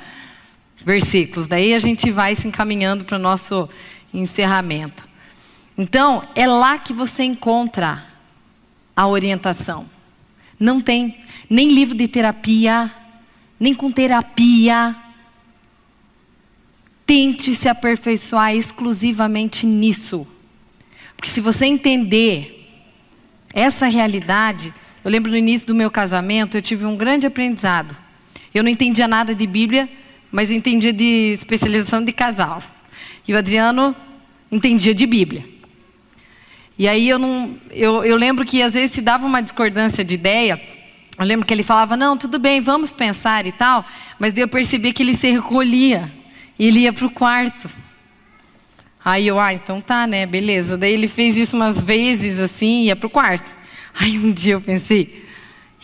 versículos. 0.85 1.49
Daí 1.49 1.73
a 1.73 1.79
gente 1.79 2.09
vai 2.09 2.33
se 2.33 2.47
encaminhando 2.47 3.03
para 3.03 3.17
o 3.17 3.19
nosso 3.19 3.67
encerramento. 4.13 5.05
Então, 5.77 6.25
é 6.33 6.47
lá 6.47 6.77
que 6.77 6.93
você 6.93 7.23
encontra 7.23 8.05
a 8.95 9.05
orientação. 9.05 9.89
Não 10.57 10.79
tem 10.79 11.17
nem 11.49 11.73
livro 11.73 11.93
de 11.93 12.07
terapia, 12.07 12.89
nem 13.59 13.73
com 13.73 13.91
terapia. 13.91 14.95
Tente 17.05 17.53
se 17.53 17.67
aperfeiçoar 17.67 18.55
exclusivamente 18.55 19.65
nisso. 19.65 20.25
Porque 21.17 21.29
se 21.29 21.41
você 21.41 21.65
entender 21.65 22.65
essa 23.53 23.87
realidade, 23.87 24.73
eu 25.07 25.11
lembro 25.11 25.31
no 25.31 25.37
início 25.37 25.65
do 25.65 25.73
meu 25.73 25.89
casamento, 25.89 26.57
eu 26.57 26.61
tive 26.61 26.83
um 26.83 26.97
grande 26.97 27.25
aprendizado. 27.25 27.95
Eu 28.53 28.61
não 28.61 28.69
entendia 28.69 29.07
nada 29.07 29.33
de 29.33 29.47
Bíblia, 29.47 29.87
mas 30.29 30.51
eu 30.51 30.57
entendia 30.57 30.91
de 30.91 31.31
especialização 31.31 32.03
de 32.03 32.11
casal. 32.11 32.61
E 33.25 33.31
o 33.31 33.37
Adriano 33.37 33.95
entendia 34.51 34.93
de 34.93 35.05
Bíblia. 35.05 35.45
E 36.77 36.89
aí 36.89 37.07
eu 37.07 37.17
não, 37.17 37.55
eu, 37.71 38.03
eu 38.03 38.17
lembro 38.17 38.43
que 38.43 38.61
às 38.61 38.73
vezes 38.73 38.91
se 38.91 38.99
dava 38.99 39.25
uma 39.25 39.41
discordância 39.41 40.03
de 40.03 40.13
ideia. 40.13 40.61
Eu 41.17 41.23
lembro 41.23 41.45
que 41.45 41.53
ele 41.53 41.63
falava, 41.63 41.95
não, 41.95 42.17
tudo 42.17 42.37
bem, 42.37 42.59
vamos 42.59 42.91
pensar 42.91 43.47
e 43.47 43.53
tal. 43.53 43.85
Mas 44.19 44.33
daí 44.33 44.43
eu 44.43 44.47
percebi 44.49 44.91
que 44.91 45.03
ele 45.03 45.15
se 45.15 45.31
recolhia 45.31 46.11
ele 46.59 46.81
ia 46.81 46.91
para 46.91 47.05
o 47.05 47.09
quarto. 47.09 47.69
Aí 49.05 49.25
eu, 49.25 49.39
ah, 49.39 49.53
então 49.53 49.79
tá, 49.79 50.05
né, 50.05 50.25
beleza. 50.25 50.75
Daí 50.75 50.91
ele 50.91 51.07
fez 51.07 51.37
isso 51.37 51.55
umas 51.55 51.81
vezes 51.81 52.41
assim, 52.41 52.83
ia 52.83 52.95
para 52.97 53.07
o 53.07 53.09
quarto. 53.09 53.56
Aí 53.99 54.17
um 54.17 54.31
dia 54.31 54.53
eu 54.53 54.61
pensei, 54.61 55.25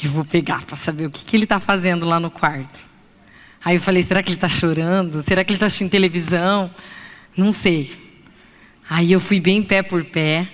eu 0.01 0.09
vou 0.11 0.23
pegar 0.23 0.63
para 0.65 0.75
saber 0.75 1.07
o 1.07 1.09
que, 1.09 1.25
que 1.25 1.35
ele 1.35 1.45
está 1.45 1.59
fazendo 1.59 2.05
lá 2.05 2.19
no 2.19 2.29
quarto. 2.29 2.85
Aí 3.65 3.77
eu 3.77 3.81
falei, 3.81 4.03
será 4.03 4.21
que 4.21 4.29
ele 4.29 4.37
está 4.37 4.49
chorando? 4.49 5.21
Será 5.23 5.43
que 5.43 5.51
ele 5.51 5.57
está 5.57 5.65
assistindo 5.65 5.89
televisão? 5.89 6.69
Não 7.35 7.51
sei. 7.51 7.91
Aí 8.89 9.11
eu 9.11 9.19
fui 9.19 9.39
bem 9.39 9.63
pé 9.63 9.81
por 9.81 10.03
pé. 10.03 10.47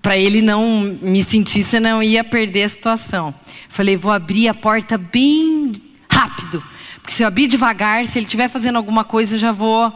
Para 0.00 0.16
ele 0.16 0.40
não 0.40 0.96
me 1.02 1.24
sentir, 1.24 1.64
senão 1.64 2.02
ia 2.02 2.22
perder 2.22 2.64
a 2.64 2.68
situação. 2.68 3.34
Falei, 3.68 3.96
vou 3.96 4.12
abrir 4.12 4.46
a 4.46 4.54
porta 4.54 4.96
bem 4.96 5.72
rápido. 6.08 6.62
Porque 7.00 7.12
se 7.12 7.22
eu 7.22 7.26
abrir 7.26 7.48
devagar, 7.48 8.06
se 8.06 8.18
ele 8.18 8.26
estiver 8.26 8.48
fazendo 8.48 8.76
alguma 8.76 9.02
coisa, 9.02 9.34
eu 9.34 9.38
já 9.38 9.50
vou, 9.50 9.92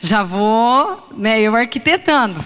já 0.00 0.24
vou, 0.24 1.08
né, 1.16 1.40
eu 1.40 1.54
arquitetando. 1.54 2.44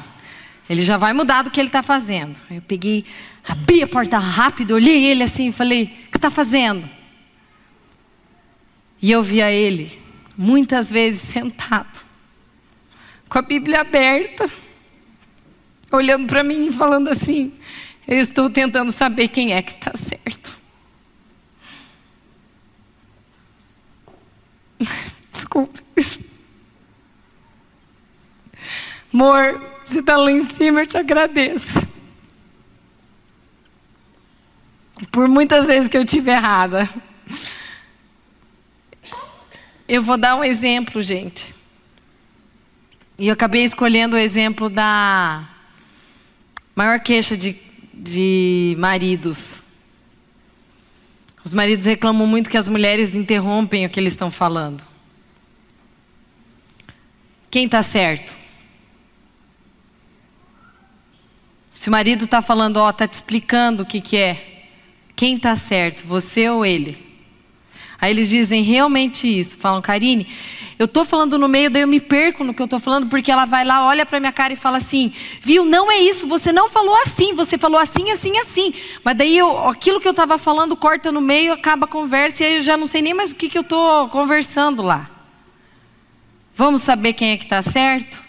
Ele 0.68 0.82
já 0.82 0.96
vai 0.96 1.12
mudar 1.12 1.42
do 1.42 1.50
que 1.50 1.58
ele 1.58 1.68
está 1.68 1.82
fazendo. 1.82 2.40
Eu 2.50 2.60
peguei, 2.60 3.04
abri 3.46 3.82
a 3.82 3.88
porta 3.88 4.18
rápido, 4.18 4.74
olhei 4.74 5.04
ele 5.04 5.22
assim 5.22 5.48
e 5.48 5.52
falei: 5.52 5.84
O 5.84 6.10
que 6.10 6.18
está 6.18 6.30
fazendo? 6.30 6.88
E 9.00 9.10
eu 9.10 9.22
via 9.22 9.50
ele, 9.50 9.98
muitas 10.36 10.90
vezes 10.90 11.22
sentado, 11.22 12.02
com 13.28 13.38
a 13.38 13.42
Bíblia 13.42 13.80
aberta, 13.80 14.50
olhando 15.90 16.26
para 16.26 16.42
mim 16.42 16.66
e 16.66 16.72
falando 16.72 17.08
assim: 17.08 17.54
Eu 18.06 18.18
estou 18.18 18.50
tentando 18.50 18.92
saber 18.92 19.28
quem 19.28 19.54
é 19.54 19.62
que 19.62 19.70
está 19.70 19.92
certo. 19.96 20.58
Desculpe. 25.32 25.80
Amor, 29.12 29.77
você 29.88 30.00
está 30.00 30.16
lá 30.16 30.30
em 30.30 30.42
cima, 30.50 30.80
eu 30.80 30.86
te 30.86 30.96
agradeço. 30.96 31.86
Por 35.10 35.26
muitas 35.28 35.66
vezes 35.66 35.88
que 35.88 35.96
eu 35.96 36.04
tive 36.04 36.30
errada. 36.30 36.88
Eu 39.88 40.02
vou 40.02 40.18
dar 40.18 40.36
um 40.36 40.44
exemplo, 40.44 41.02
gente. 41.02 41.54
E 43.18 43.28
eu 43.28 43.32
acabei 43.32 43.64
escolhendo 43.64 44.16
o 44.16 44.18
exemplo 44.18 44.68
da 44.68 45.48
maior 46.76 47.00
queixa 47.00 47.36
de, 47.36 47.56
de 47.94 48.76
maridos. 48.78 49.62
Os 51.42 51.52
maridos 51.52 51.86
reclamam 51.86 52.26
muito 52.26 52.50
que 52.50 52.58
as 52.58 52.68
mulheres 52.68 53.14
interrompem 53.14 53.86
o 53.86 53.90
que 53.90 53.98
eles 53.98 54.12
estão 54.12 54.30
falando. 54.30 54.84
Quem 57.50 57.64
está 57.64 57.82
certo? 57.82 58.37
Se 61.78 61.88
o 61.88 61.92
marido 61.92 62.24
está 62.24 62.42
falando, 62.42 62.78
ó, 62.78 62.90
está 62.90 63.06
te 63.06 63.12
explicando 63.12 63.84
o 63.84 63.86
que, 63.86 64.00
que 64.00 64.16
é, 64.16 64.64
quem 65.14 65.36
está 65.36 65.54
certo, 65.54 66.04
você 66.04 66.50
ou 66.50 66.66
ele? 66.66 66.98
Aí 68.00 68.10
eles 68.10 68.28
dizem 68.28 68.64
realmente 68.64 69.28
isso. 69.28 69.56
Falam, 69.56 69.80
Karine, 69.80 70.26
eu 70.76 70.86
estou 70.86 71.04
falando 71.04 71.38
no 71.38 71.46
meio, 71.46 71.70
daí 71.70 71.82
eu 71.82 71.86
me 71.86 72.00
perco 72.00 72.42
no 72.42 72.52
que 72.52 72.60
eu 72.60 72.64
estou 72.64 72.80
falando, 72.80 73.08
porque 73.08 73.30
ela 73.30 73.44
vai 73.44 73.64
lá, 73.64 73.86
olha 73.86 74.04
para 74.04 74.18
minha 74.18 74.32
cara 74.32 74.52
e 74.52 74.56
fala 74.56 74.78
assim: 74.78 75.12
viu, 75.40 75.64
não 75.64 75.88
é 75.88 75.98
isso, 75.98 76.26
você 76.26 76.52
não 76.52 76.68
falou 76.68 76.96
assim, 76.96 77.32
você 77.32 77.56
falou 77.56 77.78
assim, 77.78 78.10
assim, 78.10 78.36
assim. 78.38 78.74
Mas 79.04 79.16
daí 79.16 79.38
eu, 79.38 79.68
aquilo 79.68 80.00
que 80.00 80.08
eu 80.08 80.10
estava 80.10 80.36
falando 80.36 80.76
corta 80.76 81.12
no 81.12 81.20
meio, 81.20 81.52
acaba 81.52 81.86
a 81.86 81.88
conversa 81.88 82.42
e 82.42 82.46
aí 82.46 82.54
eu 82.56 82.62
já 82.62 82.76
não 82.76 82.88
sei 82.88 83.02
nem 83.02 83.14
mais 83.14 83.30
o 83.30 83.36
que, 83.36 83.48
que 83.48 83.56
eu 83.56 83.62
estou 83.62 84.08
conversando 84.08 84.82
lá. 84.82 85.08
Vamos 86.56 86.82
saber 86.82 87.12
quem 87.12 87.30
é 87.30 87.36
que 87.36 87.44
está 87.44 87.62
certo? 87.62 88.27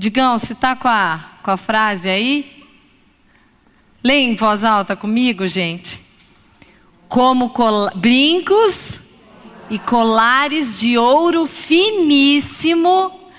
Digão, 0.00 0.38
você 0.38 0.54
está 0.54 0.74
com 0.74 0.88
a, 0.88 1.22
com 1.42 1.50
a 1.50 1.58
frase 1.58 2.08
aí? 2.08 2.64
Lê 4.02 4.20
em 4.20 4.34
voz 4.34 4.64
alta 4.64 4.96
comigo, 4.96 5.46
gente. 5.46 6.00
Como 7.06 7.52
brincos 7.96 8.98
e 9.68 9.78
colares 9.78 10.80
de 10.80 10.96
ouro 10.96 11.46
finíssimo, 11.46 13.30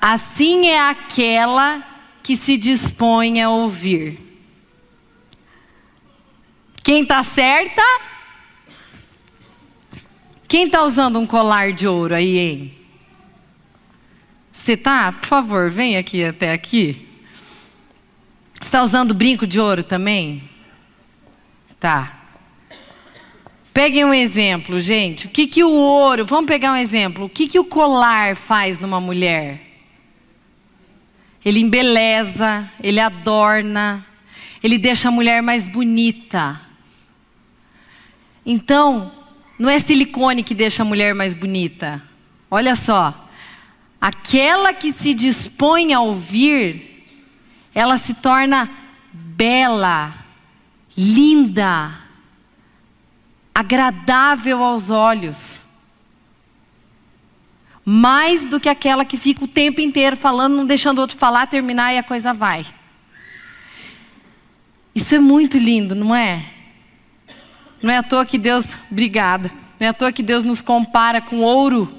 assim 0.00 0.68
é 0.68 0.80
aquela 0.80 1.86
que 2.22 2.38
se 2.38 2.56
dispõe 2.56 3.42
a 3.42 3.50
ouvir. 3.50 4.18
Quem 6.82 7.02
está 7.02 7.22
certa? 7.22 7.82
Quem 10.48 10.64
está 10.64 10.82
usando 10.84 11.18
um 11.18 11.26
colar 11.26 11.74
de 11.74 11.86
ouro 11.86 12.14
aí, 12.14 12.38
hein? 12.38 12.77
Você 14.68 14.76
tá? 14.76 15.12
Por 15.12 15.26
favor, 15.26 15.70
vem 15.70 15.96
aqui 15.96 16.22
até 16.22 16.52
aqui. 16.52 17.08
Está 18.60 18.82
usando 18.82 19.14
brinco 19.14 19.46
de 19.46 19.58
ouro 19.58 19.82
também? 19.82 20.42
Tá. 21.80 22.18
Peguem 23.72 24.04
um 24.04 24.12
exemplo, 24.12 24.78
gente. 24.78 25.26
O 25.26 25.30
que, 25.30 25.46
que 25.46 25.64
o 25.64 25.70
ouro, 25.70 26.26
vamos 26.26 26.48
pegar 26.48 26.72
um 26.72 26.76
exemplo. 26.76 27.24
O 27.24 27.28
que, 27.30 27.48
que 27.48 27.58
o 27.58 27.64
colar 27.64 28.36
faz 28.36 28.78
numa 28.78 29.00
mulher? 29.00 29.58
Ele 31.42 31.60
embeleza, 31.60 32.70
ele 32.82 33.00
adorna, 33.00 34.04
ele 34.62 34.76
deixa 34.76 35.08
a 35.08 35.10
mulher 35.10 35.40
mais 35.40 35.66
bonita. 35.66 36.60
Então, 38.44 39.10
não 39.58 39.70
é 39.70 39.78
silicone 39.78 40.42
que 40.42 40.54
deixa 40.54 40.82
a 40.82 40.84
mulher 40.84 41.14
mais 41.14 41.32
bonita. 41.32 42.02
Olha 42.50 42.76
só. 42.76 43.27
Aquela 44.00 44.72
que 44.72 44.92
se 44.92 45.12
dispõe 45.12 45.92
a 45.92 46.00
ouvir, 46.00 47.04
ela 47.74 47.98
se 47.98 48.14
torna 48.14 48.70
bela, 49.12 50.14
linda, 50.96 51.92
agradável 53.54 54.62
aos 54.62 54.88
olhos. 54.88 55.66
Mais 57.84 58.46
do 58.46 58.60
que 58.60 58.68
aquela 58.68 59.04
que 59.04 59.16
fica 59.16 59.44
o 59.44 59.48
tempo 59.48 59.80
inteiro 59.80 60.16
falando, 60.16 60.56
não 60.56 60.66
deixando 60.66 60.98
o 60.98 61.00
outro 61.00 61.16
falar, 61.16 61.46
terminar 61.46 61.92
e 61.92 61.98
a 61.98 62.02
coisa 62.02 62.32
vai. 62.32 62.64
Isso 64.94 65.14
é 65.14 65.18
muito 65.18 65.58
lindo, 65.58 65.94
não 65.94 66.14
é? 66.14 66.44
Não 67.82 67.92
é 67.92 67.98
à 67.98 68.02
toa 68.02 68.26
que 68.26 68.38
Deus, 68.38 68.76
obrigada, 68.90 69.50
não 69.78 69.86
é 69.86 69.90
à 69.90 69.94
toa 69.94 70.12
que 70.12 70.22
Deus 70.22 70.44
nos 70.44 70.60
compara 70.60 71.20
com 71.20 71.40
ouro 71.40 71.97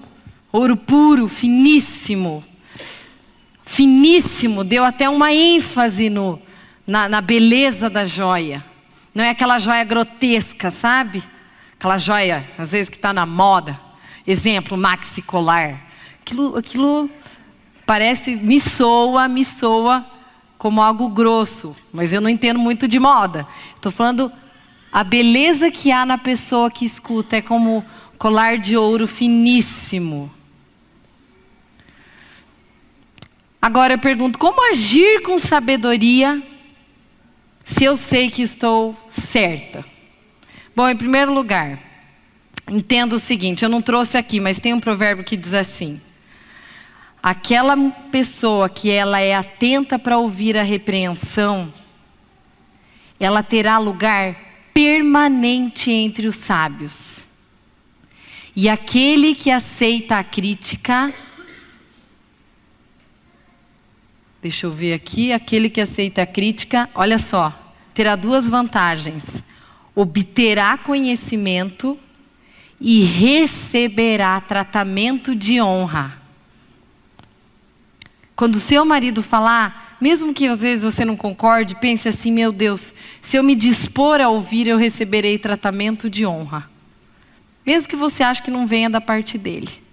Ouro 0.51 0.75
puro, 0.75 1.27
finíssimo. 1.27 2.43
Finíssimo, 3.65 4.63
deu 4.63 4.83
até 4.83 5.07
uma 5.07 5.31
ênfase 5.31 6.09
no, 6.09 6.41
na, 6.87 7.07
na 7.07 7.21
beleza 7.21 7.89
da 7.89 8.03
joia. 8.03 8.65
Não 9.13 9.23
é 9.23 9.29
aquela 9.29 9.59
joia 9.59 9.83
grotesca, 9.83 10.71
sabe? 10.71 11.23
Aquela 11.73 11.97
joia, 11.97 12.43
às 12.57 12.71
vezes, 12.71 12.89
que 12.89 12.95
está 12.95 13.13
na 13.13 13.25
moda. 13.25 13.79
Exemplo, 14.25 14.75
maxi 14.75 15.21
colar. 15.21 15.87
Aquilo, 16.21 16.57
aquilo 16.57 17.09
parece, 17.85 18.35
me 18.35 18.59
soa, 18.59 19.27
me 19.27 19.45
soa 19.45 20.05
como 20.57 20.81
algo 20.81 21.07
grosso, 21.09 21.75
mas 21.93 22.11
eu 22.11 22.19
não 22.19 22.29
entendo 22.29 22.59
muito 22.59 22.87
de 22.87 22.99
moda. 22.99 23.47
Estou 23.75 23.91
falando 23.91 24.31
a 24.91 25.03
beleza 25.03 25.71
que 25.71 25.91
há 25.91 26.05
na 26.05 26.17
pessoa 26.17 26.69
que 26.71 26.85
escuta 26.85 27.37
é 27.37 27.41
como 27.41 27.85
colar 28.17 28.57
de 28.57 28.75
ouro 28.75 29.07
finíssimo. 29.07 30.29
Agora 33.61 33.93
eu 33.93 33.99
pergunto: 33.99 34.39
como 34.39 34.69
agir 34.69 35.21
com 35.21 35.37
sabedoria 35.37 36.41
se 37.65 37.83
eu 37.83 37.95
sei 37.97 38.29
que 38.29 38.41
estou 38.41 38.97
certa? 39.09 39.85
Bom, 40.75 40.87
em 40.87 40.95
primeiro 40.95 41.33
lugar, 41.33 41.79
entendo 42.69 43.13
o 43.13 43.19
seguinte: 43.19 43.63
eu 43.63 43.69
não 43.69 43.81
trouxe 43.81 44.17
aqui, 44.17 44.39
mas 44.39 44.59
tem 44.59 44.73
um 44.73 44.79
provérbio 44.79 45.25
que 45.25 45.35
diz 45.35 45.53
assim: 45.53 45.99
aquela 47.21 47.75
pessoa 48.11 48.69
que 48.69 48.89
ela 48.89 49.19
é 49.19 49.35
atenta 49.35 49.99
para 49.99 50.17
ouvir 50.17 50.57
a 50.57 50.63
repreensão, 50.63 51.73
ela 53.19 53.43
terá 53.43 53.77
lugar 53.77 54.35
permanente 54.73 55.91
entre 55.91 56.27
os 56.27 56.37
sábios. 56.37 57.25
E 58.55 58.67
aquele 58.67 59.35
que 59.35 59.51
aceita 59.51 60.17
a 60.17 60.23
crítica, 60.23 61.13
Deixa 64.41 64.65
eu 64.65 64.71
ver 64.71 64.93
aqui. 64.93 65.33
Aquele 65.33 65.69
que 65.69 65.81
aceita 65.81 66.21
a 66.21 66.27
crítica, 66.27 66.89
olha 66.95 67.17
só, 67.17 67.73
terá 67.93 68.15
duas 68.15 68.47
vantagens: 68.47 69.43
obterá 69.93 70.77
conhecimento 70.77 71.97
e 72.79 73.03
receberá 73.03 74.39
tratamento 74.39 75.35
de 75.35 75.61
honra. 75.61 76.17
Quando 78.35 78.57
seu 78.57 78.85
marido 78.85 79.21
falar, 79.21 79.97
mesmo 79.99 80.33
que 80.33 80.47
às 80.47 80.61
vezes 80.61 80.83
você 80.85 81.03
não 81.03 81.17
concorde, 81.17 81.75
pense 81.75 82.07
assim: 82.07 82.31
meu 82.31 82.53
Deus, 82.53 82.93
se 83.21 83.35
eu 83.35 83.43
me 83.43 83.53
dispor 83.53 84.21
a 84.21 84.29
ouvir, 84.29 84.67
eu 84.67 84.77
receberei 84.77 85.37
tratamento 85.37 86.09
de 86.09 86.25
honra. 86.25 86.69
Mesmo 87.65 87.89
que 87.89 87.97
você 87.97 88.23
ache 88.23 88.41
que 88.41 88.49
não 88.49 88.65
venha 88.65 88.89
da 88.89 89.01
parte 89.01 89.37
dele. 89.37 89.88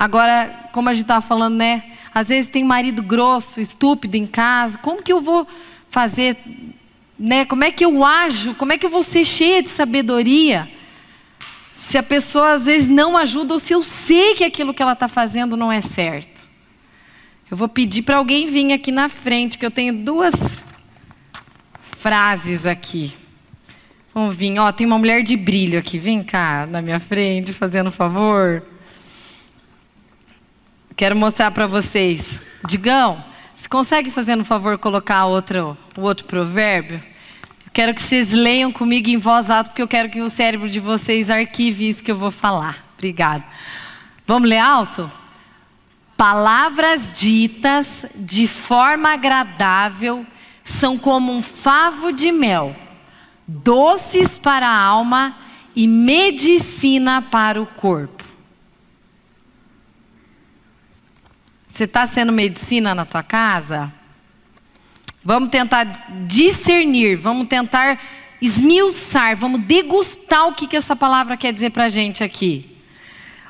Agora, 0.00 0.70
como 0.72 0.88
a 0.88 0.94
gente 0.94 1.02
estava 1.02 1.20
falando, 1.20 1.56
né? 1.56 1.82
Às 2.14 2.28
vezes 2.28 2.50
tem 2.50 2.64
marido 2.64 3.02
grosso, 3.02 3.60
estúpido 3.60 4.16
em 4.16 4.26
casa. 4.26 4.78
Como 4.78 5.02
que 5.02 5.12
eu 5.12 5.20
vou 5.20 5.46
fazer? 5.90 6.38
Né? 7.18 7.44
Como 7.44 7.64
é 7.64 7.70
que 7.70 7.84
eu 7.84 8.02
ajo? 8.02 8.54
Como 8.54 8.72
é 8.72 8.78
que 8.78 8.86
eu 8.86 8.88
vou 8.88 9.02
ser 9.02 9.26
cheia 9.26 9.62
de 9.62 9.68
sabedoria? 9.68 10.70
Se 11.74 11.98
a 11.98 12.02
pessoa 12.02 12.52
às 12.52 12.64
vezes 12.64 12.88
não 12.88 13.14
ajuda 13.14 13.52
ou 13.52 13.60
se 13.60 13.74
eu 13.74 13.82
sei 13.82 14.34
que 14.34 14.42
aquilo 14.42 14.72
que 14.72 14.82
ela 14.82 14.94
está 14.94 15.06
fazendo 15.06 15.54
não 15.54 15.70
é 15.70 15.82
certo. 15.82 16.46
Eu 17.50 17.58
vou 17.58 17.68
pedir 17.68 18.00
para 18.00 18.16
alguém 18.16 18.46
vir 18.46 18.72
aqui 18.72 18.90
na 18.90 19.10
frente, 19.10 19.58
que 19.58 19.66
eu 19.66 19.70
tenho 19.70 19.92
duas 20.02 20.32
frases 21.98 22.64
aqui. 22.64 23.12
Vamos 24.14 24.34
vir, 24.34 24.58
ó, 24.58 24.72
tem 24.72 24.86
uma 24.86 24.96
mulher 24.96 25.22
de 25.22 25.36
brilho 25.36 25.78
aqui, 25.78 25.98
vem 25.98 26.22
cá 26.22 26.66
na 26.66 26.80
minha 26.80 26.98
frente, 26.98 27.52
fazendo 27.52 27.92
favor. 27.92 28.62
Quero 31.00 31.16
mostrar 31.16 31.50
para 31.50 31.66
vocês. 31.66 32.38
Digão, 32.68 33.24
você 33.56 33.66
consegue, 33.66 34.10
fazendo 34.10 34.42
um 34.42 34.44
favor, 34.44 34.76
colocar 34.76 35.24
outro, 35.24 35.74
o 35.96 36.02
outro 36.02 36.26
provérbio? 36.26 37.02
Eu 37.64 37.70
quero 37.72 37.94
que 37.94 38.02
vocês 38.02 38.30
leiam 38.30 38.70
comigo 38.70 39.08
em 39.08 39.16
voz 39.16 39.48
alta, 39.48 39.70
porque 39.70 39.80
eu 39.80 39.88
quero 39.88 40.10
que 40.10 40.20
o 40.20 40.28
cérebro 40.28 40.68
de 40.68 40.78
vocês 40.78 41.30
arquive 41.30 41.88
isso 41.88 42.04
que 42.04 42.10
eu 42.10 42.18
vou 42.18 42.30
falar. 42.30 42.84
Obrigado. 42.98 43.42
Vamos 44.26 44.46
ler 44.46 44.58
alto? 44.58 45.10
Palavras 46.18 47.10
ditas 47.14 48.04
de 48.14 48.46
forma 48.46 49.10
agradável 49.10 50.26
são 50.62 50.98
como 50.98 51.32
um 51.32 51.40
favo 51.40 52.12
de 52.12 52.30
mel, 52.30 52.76
doces 53.48 54.38
para 54.38 54.68
a 54.68 54.78
alma 54.78 55.34
e 55.74 55.88
medicina 55.88 57.22
para 57.22 57.58
o 57.58 57.64
corpo. 57.64 58.19
Você 61.80 61.84
está 61.84 62.04
sendo 62.04 62.30
medicina 62.30 62.94
na 62.94 63.06
tua 63.06 63.22
casa? 63.22 63.90
Vamos 65.24 65.48
tentar 65.48 65.84
discernir, 66.26 67.16
vamos 67.16 67.48
tentar 67.48 67.98
esmiuçar, 68.38 69.34
vamos 69.34 69.62
degustar 69.62 70.48
o 70.48 70.54
que, 70.54 70.66
que 70.66 70.76
essa 70.76 70.94
palavra 70.94 71.38
quer 71.38 71.54
dizer 71.54 71.70
para 71.70 71.84
a 71.84 71.88
gente 71.88 72.22
aqui. 72.22 72.76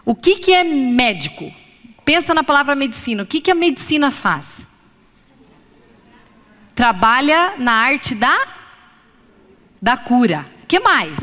O 0.04 0.14
que, 0.14 0.36
que 0.36 0.52
é 0.52 0.62
médico? 0.62 1.52
Pensa 2.04 2.32
na 2.32 2.44
palavra 2.44 2.76
medicina. 2.76 3.24
O 3.24 3.26
que, 3.26 3.40
que 3.40 3.50
a 3.50 3.54
medicina 3.54 4.12
faz? 4.12 4.64
Trabalha 6.72 7.54
na 7.58 7.72
arte 7.72 8.14
da, 8.14 8.46
da 9.82 9.96
cura. 9.96 10.46
O 10.62 10.66
que 10.66 10.78
mais? 10.78 11.18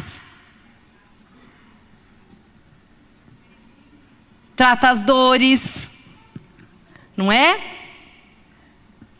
Trata 4.58 4.90
as 4.90 5.02
dores. 5.04 5.88
Não 7.18 7.30
é? 7.32 7.60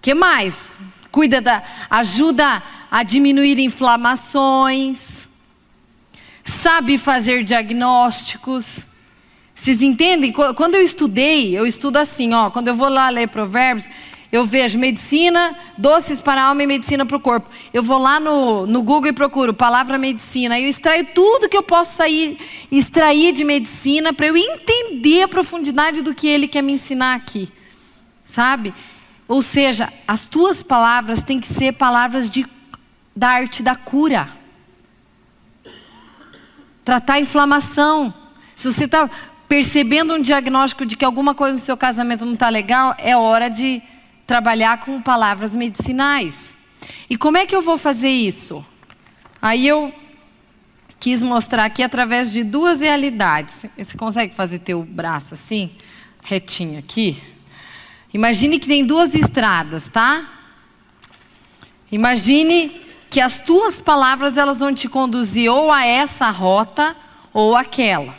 Que 0.02 0.14
mais? 0.14 0.56
Cuida 1.12 1.42
da. 1.42 1.62
ajuda 1.90 2.64
a 2.90 3.04
diminuir 3.04 3.60
inflamações. 3.60 5.28
Sabe 6.46 6.98
fazer 6.98 7.44
diagnósticos 7.44 8.88
vocês 9.58 9.82
entendem? 9.82 10.32
Quando 10.32 10.76
eu 10.76 10.84
estudei, 10.84 11.58
eu 11.58 11.66
estudo 11.66 11.98
assim, 11.98 12.32
ó. 12.32 12.50
Quando 12.50 12.68
eu 12.68 12.76
vou 12.76 12.88
lá 12.88 13.10
ler 13.10 13.28
provérbios, 13.28 13.90
eu 14.32 14.46
vejo 14.46 14.78
medicina, 14.78 15.58
doces 15.78 16.20
para 16.20 16.42
a 16.42 16.46
alma 16.46 16.64
e 16.64 16.68
medicina 16.68 17.06
para 17.06 17.18
o 17.18 17.20
corpo. 17.20 17.50
Eu 17.74 17.82
vou 17.82 17.98
lá 17.98 18.20
no, 18.20 18.68
no 18.68 18.84
Google 18.84 19.10
e 19.10 19.14
procuro 19.14 19.54
palavra 19.54 19.98
medicina. 19.98 20.56
Aí 20.56 20.64
eu 20.64 20.70
extraio 20.70 21.08
tudo 21.14 21.50
que 21.50 21.58
eu 21.58 21.64
posso 21.64 21.98
sair, 21.98 22.38
extrair 22.72 23.34
de 23.34 23.44
medicina 23.44 24.14
para 24.14 24.28
eu 24.28 24.38
entender 24.38 25.24
a 25.24 25.28
profundidade 25.28 26.04
do 26.04 26.14
que 26.14 26.28
ele 26.28 26.48
quer 26.48 26.62
me 26.62 26.74
ensinar 26.74 27.16
aqui. 27.16 27.50
Sabe? 28.28 28.74
Ou 29.28 29.42
seja, 29.42 29.92
as 30.08 30.26
tuas 30.26 30.62
palavras 30.62 31.24
têm 31.24 31.40
que 31.40 31.48
ser 31.48 31.74
palavras 31.74 32.30
de, 32.30 32.46
da 33.16 33.30
arte 33.30 33.64
da 33.64 33.76
cura. 33.76 34.30
Tratar 36.86 37.16
a 37.16 37.20
inflamação. 37.20 38.14
Se 38.56 38.72
você 38.72 38.86
está 38.86 39.10
percebendo 39.48 40.14
um 40.14 40.22
diagnóstico 40.22 40.86
de 40.86 40.96
que 40.96 41.04
alguma 41.04 41.34
coisa 41.34 41.56
no 41.56 41.60
seu 41.60 41.76
casamento 41.76 42.26
não 42.26 42.34
está 42.34 42.50
legal, 42.50 42.96
é 43.00 43.18
hora 43.18 43.50
de 43.50 43.82
trabalhar 44.26 44.82
com 44.82 45.02
palavras 45.02 45.56
medicinais. 45.56 46.56
E 47.10 47.18
como 47.18 47.38
é 47.38 47.46
que 47.46 47.56
eu 47.56 47.62
vou 47.62 47.78
fazer 47.78 48.10
isso? 48.10 48.66
Aí 49.42 49.68
eu 49.68 49.94
quis 51.00 51.22
mostrar 51.22 51.66
aqui 51.66 51.84
através 51.84 52.32
de 52.32 52.44
duas 52.44 52.82
realidades. 52.82 53.66
Você 53.78 53.98
consegue 53.98 54.34
fazer 54.34 54.60
teu 54.60 54.84
braço 54.84 55.34
assim, 55.34 55.72
retinho 56.24 56.80
aqui? 56.80 57.22
Imagine 58.14 58.60
que 58.60 58.68
tem 58.68 58.86
duas 58.86 59.14
estradas, 59.14 59.90
tá? 59.90 60.28
Imagine 61.92 62.82
que 63.10 63.22
as 63.22 63.42
tuas 63.42 63.80
palavras 63.80 64.38
elas 64.38 64.60
vão 64.60 64.74
te 64.74 64.88
conduzir 64.88 65.52
ou 65.52 65.72
a 65.72 65.86
essa 65.86 66.30
rota 66.30 66.96
ou 67.34 67.56
aquela. 67.56 68.16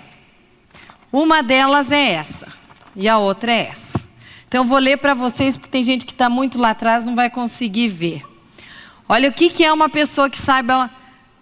Uma 1.12 1.42
delas 1.42 1.90
é 1.90 2.12
essa 2.12 2.48
e 2.94 3.08
a 3.08 3.18
outra 3.18 3.52
é 3.52 3.68
essa. 3.68 3.98
Então 4.46 4.62
eu 4.62 4.68
vou 4.68 4.78
ler 4.78 4.96
para 4.98 5.14
vocês 5.14 5.56
porque 5.56 5.70
tem 5.70 5.82
gente 5.82 6.06
que 6.06 6.12
está 6.12 6.28
muito 6.28 6.58
lá 6.58 6.70
atrás 6.70 7.04
não 7.04 7.14
vai 7.14 7.30
conseguir 7.30 7.88
ver. 7.88 8.22
Olha 9.08 9.28
o 9.28 9.32
que, 9.32 9.48
que 9.48 9.64
é 9.64 9.72
uma 9.72 9.88
pessoa 9.88 10.28
que 10.28 10.38
saiba 10.38 10.90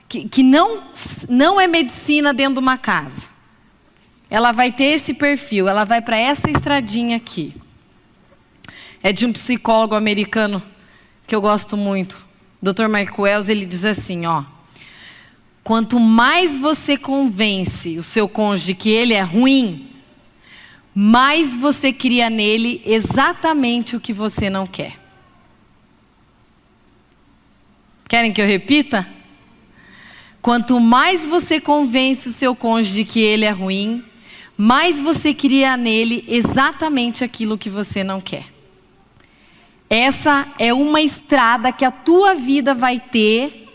que, 0.09 0.29
que 0.29 0.43
não, 0.43 0.83
não 1.29 1.61
é 1.61 1.67
medicina 1.67 2.33
dentro 2.33 2.55
de 2.55 2.61
uma 2.61 2.79
casa. 2.79 3.23
Ela 4.29 4.53
vai 4.53 4.73
ter 4.73 4.85
esse 4.85 5.15
perfil, 5.15 5.69
ela 5.69 5.85
vai 5.85 6.01
para 6.01 6.17
essa 6.17 6.51
estradinha 6.51 7.17
aqui. 7.17 7.55
É 9.07 9.13
de 9.13 9.25
um 9.25 9.33
psicólogo 9.33 9.95
americano 9.95 10.61
que 11.29 11.37
eu 11.37 11.41
gosto 11.41 11.77
muito, 11.77 12.19
Dr. 12.61 12.89
Mike 12.89 13.13
Wells, 13.17 13.49
ele 13.49 13.65
diz 13.65 13.85
assim, 13.85 14.27
ó. 14.27 14.43
Quanto 15.63 16.01
mais 16.01 16.59
você 16.59 16.97
convence 16.97 17.97
o 17.99 18.03
seu 18.03 18.29
cônjuge 18.29 18.75
que 18.75 18.91
ele 18.91 19.15
é 19.15 19.23
ruim, 19.23 19.91
mais 20.93 21.55
você 21.55 21.93
cria 21.93 22.29
nele 22.29 22.83
exatamente 22.85 23.95
o 23.95 24.01
que 24.01 24.13
você 24.13 24.51
não 24.51 24.67
quer. 24.67 24.99
Querem 28.09 28.33
que 28.33 28.43
eu 28.43 28.47
repita? 28.47 29.09
Quanto 30.43 30.81
mais 30.81 31.25
você 31.25 31.61
convence 31.61 32.29
o 32.29 32.33
seu 32.33 32.57
cônjuge 32.57 33.05
que 33.05 33.21
ele 33.21 33.45
é 33.45 33.51
ruim, 33.51 34.03
mais 34.59 35.01
você 35.01 35.33
cria 35.33 35.77
nele 35.77 36.25
exatamente 36.27 37.23
aquilo 37.23 37.57
que 37.57 37.71
você 37.71 38.03
não 38.03 38.21
quer. 38.21 38.56
Essa 39.89 40.49
é 40.59 40.73
uma 40.75 41.01
estrada 41.01 41.73
que 41.73 41.85
a 41.85 41.91
tua 41.91 42.35
vida 42.35 42.75
vai 42.75 42.99
ter 42.99 43.67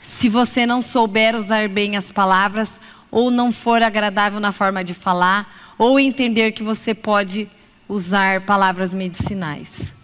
se 0.00 0.28
você 0.28 0.64
não 0.64 0.80
souber 0.80 1.36
usar 1.36 1.68
bem 1.68 1.96
as 1.96 2.10
palavras, 2.10 2.80
ou 3.10 3.30
não 3.30 3.52
for 3.52 3.82
agradável 3.82 4.40
na 4.40 4.52
forma 4.52 4.82
de 4.84 4.94
falar, 4.94 5.74
ou 5.76 5.98
entender 5.98 6.52
que 6.52 6.62
você 6.62 6.94
pode 6.94 7.48
usar 7.88 8.42
palavras 8.42 8.92
medicinais. 8.92 9.94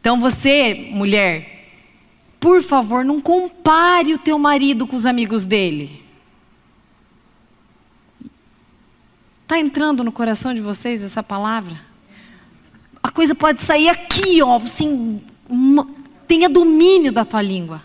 Então 0.00 0.20
você, 0.20 0.90
mulher, 0.92 1.70
por 2.38 2.62
favor, 2.62 3.04
não 3.04 3.20
compare 3.20 4.12
o 4.12 4.18
teu 4.18 4.38
marido 4.38 4.86
com 4.86 4.96
os 4.96 5.06
amigos 5.06 5.46
dele. 5.46 6.02
Está 9.42 9.58
entrando 9.58 10.04
no 10.04 10.12
coração 10.12 10.52
de 10.52 10.60
vocês 10.60 11.02
essa 11.02 11.22
palavra? 11.22 11.93
A 13.04 13.10
coisa 13.10 13.34
pode 13.34 13.60
sair 13.60 13.90
aqui, 13.90 14.42
ó, 14.42 14.56
assim, 14.56 15.20
tenha 16.26 16.48
domínio 16.48 17.12
da 17.12 17.22
tua 17.22 17.42
língua. 17.42 17.82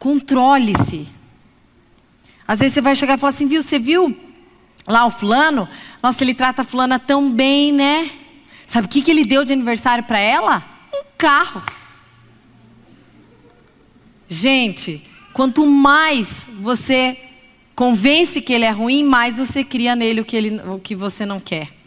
Controle-se. 0.00 1.06
Às 2.46 2.58
vezes 2.58 2.74
você 2.74 2.80
vai 2.80 2.96
chegar 2.96 3.16
e 3.16 3.20
falar 3.20 3.30
assim, 3.30 3.46
viu, 3.46 3.62
você 3.62 3.78
viu 3.78 4.18
lá 4.84 5.06
o 5.06 5.12
fulano? 5.12 5.68
Nossa, 6.02 6.24
ele 6.24 6.34
trata 6.34 6.62
a 6.62 6.64
fulana 6.64 6.98
tão 6.98 7.30
bem, 7.30 7.70
né? 7.70 8.10
Sabe 8.66 8.88
o 8.88 8.90
que, 8.90 9.00
que 9.00 9.12
ele 9.12 9.24
deu 9.24 9.44
de 9.44 9.52
aniversário 9.52 10.02
para 10.02 10.18
ela? 10.18 10.64
Um 10.92 11.04
carro. 11.16 11.62
Gente, 14.28 15.04
quanto 15.32 15.64
mais 15.64 16.48
você 16.60 17.16
convence 17.76 18.40
que 18.40 18.52
ele 18.52 18.64
é 18.64 18.70
ruim, 18.70 19.04
mais 19.04 19.38
você 19.38 19.62
cria 19.62 19.94
nele 19.94 20.20
o 20.20 20.24
que, 20.24 20.36
ele, 20.36 20.60
o 20.68 20.80
que 20.80 20.96
você 20.96 21.24
não 21.24 21.38
quer. 21.38 21.83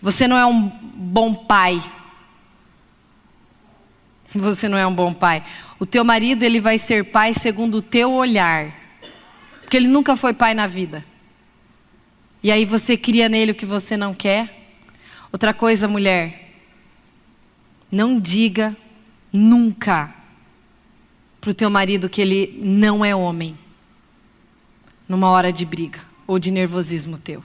Você 0.00 0.28
não 0.28 0.36
é 0.36 0.46
um 0.46 0.68
bom 0.68 1.34
pai. 1.34 1.82
Você 4.34 4.68
não 4.68 4.76
é 4.76 4.86
um 4.86 4.94
bom 4.94 5.12
pai. 5.12 5.44
O 5.78 5.86
teu 5.86 6.04
marido, 6.04 6.42
ele 6.42 6.60
vai 6.60 6.78
ser 6.78 7.10
pai 7.10 7.32
segundo 7.34 7.78
o 7.78 7.82
teu 7.82 8.12
olhar. 8.12 8.72
Porque 9.60 9.76
ele 9.76 9.88
nunca 9.88 10.16
foi 10.16 10.32
pai 10.32 10.54
na 10.54 10.66
vida. 10.66 11.04
E 12.42 12.52
aí 12.52 12.64
você 12.64 12.96
cria 12.96 13.28
nele 13.28 13.52
o 13.52 13.54
que 13.54 13.66
você 13.66 13.96
não 13.96 14.14
quer. 14.14 14.68
Outra 15.32 15.52
coisa, 15.52 15.88
mulher. 15.88 16.54
Não 17.90 18.20
diga 18.20 18.76
nunca 19.32 20.14
para 21.40 21.50
o 21.50 21.54
teu 21.54 21.70
marido 21.70 22.08
que 22.08 22.20
ele 22.20 22.58
não 22.62 23.04
é 23.04 23.14
homem. 23.14 23.58
Numa 25.08 25.30
hora 25.30 25.52
de 25.52 25.64
briga 25.64 26.00
ou 26.26 26.38
de 26.38 26.50
nervosismo 26.50 27.18
teu. 27.18 27.42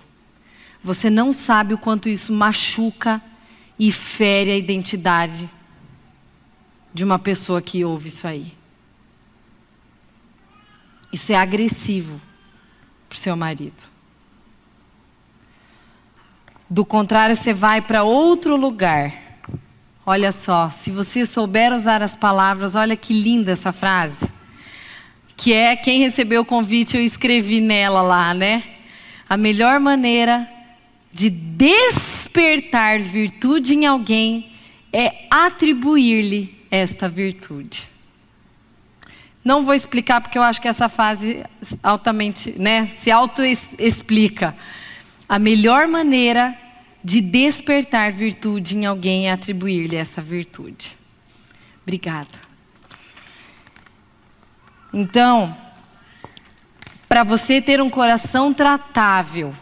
Você 0.83 1.09
não 1.09 1.31
sabe 1.31 1.73
o 1.73 1.77
quanto 1.77 2.09
isso 2.09 2.33
machuca 2.33 3.21
e 3.77 3.91
fere 3.91 4.51
a 4.51 4.57
identidade 4.57 5.49
de 6.93 7.03
uma 7.03 7.19
pessoa 7.19 7.61
que 7.61 7.85
ouve 7.85 8.09
isso 8.09 8.27
aí. 8.27 8.53
Isso 11.11 11.31
é 11.31 11.35
agressivo 11.35 12.19
para 13.07 13.15
o 13.15 13.19
seu 13.19 13.35
marido. 13.35 13.83
Do 16.69 16.85
contrário, 16.85 17.35
você 17.35 17.53
vai 17.53 17.81
para 17.81 18.03
outro 18.03 18.55
lugar. 18.55 19.13
Olha 20.05 20.31
só, 20.31 20.69
se 20.69 20.89
você 20.89 21.25
souber 21.25 21.73
usar 21.73 22.01
as 22.01 22.15
palavras, 22.15 22.75
olha 22.75 22.95
que 22.95 23.13
linda 23.13 23.51
essa 23.51 23.71
frase. 23.71 24.31
Que 25.35 25.53
é 25.53 25.75
quem 25.75 25.99
recebeu 25.99 26.41
o 26.41 26.45
convite, 26.45 26.95
eu 26.95 27.03
escrevi 27.03 27.59
nela 27.59 28.01
lá, 28.01 28.33
né? 28.33 28.63
A 29.29 29.35
melhor 29.35 29.79
maneira 29.79 30.49
de 31.13 31.29
despertar 31.29 32.99
virtude 32.99 33.73
em 33.73 33.85
alguém 33.85 34.51
é 34.93 35.25
atribuir-lhe 35.29 36.65
esta 36.69 37.09
virtude. 37.09 37.89
Não 39.43 39.65
vou 39.65 39.73
explicar 39.73 40.21
porque 40.21 40.37
eu 40.37 40.43
acho 40.43 40.61
que 40.61 40.67
essa 40.67 40.87
fase 40.87 41.43
altamente, 41.81 42.51
né, 42.57 42.87
se 42.87 43.09
auto-explica. 43.11 44.55
A 45.27 45.39
melhor 45.39 45.87
maneira 45.87 46.55
de 47.03 47.19
despertar 47.19 48.11
virtude 48.11 48.77
em 48.77 48.85
alguém 48.85 49.27
é 49.27 49.31
atribuir-lhe 49.31 49.95
essa 49.95 50.21
virtude. 50.21 50.95
Obrigada. 51.81 52.51
Então, 54.93 55.57
para 57.09 57.23
você 57.23 57.59
ter 57.61 57.81
um 57.81 57.89
coração 57.89 58.53
tratável, 58.53 59.53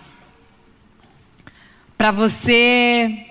para 2.00 2.12
você 2.12 3.26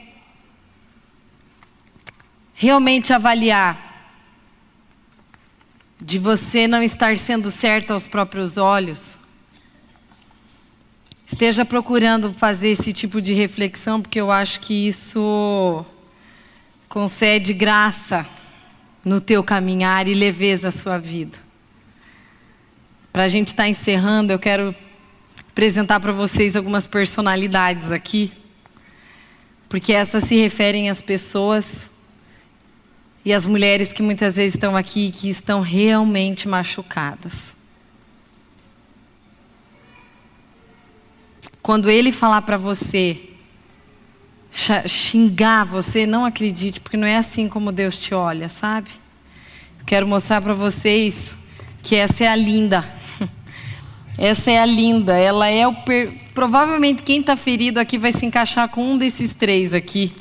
realmente 2.52 3.14
avaliar 3.14 4.12
de 5.98 6.18
você 6.18 6.68
não 6.68 6.82
estar 6.82 7.16
sendo 7.16 7.50
certo 7.50 7.94
aos 7.94 8.06
próprios 8.06 8.58
olhos, 8.58 9.18
esteja 11.26 11.64
procurando 11.64 12.34
fazer 12.34 12.68
esse 12.68 12.92
tipo 12.92 13.22
de 13.22 13.32
reflexão, 13.32 14.02
porque 14.02 14.20
eu 14.20 14.30
acho 14.30 14.60
que 14.60 14.86
isso 14.86 15.82
concede 16.90 17.54
graça 17.54 18.26
no 19.02 19.18
teu 19.18 19.42
caminhar 19.42 20.06
e 20.06 20.12
leveza 20.12 20.68
à 20.68 20.70
sua 20.70 20.98
vida. 20.98 21.38
Para 23.14 23.22
a 23.22 23.28
gente 23.28 23.46
estar 23.46 23.62
tá 23.62 23.68
encerrando, 23.70 24.30
eu 24.30 24.38
quero 24.38 24.76
apresentar 25.50 26.00
para 26.00 26.12
vocês 26.12 26.54
algumas 26.54 26.86
personalidades 26.86 27.90
aqui, 27.90 28.30
porque 29.68 29.92
essas 29.92 30.24
se 30.24 30.36
referem 30.36 30.88
às 30.88 31.02
pessoas 31.02 31.90
e 33.24 33.32
às 33.32 33.46
mulheres 33.46 33.92
que 33.92 34.02
muitas 34.02 34.36
vezes 34.36 34.54
estão 34.54 34.76
aqui 34.76 35.08
e 35.08 35.12
que 35.12 35.28
estão 35.28 35.60
realmente 35.60 36.48
machucadas. 36.48 37.54
Quando 41.60 41.90
ele 41.90 42.12
falar 42.12 42.42
para 42.42 42.56
você, 42.56 43.28
xingar 44.86 45.64
você, 45.64 46.06
não 46.06 46.24
acredite, 46.24 46.80
porque 46.80 46.96
não 46.96 47.06
é 47.06 47.18
assim 47.18 47.48
como 47.48 47.70
Deus 47.70 47.98
te 47.98 48.14
olha, 48.14 48.48
sabe? 48.48 48.88
Eu 49.78 49.84
quero 49.84 50.06
mostrar 50.06 50.40
para 50.40 50.54
vocês 50.54 51.36
que 51.82 51.94
essa 51.94 52.24
é 52.24 52.28
a 52.28 52.36
linda. 52.36 52.97
Essa 54.18 54.50
é 54.50 54.58
a 54.58 54.66
linda. 54.66 55.16
Ela 55.16 55.48
é 55.48 55.64
o 55.64 55.72
per... 55.72 56.12
provavelmente 56.34 57.04
quem 57.04 57.20
está 57.20 57.36
ferido 57.36 57.78
aqui 57.78 57.96
vai 57.96 58.10
se 58.10 58.26
encaixar 58.26 58.68
com 58.68 58.94
um 58.94 58.98
desses 58.98 59.32
três 59.32 59.72
aqui. 59.72 60.12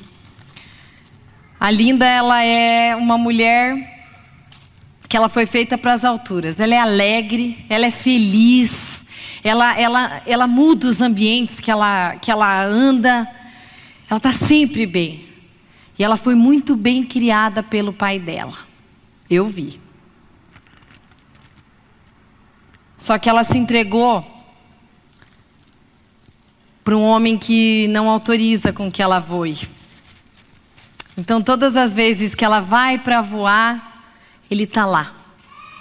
A 1.60 1.72
linda 1.72 2.06
ela 2.06 2.44
é 2.44 2.96
uma 2.96 3.18
mulher 3.18 3.98
que 5.10 5.18
ela 5.18 5.28
foi 5.28 5.48
feita 5.48 5.80
para 5.80 5.94
as 5.94 6.06
alturas. 6.06 6.60
Ela 6.60 6.76
é 6.76 6.80
alegre, 6.80 7.66
ela 7.68 7.88
é 7.88 7.92
feliz, 7.92 9.04
ela, 9.44 9.76
ela, 9.76 10.22
ela 10.28 10.46
muda 10.46 10.88
os 10.88 11.02
ambientes 11.02 11.60
que 11.60 11.72
ela, 11.72 12.18
que 12.18 12.30
ela 12.30 12.64
anda. 12.64 13.28
Ela 14.08 14.18
está 14.18 14.32
sempre 14.32 14.86
bem. 14.86 15.26
E 15.98 16.04
ela 16.04 16.18
foi 16.18 16.36
muito 16.36 16.76
bem 16.76 17.04
criada 17.04 17.64
pelo 17.64 17.92
pai 17.92 18.20
dela. 18.20 18.54
Eu 19.28 19.48
vi. 19.48 19.87
Só 22.98 23.18
que 23.20 23.30
ela 23.30 23.44
se 23.44 23.58
entregou 23.58 24.26
para 26.84 26.98
um 26.98 27.04
homem 27.04 27.38
que 27.38 27.88
não 27.90 28.10
autoriza 28.10 28.74
com 28.74 28.92
que 28.92 29.02
ela 29.02 29.20
voe. 29.20 29.68
Então, 31.18 31.42
todas 31.42 31.76
as 31.76 31.94
vezes 31.94 32.34
que 32.34 32.46
ela 32.46 32.60
vai 32.60 32.98
para 32.98 33.22
voar, 33.22 34.06
ele 34.50 34.64
está 34.64 34.86
lá, 34.86 35.14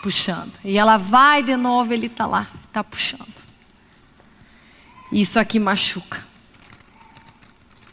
puxando. 0.03 0.53
E 0.65 0.77
ela 0.77 0.97
vai 0.97 1.43
de 1.43 1.57
novo, 1.57 1.93
ele 1.93 2.07
está 2.07 2.27
lá, 2.27 2.51
está 2.67 2.83
puxando. 2.83 3.45
Isso 5.13 5.39
aqui 5.39 5.59
machuca. 5.59 6.25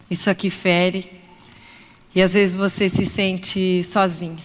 Isso 0.10 0.30
aqui 0.30 0.50
fere. 0.50 1.22
E 2.16 2.22
às 2.22 2.34
vezes 2.34 2.56
você 2.56 2.90
se 2.90 3.06
sente 3.06 3.84
sozinho. 3.84 4.44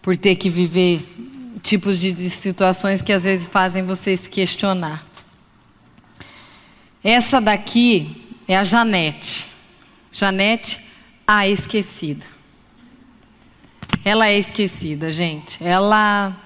Por 0.00 0.16
ter 0.16 0.36
que 0.36 0.48
viver 0.48 1.04
tipos 1.62 1.98
de, 1.98 2.12
de 2.12 2.30
situações 2.30 3.02
que 3.02 3.12
às 3.12 3.24
vezes 3.24 3.46
fazem 3.46 3.82
você 3.82 4.16
se 4.16 4.28
questionar. 4.28 5.04
Essa 7.02 7.40
daqui 7.40 8.24
é 8.48 8.56
a 8.56 8.64
Janete. 8.64 9.46
Janete, 10.12 10.80
a 11.26 11.46
esquecida. 11.46 12.24
Ela 14.04 14.28
é 14.28 14.38
esquecida, 14.38 15.10
gente. 15.10 15.62
Ela. 15.62 16.36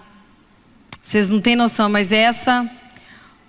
Vocês 1.02 1.28
não 1.28 1.40
têm 1.40 1.56
noção, 1.56 1.88
mas 1.88 2.12
essa. 2.12 2.70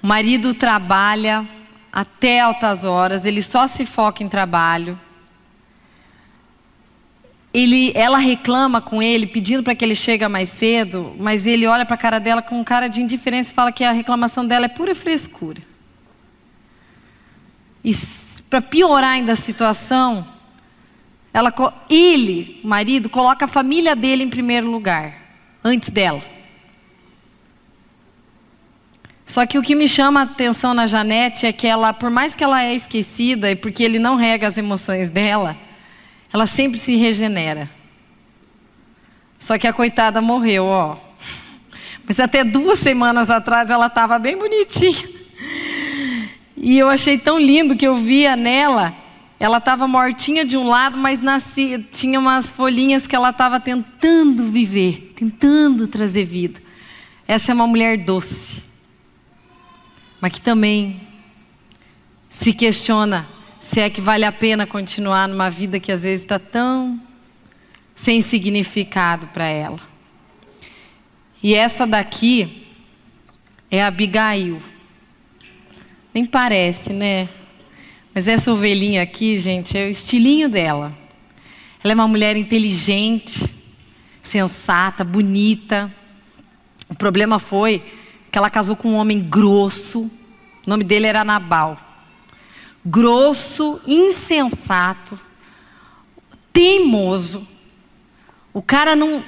O 0.02 0.08
marido 0.08 0.54
trabalha 0.54 1.48
até 1.92 2.40
altas 2.40 2.86
horas, 2.86 3.26
ele 3.26 3.42
só 3.42 3.68
se 3.68 3.86
foca 3.86 4.24
em 4.24 4.30
trabalho. 4.30 5.00
Ele, 7.54 7.92
ela 7.96 8.18
reclama 8.18 8.82
com 8.82 9.02
ele, 9.02 9.28
pedindo 9.28 9.62
para 9.62 9.76
que 9.76 9.84
ele 9.84 9.96
chegue 9.96 10.26
mais 10.28 10.50
cedo, 10.50 11.14
mas 11.20 11.46
ele 11.46 11.68
olha 11.68 11.86
para 11.86 11.96
a 11.96 11.98
cara 11.98 12.20
dela 12.20 12.42
com 12.42 12.64
cara 12.64 12.88
de 12.88 13.02
indiferença 13.02 13.52
e 13.52 13.54
fala 13.54 13.72
que 13.72 13.84
a 13.84 13.92
reclamação 13.92 14.46
dela 14.46 14.66
é 14.66 14.70
pura 14.70 14.96
frescura. 14.96 15.62
E 17.84 17.94
para 18.50 18.62
piorar 18.62 19.12
ainda 19.12 19.34
a 19.34 19.36
situação, 19.36 20.26
ela, 21.34 21.54
ele, 21.90 22.60
o 22.64 22.68
marido, 22.68 23.10
coloca 23.10 23.46
a 23.46 23.48
família 23.48 23.96
dele 23.96 24.24
em 24.24 24.30
primeiro 24.30 24.70
lugar, 24.70 25.16
antes 25.64 25.90
dela. 25.90 26.22
Só 29.26 29.46
que 29.46 29.58
o 29.58 29.62
que 29.62 29.76
me 29.76 29.88
chama 29.88 30.20
a 30.20 30.24
atenção 30.24 30.74
na 30.74 30.86
Janete 30.86 31.46
é 31.46 31.54
que 31.54 31.66
ela, 31.66 31.94
por 31.94 32.10
mais 32.10 32.36
que 32.36 32.44
ela 32.44 32.64
é 32.64 32.76
esquecida 32.76 33.50
e 33.50 33.56
porque 33.56 33.82
ele 33.82 33.98
não 33.98 34.16
rega 34.16 34.46
as 34.46 34.58
emoções 34.58 35.10
dela, 35.10 35.56
ela 36.32 36.46
sempre 36.46 36.80
se 36.80 36.96
regenera. 36.96 37.70
Só 39.40 39.58
que 39.58 39.68
a 39.68 39.74
coitada 39.74 40.22
morreu, 40.22 40.66
ó. 40.66 40.98
Mas 42.06 42.20
até 42.20 42.44
duas 42.44 42.80
semanas 42.80 43.30
atrás 43.30 43.70
ela 43.70 43.88
estava 43.88 44.18
bem 44.20 44.38
bonitinha. 44.38 45.10
E 46.56 46.78
eu 46.78 46.90
achei 46.90 47.18
tão 47.18 47.40
lindo 47.40 47.76
que 47.76 47.88
eu 47.88 47.98
via 47.98 48.36
nela. 48.36 48.94
Ela 49.40 49.58
estava 49.58 49.88
mortinha 49.88 50.46
de 50.46 50.56
um 50.56 50.68
lado, 50.68 50.98
mas 50.98 51.20
nascia, 51.20 51.80
tinha 51.92 52.20
umas 52.20 52.52
folhinhas 52.52 53.08
que 53.08 53.16
ela 53.16 53.32
estava 53.32 53.60
tentando 53.60 54.52
viver, 54.52 55.14
tentando 55.16 55.88
trazer 55.88 56.26
vida. 56.26 56.62
Essa 57.28 57.52
é 57.52 57.56
uma 57.56 57.66
mulher 57.66 57.98
doce 57.98 58.62
mas 60.22 60.32
que 60.32 60.40
também 60.40 61.02
se 62.30 62.54
questiona 62.54 63.28
se 63.72 63.80
é 63.80 63.90
que 63.90 64.02
vale 64.02 64.26
a 64.26 64.34
pena 64.34 64.68
continuar 64.68 65.30
numa 65.30 65.50
vida 65.50 65.80
que 65.80 65.94
às 65.94 66.04
vezes 66.04 66.26
está 66.26 66.38
tão 66.38 67.02
sem 67.96 68.22
significado 68.22 69.28
para 69.28 69.46
ela. 69.46 69.80
E 71.42 71.56
essa 71.56 71.88
daqui 71.88 72.68
é 73.72 73.82
a 73.82 73.88
Abigail. 73.88 74.62
Nem 76.14 76.26
parece, 76.26 76.92
né? 76.92 77.30
Mas 78.14 78.28
essa 78.28 78.52
ovelhinha 78.52 79.02
aqui, 79.02 79.40
gente, 79.40 79.78
é 79.78 79.86
o 79.86 79.90
estilinho 79.90 80.50
dela. 80.50 80.92
Ela 81.82 81.94
é 81.94 81.96
uma 81.96 82.10
mulher 82.10 82.36
inteligente, 82.36 83.56
sensata, 84.22 85.06
bonita. 85.06 85.90
O 86.90 86.96
problema 86.96 87.40
foi 87.40 87.82
que 88.30 88.38
ela 88.38 88.50
casou 88.50 88.76
com 88.76 88.90
um 88.90 88.98
homem 88.98 89.22
grosso, 89.22 90.12
o 90.68 90.70
nome 90.70 90.84
dele 90.84 91.08
era 91.08 91.24
Nabal. 91.24 91.91
Grosso, 92.84 93.80
insensato, 93.86 95.20
teimoso. 96.52 97.48
O 98.54 98.62
cara 98.62 98.96
não 98.96 99.24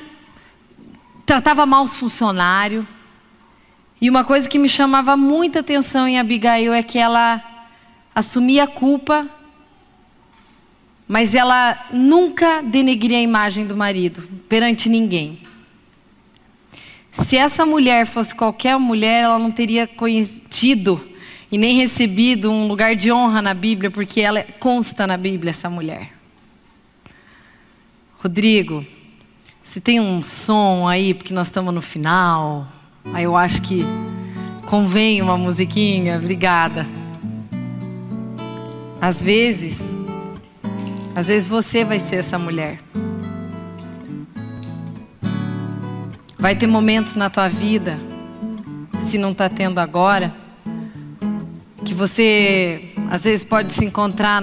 tratava 1.26 1.66
mal 1.66 1.84
os 1.84 1.96
funcionários. 1.96 2.86
E 4.02 4.10
uma 4.10 4.24
coisa 4.24 4.50
que 4.50 4.60
me 4.60 4.68
chamava 4.68 5.16
muita 5.16 5.60
atenção 5.60 6.08
em 6.08 6.20
Abigail 6.20 6.74
é 6.74 6.84
que 6.84 6.98
ela 6.98 7.42
assumia 8.14 8.64
a 8.64 8.68
culpa, 8.68 9.30
mas 11.08 11.34
ela 11.34 11.88
nunca 11.92 12.62
denegria 12.62 13.18
a 13.18 13.22
imagem 13.22 13.66
do 13.66 13.78
marido 13.78 14.24
perante 14.50 14.90
ninguém. 14.90 15.40
Se 17.12 17.38
essa 17.38 17.66
mulher 17.66 18.08
fosse 18.08 18.34
qualquer 18.34 18.78
mulher, 18.78 19.24
ela 19.24 19.38
não 19.38 19.52
teria 19.52 19.88
conhecido 19.88 21.00
e 21.54 21.58
nem 21.60 21.76
recebido 21.76 22.50
um 22.50 22.68
lugar 22.68 22.96
de 22.96 23.12
honra 23.12 23.40
na 23.40 23.54
Bíblia, 23.54 23.92
porque 23.92 24.20
ela 24.22 24.44
consta 24.60 25.06
na 25.06 25.16
Bíblia, 25.16 25.52
essa 25.52 25.70
mulher. 25.70 26.10
Rodrigo, 28.18 28.84
se 29.62 29.80
tem 29.80 30.00
um 30.00 30.24
som 30.24 30.88
aí, 30.88 31.14
porque 31.14 31.32
nós 31.32 31.50
estamos 31.50 31.72
no 31.72 31.80
final, 31.80 32.68
aí 33.14 33.26
eu 33.26 33.38
acho 33.38 33.62
que 33.62 33.82
convém 34.68 35.22
uma 35.22 35.38
musiquinha, 35.38 36.18
obrigada. 36.18 36.88
Às 39.00 39.22
vezes, 39.22 39.78
às 41.14 41.28
vezes 41.28 41.48
você 41.48 41.86
vai 41.86 42.00
ser 42.00 42.16
essa 42.16 42.40
mulher. 42.40 42.80
Vai 46.36 46.56
ter 46.56 46.66
momentos 46.66 47.14
na 47.14 47.30
tua 47.30 47.48
vida, 47.48 48.00
se 49.08 49.20
não 49.20 49.34
está 49.34 49.48
tendo 49.48 49.78
agora, 49.78 50.42
que 51.84 51.94
você 51.94 52.94
às 53.10 53.24
vezes 53.24 53.44
pode 53.44 53.74
se 53.74 53.86
encontrar 53.86 54.42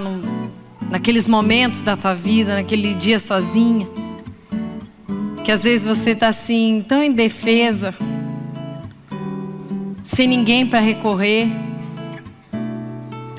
naqueles 0.89 1.27
momentos 1.27 1.81
da 1.81 1.97
tua 1.97 2.13
vida, 2.13 2.55
naquele 2.55 2.93
dia 2.93 3.19
sozinha, 3.19 3.87
que 5.43 5.51
às 5.51 5.63
vezes 5.63 5.85
você 5.85 6.11
está 6.11 6.27
assim 6.27 6.85
tão 6.87 7.03
indefesa, 7.03 7.93
sem 10.03 10.27
ninguém 10.27 10.67
para 10.67 10.79
recorrer. 10.79 11.47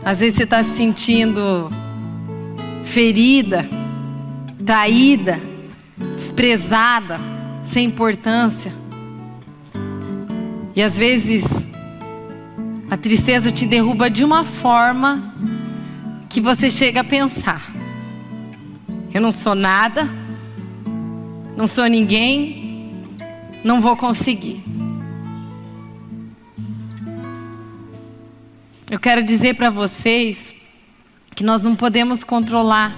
Às 0.05 0.19
vezes 0.19 0.37
você 0.37 0.45
está 0.45 0.63
se 0.63 0.77
sentindo 0.77 1.71
ferida, 2.87 3.69
traída, 4.65 5.41
desprezada 6.17 7.21
sem 7.63 7.87
importância. 7.87 8.73
E 10.75 10.83
às 10.83 10.97
vezes 10.97 11.45
A 12.93 12.97
tristeza 12.99 13.51
te 13.51 13.65
derruba 13.65 14.11
de 14.11 14.23
uma 14.23 14.45
forma 14.45 15.35
que 16.29 16.43
você 16.43 16.71
chega 16.71 17.01
a 17.01 17.05
pensar: 17.05 17.73
eu 19.15 19.19
não 19.19 19.33
sou 19.33 19.55
nada, 19.55 20.07
não 21.57 21.67
sou 21.67 21.87
ninguém, 21.87 23.03
não 23.65 23.81
vou 23.81 23.97
conseguir. 23.97 24.63
Eu 28.91 29.01
quero 29.01 29.23
dizer 29.23 29.57
para 29.57 29.71
vocês 29.71 30.55
que 31.35 31.43
nós 31.43 31.63
não 31.63 31.75
podemos 31.75 32.23
controlar 32.23 32.95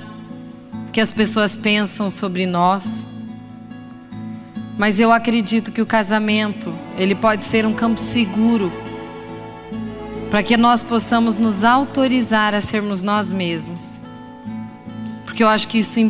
o 0.88 0.90
que 0.90 1.00
as 1.00 1.12
pessoas 1.12 1.54
pensam 1.54 2.10
sobre 2.10 2.46
nós. 2.46 2.84
Mas 4.76 4.98
eu 4.98 5.12
acredito 5.12 5.70
que 5.70 5.80
o 5.80 5.86
casamento, 5.86 6.74
ele 6.98 7.14
pode 7.14 7.44
ser 7.44 7.64
um 7.64 7.72
campo 7.72 8.00
seguro 8.00 8.72
para 10.34 10.42
que 10.42 10.56
nós 10.56 10.82
possamos 10.82 11.36
nos 11.36 11.62
autorizar 11.62 12.56
a 12.56 12.60
sermos 12.60 13.04
nós 13.04 13.30
mesmos. 13.30 14.00
Porque 15.24 15.44
eu 15.44 15.46
acho 15.46 15.68
que 15.68 15.78
isso 15.78 16.00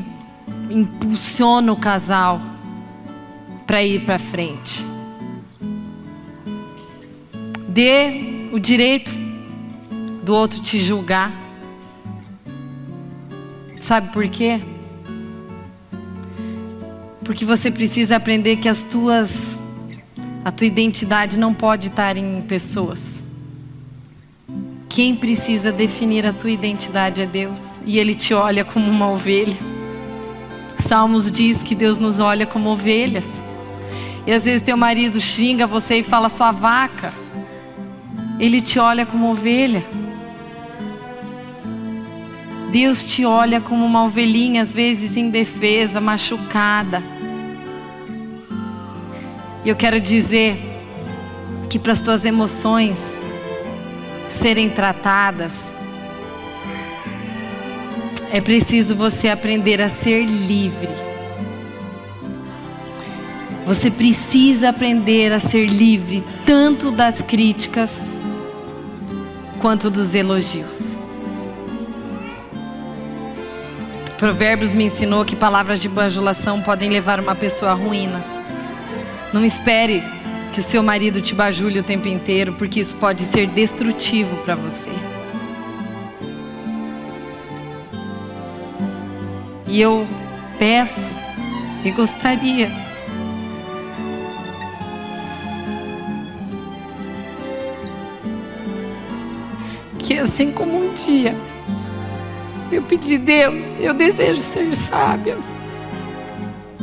impulsiona 0.70 1.70
o 1.70 1.76
casal 1.76 2.40
para 3.66 3.84
ir 3.84 4.02
para 4.06 4.18
frente. 4.18 4.82
Dê 7.68 8.48
o 8.50 8.58
direito 8.58 9.12
do 10.22 10.34
outro 10.34 10.58
te 10.62 10.80
julgar. 10.80 11.30
Sabe 13.78 14.10
por 14.10 14.26
quê? 14.28 14.58
Porque 17.22 17.44
você 17.44 17.70
precisa 17.70 18.16
aprender 18.16 18.56
que 18.56 18.70
as 18.70 18.84
tuas 18.84 19.60
a 20.42 20.50
tua 20.50 20.66
identidade 20.66 21.38
não 21.38 21.52
pode 21.52 21.88
estar 21.88 22.16
em 22.16 22.40
pessoas. 22.40 23.13
Quem 24.94 25.12
precisa 25.12 25.72
definir 25.72 26.24
a 26.24 26.32
tua 26.32 26.52
identidade 26.52 27.20
é 27.20 27.26
Deus, 27.26 27.80
e 27.84 27.98
ele 27.98 28.14
te 28.14 28.32
olha 28.32 28.64
como 28.64 28.88
uma 28.88 29.10
ovelha. 29.10 29.56
Salmos 30.78 31.32
diz 31.32 31.60
que 31.64 31.74
Deus 31.74 31.98
nos 31.98 32.20
olha 32.20 32.46
como 32.46 32.70
ovelhas. 32.70 33.28
E 34.24 34.30
às 34.32 34.44
vezes 34.44 34.62
teu 34.62 34.76
marido 34.76 35.20
xinga 35.20 35.66
você 35.66 35.96
e 35.96 36.04
fala 36.04 36.28
sua 36.28 36.52
vaca. 36.52 37.12
Ele 38.38 38.60
te 38.60 38.78
olha 38.78 39.04
como 39.04 39.32
ovelha. 39.32 39.84
Deus 42.70 43.02
te 43.02 43.24
olha 43.24 43.60
como 43.60 43.84
uma 43.84 44.04
ovelhinha, 44.04 44.62
às 44.62 44.72
vezes 44.72 45.16
indefesa, 45.16 46.00
machucada. 46.00 47.02
E 49.64 49.68
eu 49.68 49.74
quero 49.74 50.00
dizer 50.00 50.56
que 51.68 51.80
para 51.80 51.90
as 51.90 51.98
tuas 51.98 52.24
emoções 52.24 53.13
serem 54.44 54.68
tratadas, 54.68 55.54
é 58.30 58.42
preciso 58.42 58.94
você 58.94 59.30
aprender 59.30 59.80
a 59.80 59.88
ser 59.88 60.22
livre. 60.22 60.90
Você 63.64 63.90
precisa 63.90 64.68
aprender 64.68 65.32
a 65.32 65.38
ser 65.38 65.64
livre 65.64 66.22
tanto 66.44 66.90
das 66.90 67.22
críticas 67.22 67.90
quanto 69.62 69.88
dos 69.88 70.14
elogios. 70.14 70.94
Provérbios 74.18 74.74
me 74.74 74.84
ensinou 74.84 75.24
que 75.24 75.34
palavras 75.34 75.80
de 75.80 75.88
bajulação 75.88 76.60
podem 76.60 76.90
levar 76.90 77.18
uma 77.18 77.34
pessoa 77.34 77.70
à 77.70 77.74
ruína. 77.74 78.22
Não 79.32 79.42
espere 79.42 80.02
que 80.54 80.60
o 80.60 80.62
seu 80.62 80.84
marido 80.84 81.20
te 81.20 81.34
bajule 81.34 81.80
o 81.80 81.82
tempo 81.82 82.06
inteiro, 82.06 82.52
porque 82.52 82.78
isso 82.78 82.94
pode 82.94 83.24
ser 83.24 83.48
destrutivo 83.48 84.36
para 84.44 84.54
você. 84.54 84.88
E 89.66 89.80
eu 89.80 90.06
peço 90.56 91.00
e 91.84 91.90
gostaria 91.90 92.70
que 99.98 100.16
assim 100.16 100.52
como 100.52 100.78
um 100.78 100.94
dia 100.94 101.34
eu 102.70 102.82
pedi, 102.84 103.18
Deus, 103.18 103.64
eu 103.80 103.92
desejo 103.92 104.38
ser 104.38 104.72
sábia. 104.76 105.36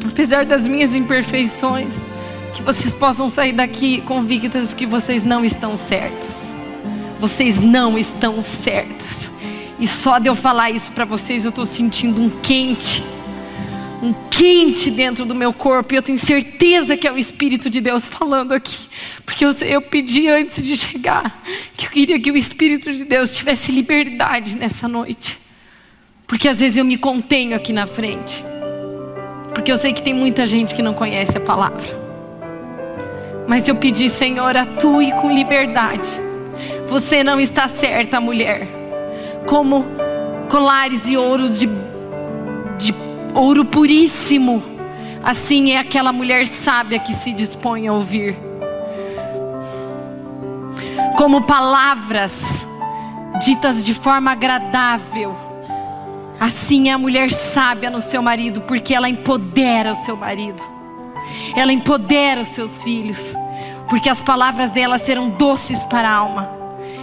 Apesar 0.05 0.45
das 0.45 0.67
minhas 0.67 0.93
imperfeições, 0.93 2.10
que 2.53 2.61
vocês 2.61 2.93
possam 2.93 3.29
sair 3.29 3.53
daqui 3.53 4.01
convictas 4.01 4.69
de 4.69 4.75
que 4.75 4.85
vocês 4.85 5.23
não 5.23 5.43
estão 5.43 5.77
certas. 5.77 6.55
Vocês 7.19 7.59
não 7.59 7.97
estão 7.97 8.41
certas. 8.41 9.31
E 9.79 9.87
só 9.87 10.19
de 10.19 10.27
eu 10.27 10.35
falar 10.35 10.69
isso 10.69 10.91
para 10.91 11.05
vocês, 11.05 11.43
eu 11.43 11.49
estou 11.49 11.65
sentindo 11.65 12.21
um 12.21 12.29
quente. 12.29 13.03
Um 14.01 14.13
quente 14.29 14.89
dentro 14.89 15.25
do 15.25 15.35
meu 15.35 15.53
corpo, 15.53 15.93
e 15.93 15.97
eu 15.97 16.01
tenho 16.01 16.17
certeza 16.17 16.97
que 16.97 17.07
é 17.07 17.11
o 17.11 17.17
Espírito 17.17 17.69
de 17.69 17.79
Deus 17.79 18.07
falando 18.07 18.51
aqui, 18.51 18.87
porque 19.23 19.45
eu, 19.45 19.51
eu 19.61 19.79
pedi 19.79 20.27
antes 20.27 20.63
de 20.63 20.75
chegar, 20.75 21.43
que 21.77 21.85
eu 21.85 21.91
queria 21.91 22.19
que 22.19 22.31
o 22.31 22.37
Espírito 22.37 22.91
de 22.91 23.05
Deus 23.05 23.35
tivesse 23.35 23.71
liberdade 23.71 24.57
nessa 24.57 24.87
noite. 24.87 25.39
Porque 26.25 26.47
às 26.47 26.59
vezes 26.59 26.77
eu 26.77 26.85
me 26.85 26.97
contenho 26.97 27.55
aqui 27.55 27.71
na 27.71 27.85
frente. 27.85 28.43
Porque 29.53 29.71
eu 29.71 29.77
sei 29.77 29.93
que 29.93 30.01
tem 30.01 30.13
muita 30.13 30.45
gente 30.45 30.73
que 30.73 30.81
não 30.81 30.93
conhece 30.93 31.37
a 31.37 31.41
palavra. 31.41 32.10
Mas 33.51 33.67
eu 33.67 33.75
pedi, 33.75 34.07
Senhor, 34.07 34.55
atue 34.55 35.11
com 35.19 35.29
liberdade. 35.29 36.07
Você 36.87 37.21
não 37.21 37.37
está 37.37 37.67
certa, 37.67 38.21
mulher. 38.21 38.65
Como 39.45 39.83
colares 40.49 41.05
e 41.05 41.17
ouro 41.17 41.49
de, 41.49 41.67
de 42.77 42.95
ouro 43.35 43.65
puríssimo. 43.65 44.63
Assim 45.21 45.71
é 45.73 45.79
aquela 45.79 46.13
mulher 46.13 46.47
sábia 46.47 46.97
que 46.97 47.13
se 47.13 47.33
dispõe 47.33 47.89
a 47.89 47.91
ouvir. 47.91 48.37
Como 51.17 51.41
palavras 51.41 52.33
ditas 53.43 53.83
de 53.83 53.93
forma 53.93 54.31
agradável 54.31 55.35
Assim 56.39 56.87
é 56.87 56.93
a 56.93 56.97
mulher 56.97 57.31
sábia 57.31 57.89
no 57.89 57.99
seu 57.99 58.21
marido, 58.21 58.61
porque 58.61 58.95
ela 58.95 59.09
empodera 59.09 59.91
o 59.91 59.95
seu 60.03 60.15
marido, 60.15 60.63
ela 61.55 61.71
empodera 61.71 62.41
os 62.41 62.47
seus 62.47 62.81
filhos, 62.81 63.35
porque 63.91 64.07
as 64.07 64.21
palavras 64.21 64.71
dela 64.71 64.97
serão 64.97 65.31
doces 65.31 65.83
para 65.83 66.07
a 66.09 66.13
alma 66.13 66.49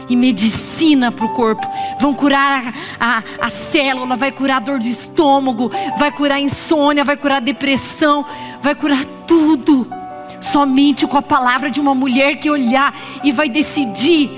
e 0.09 0.16
medicina 0.16 1.12
para 1.12 1.26
o 1.26 1.34
corpo. 1.34 1.61
Vão 2.01 2.14
curar 2.14 2.72
a, 2.99 3.18
a, 3.18 3.22
a, 3.43 3.49
célula, 3.51 4.16
vai 4.16 4.32
curar 4.32 4.59
dor 4.62 4.78
de 4.78 4.89
estômago, 4.89 5.70
vai 5.99 6.11
curar 6.11 6.41
insônia, 6.41 7.05
vai 7.05 7.14
curar 7.14 7.43
depressão, 7.43 8.24
vai 8.62 8.74
curar 8.74 9.05
tudo. 9.26 9.86
Somente 10.41 11.07
com 11.07 11.18
a 11.18 11.20
palavra 11.20 11.70
de 11.70 11.78
uma 11.78 11.95
mulher 11.95 12.36
que 12.36 12.51
olhar 12.51 12.99
e 13.22 13.32
vai 13.32 13.51
decidir 13.51 14.30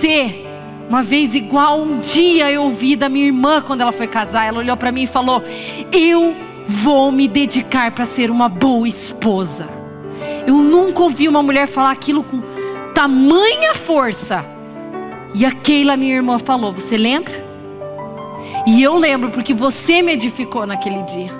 ser 0.00 0.44
uma 0.90 1.00
vez 1.00 1.32
igual 1.32 1.80
um 1.80 2.00
dia 2.00 2.50
eu 2.50 2.64
ouvi 2.64 2.96
da 2.96 3.08
minha 3.08 3.26
irmã 3.26 3.62
quando 3.62 3.82
ela 3.82 3.92
foi 3.92 4.08
casar, 4.08 4.46
ela 4.46 4.58
olhou 4.58 4.76
para 4.76 4.90
mim 4.90 5.04
e 5.04 5.06
falou: 5.06 5.44
"Eu 5.92 6.34
vou 6.66 7.12
me 7.12 7.28
dedicar 7.28 7.92
para 7.92 8.04
ser 8.04 8.32
uma 8.32 8.48
boa 8.48 8.88
esposa". 8.88 9.83
Eu 10.46 10.56
nunca 10.56 11.02
ouvi 11.02 11.28
uma 11.28 11.42
mulher 11.42 11.66
falar 11.66 11.90
aquilo 11.90 12.22
com 12.22 12.42
tamanha 12.94 13.74
força. 13.74 14.44
E 15.34 15.44
a 15.44 15.50
Keila, 15.50 15.96
minha 15.96 16.14
irmã, 16.14 16.38
falou: 16.38 16.72
Você 16.72 16.96
lembra? 16.96 17.44
E 18.66 18.82
eu 18.82 18.96
lembro 18.96 19.30
porque 19.30 19.52
você 19.52 20.00
me 20.00 20.12
edificou 20.12 20.66
naquele 20.66 21.02
dia. 21.02 21.30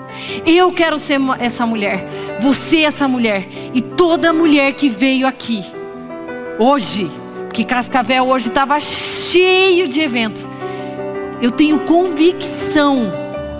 Eu 0.45 0.71
quero 0.71 0.99
ser 0.99 1.19
essa 1.39 1.65
mulher, 1.65 2.07
você 2.39 2.81
essa 2.81 3.07
mulher 3.07 3.47
e 3.73 3.81
toda 3.81 4.33
mulher 4.33 4.73
que 4.73 4.89
veio 4.89 5.25
aqui 5.27 5.63
hoje 6.59 7.09
que 7.55 7.63
Cascavel 7.63 8.27
hoje 8.27 8.49
estava 8.49 8.79
cheio 8.81 9.87
de 9.87 10.01
eventos. 10.01 10.47
Eu 11.41 11.51
tenho 11.51 11.79
convicção 11.79 13.11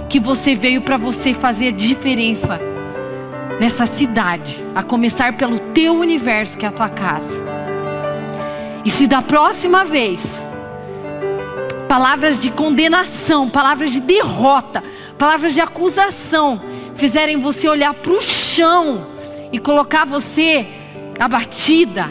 que 0.09 0.19
você 0.19 0.53
veio 0.53 0.81
para 0.81 0.97
você 0.97 1.33
fazer 1.33 1.71
diferença 1.71 2.59
nessa 3.59 3.85
cidade, 3.85 4.63
a 4.73 4.83
começar 4.83 5.37
pelo 5.37 5.59
teu 5.59 5.95
universo, 5.95 6.57
que 6.57 6.65
é 6.65 6.69
a 6.69 6.71
tua 6.71 6.89
casa. 6.89 7.43
E 8.83 8.89
se 8.89 9.07
da 9.07 9.21
próxima 9.21 9.83
vez 9.83 10.21
palavras 11.87 12.41
de 12.41 12.51
condenação, 12.51 13.49
palavras 13.49 13.91
de 13.91 13.99
derrota, 13.99 14.83
palavras 15.17 15.53
de 15.53 15.61
acusação 15.61 16.61
fizerem 16.95 17.37
você 17.37 17.67
olhar 17.69 17.93
para 17.93 18.11
o 18.11 18.21
chão 18.21 19.07
e 19.51 19.59
colocar 19.59 20.05
você 20.05 20.67
abatida, 21.19 22.09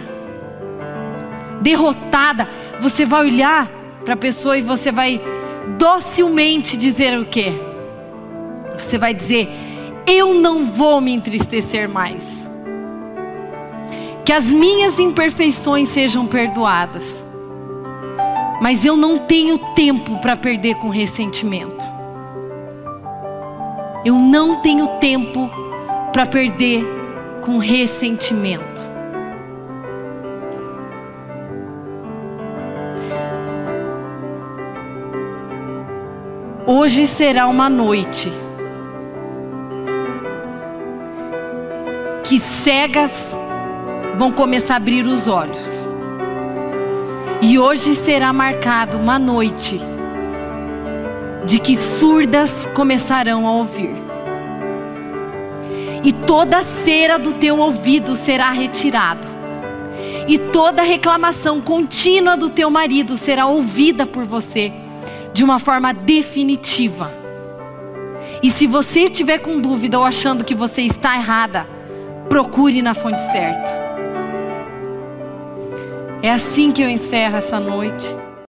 derrotada, 1.61 2.49
você 2.81 3.05
vai 3.05 3.27
olhar 3.27 3.69
para 4.05 4.15
a 4.15 4.17
pessoa 4.17 4.57
e 4.57 4.63
você 4.63 4.93
vai 4.93 5.21
docilmente 5.79 6.77
dizer 6.77 7.19
o 7.19 7.25
quê? 7.25 7.53
Você 8.79 8.99
vai 8.99 9.15
dizer: 9.15 9.49
Eu 10.07 10.35
não 10.35 10.67
vou 10.67 11.01
me 11.01 11.13
entristecer 11.13 11.89
mais. 11.89 12.29
Que 14.23 14.33
as 14.33 14.53
minhas 14.53 14.99
imperfeições 14.99 15.89
sejam 15.89 16.27
perdoadas. 16.27 17.25
Mas 18.61 18.85
eu 18.85 18.97
não 18.97 19.19
tenho 19.19 19.59
tempo 19.75 20.19
para 20.19 20.37
perder 20.37 20.75
com 20.77 20.91
ressentimento. 20.91 21.85
Eu 24.05 24.19
não 24.19 24.61
tenho 24.61 24.87
tempo 24.99 25.51
para 26.13 26.27
perder 26.27 26.85
com 27.41 27.57
ressentimento. 27.57 28.85
Hoje 36.67 37.07
será 37.07 37.47
uma 37.47 37.69
noite 37.69 38.31
que 42.25 42.41
cegas 42.41 43.13
vão 44.17 44.33
começar 44.33 44.75
a 44.75 44.77
abrir 44.79 45.07
os 45.07 45.29
olhos. 45.29 45.61
E 47.43 47.59
hoje 47.59 47.95
será 47.95 48.33
marcado 48.33 48.97
uma 48.97 49.19
noite 49.19 49.79
de 51.45 51.59
que 51.59 51.77
surdas 51.77 52.67
começarão 52.75 53.47
a 53.47 53.53
ouvir. 53.53 53.95
E 56.03 56.13
toda 56.13 56.63
cera 56.63 57.19
do 57.19 57.35
teu 57.35 57.59
ouvido 57.59 58.17
será 58.17 58.51
retirado. 58.51 59.29
E 60.27 60.39
toda 60.39 60.83
reclamação 60.83 61.61
contínua 61.61 62.37
do 62.37 62.49
teu 62.49 62.71
marido 62.71 63.17
será 63.19 63.47
ouvida 63.47 64.07
por 64.07 64.25
você 64.25 64.73
de 65.35 65.45
uma 65.45 65.59
forma 65.59 65.93
definitiva. 65.93 67.13
E 68.43 68.51
se 68.51 68.67
você 68.67 69.01
estiver 69.01 69.39
com 69.39 69.61
dúvida 69.61 69.99
ou 69.99 70.05
achando 70.05 70.45
que 70.45 70.55
você 70.55 70.83
está 70.83 71.17
errada, 71.17 71.74
procure 72.35 72.83
na 72.83 72.95
fonte 72.95 73.23
certa. 73.31 73.71
É 76.21 76.33
assim 76.33 76.73
que 76.73 76.83
eu 76.83 76.91
encerro 76.91 77.37
essa 77.37 77.61
noite. 77.61 78.24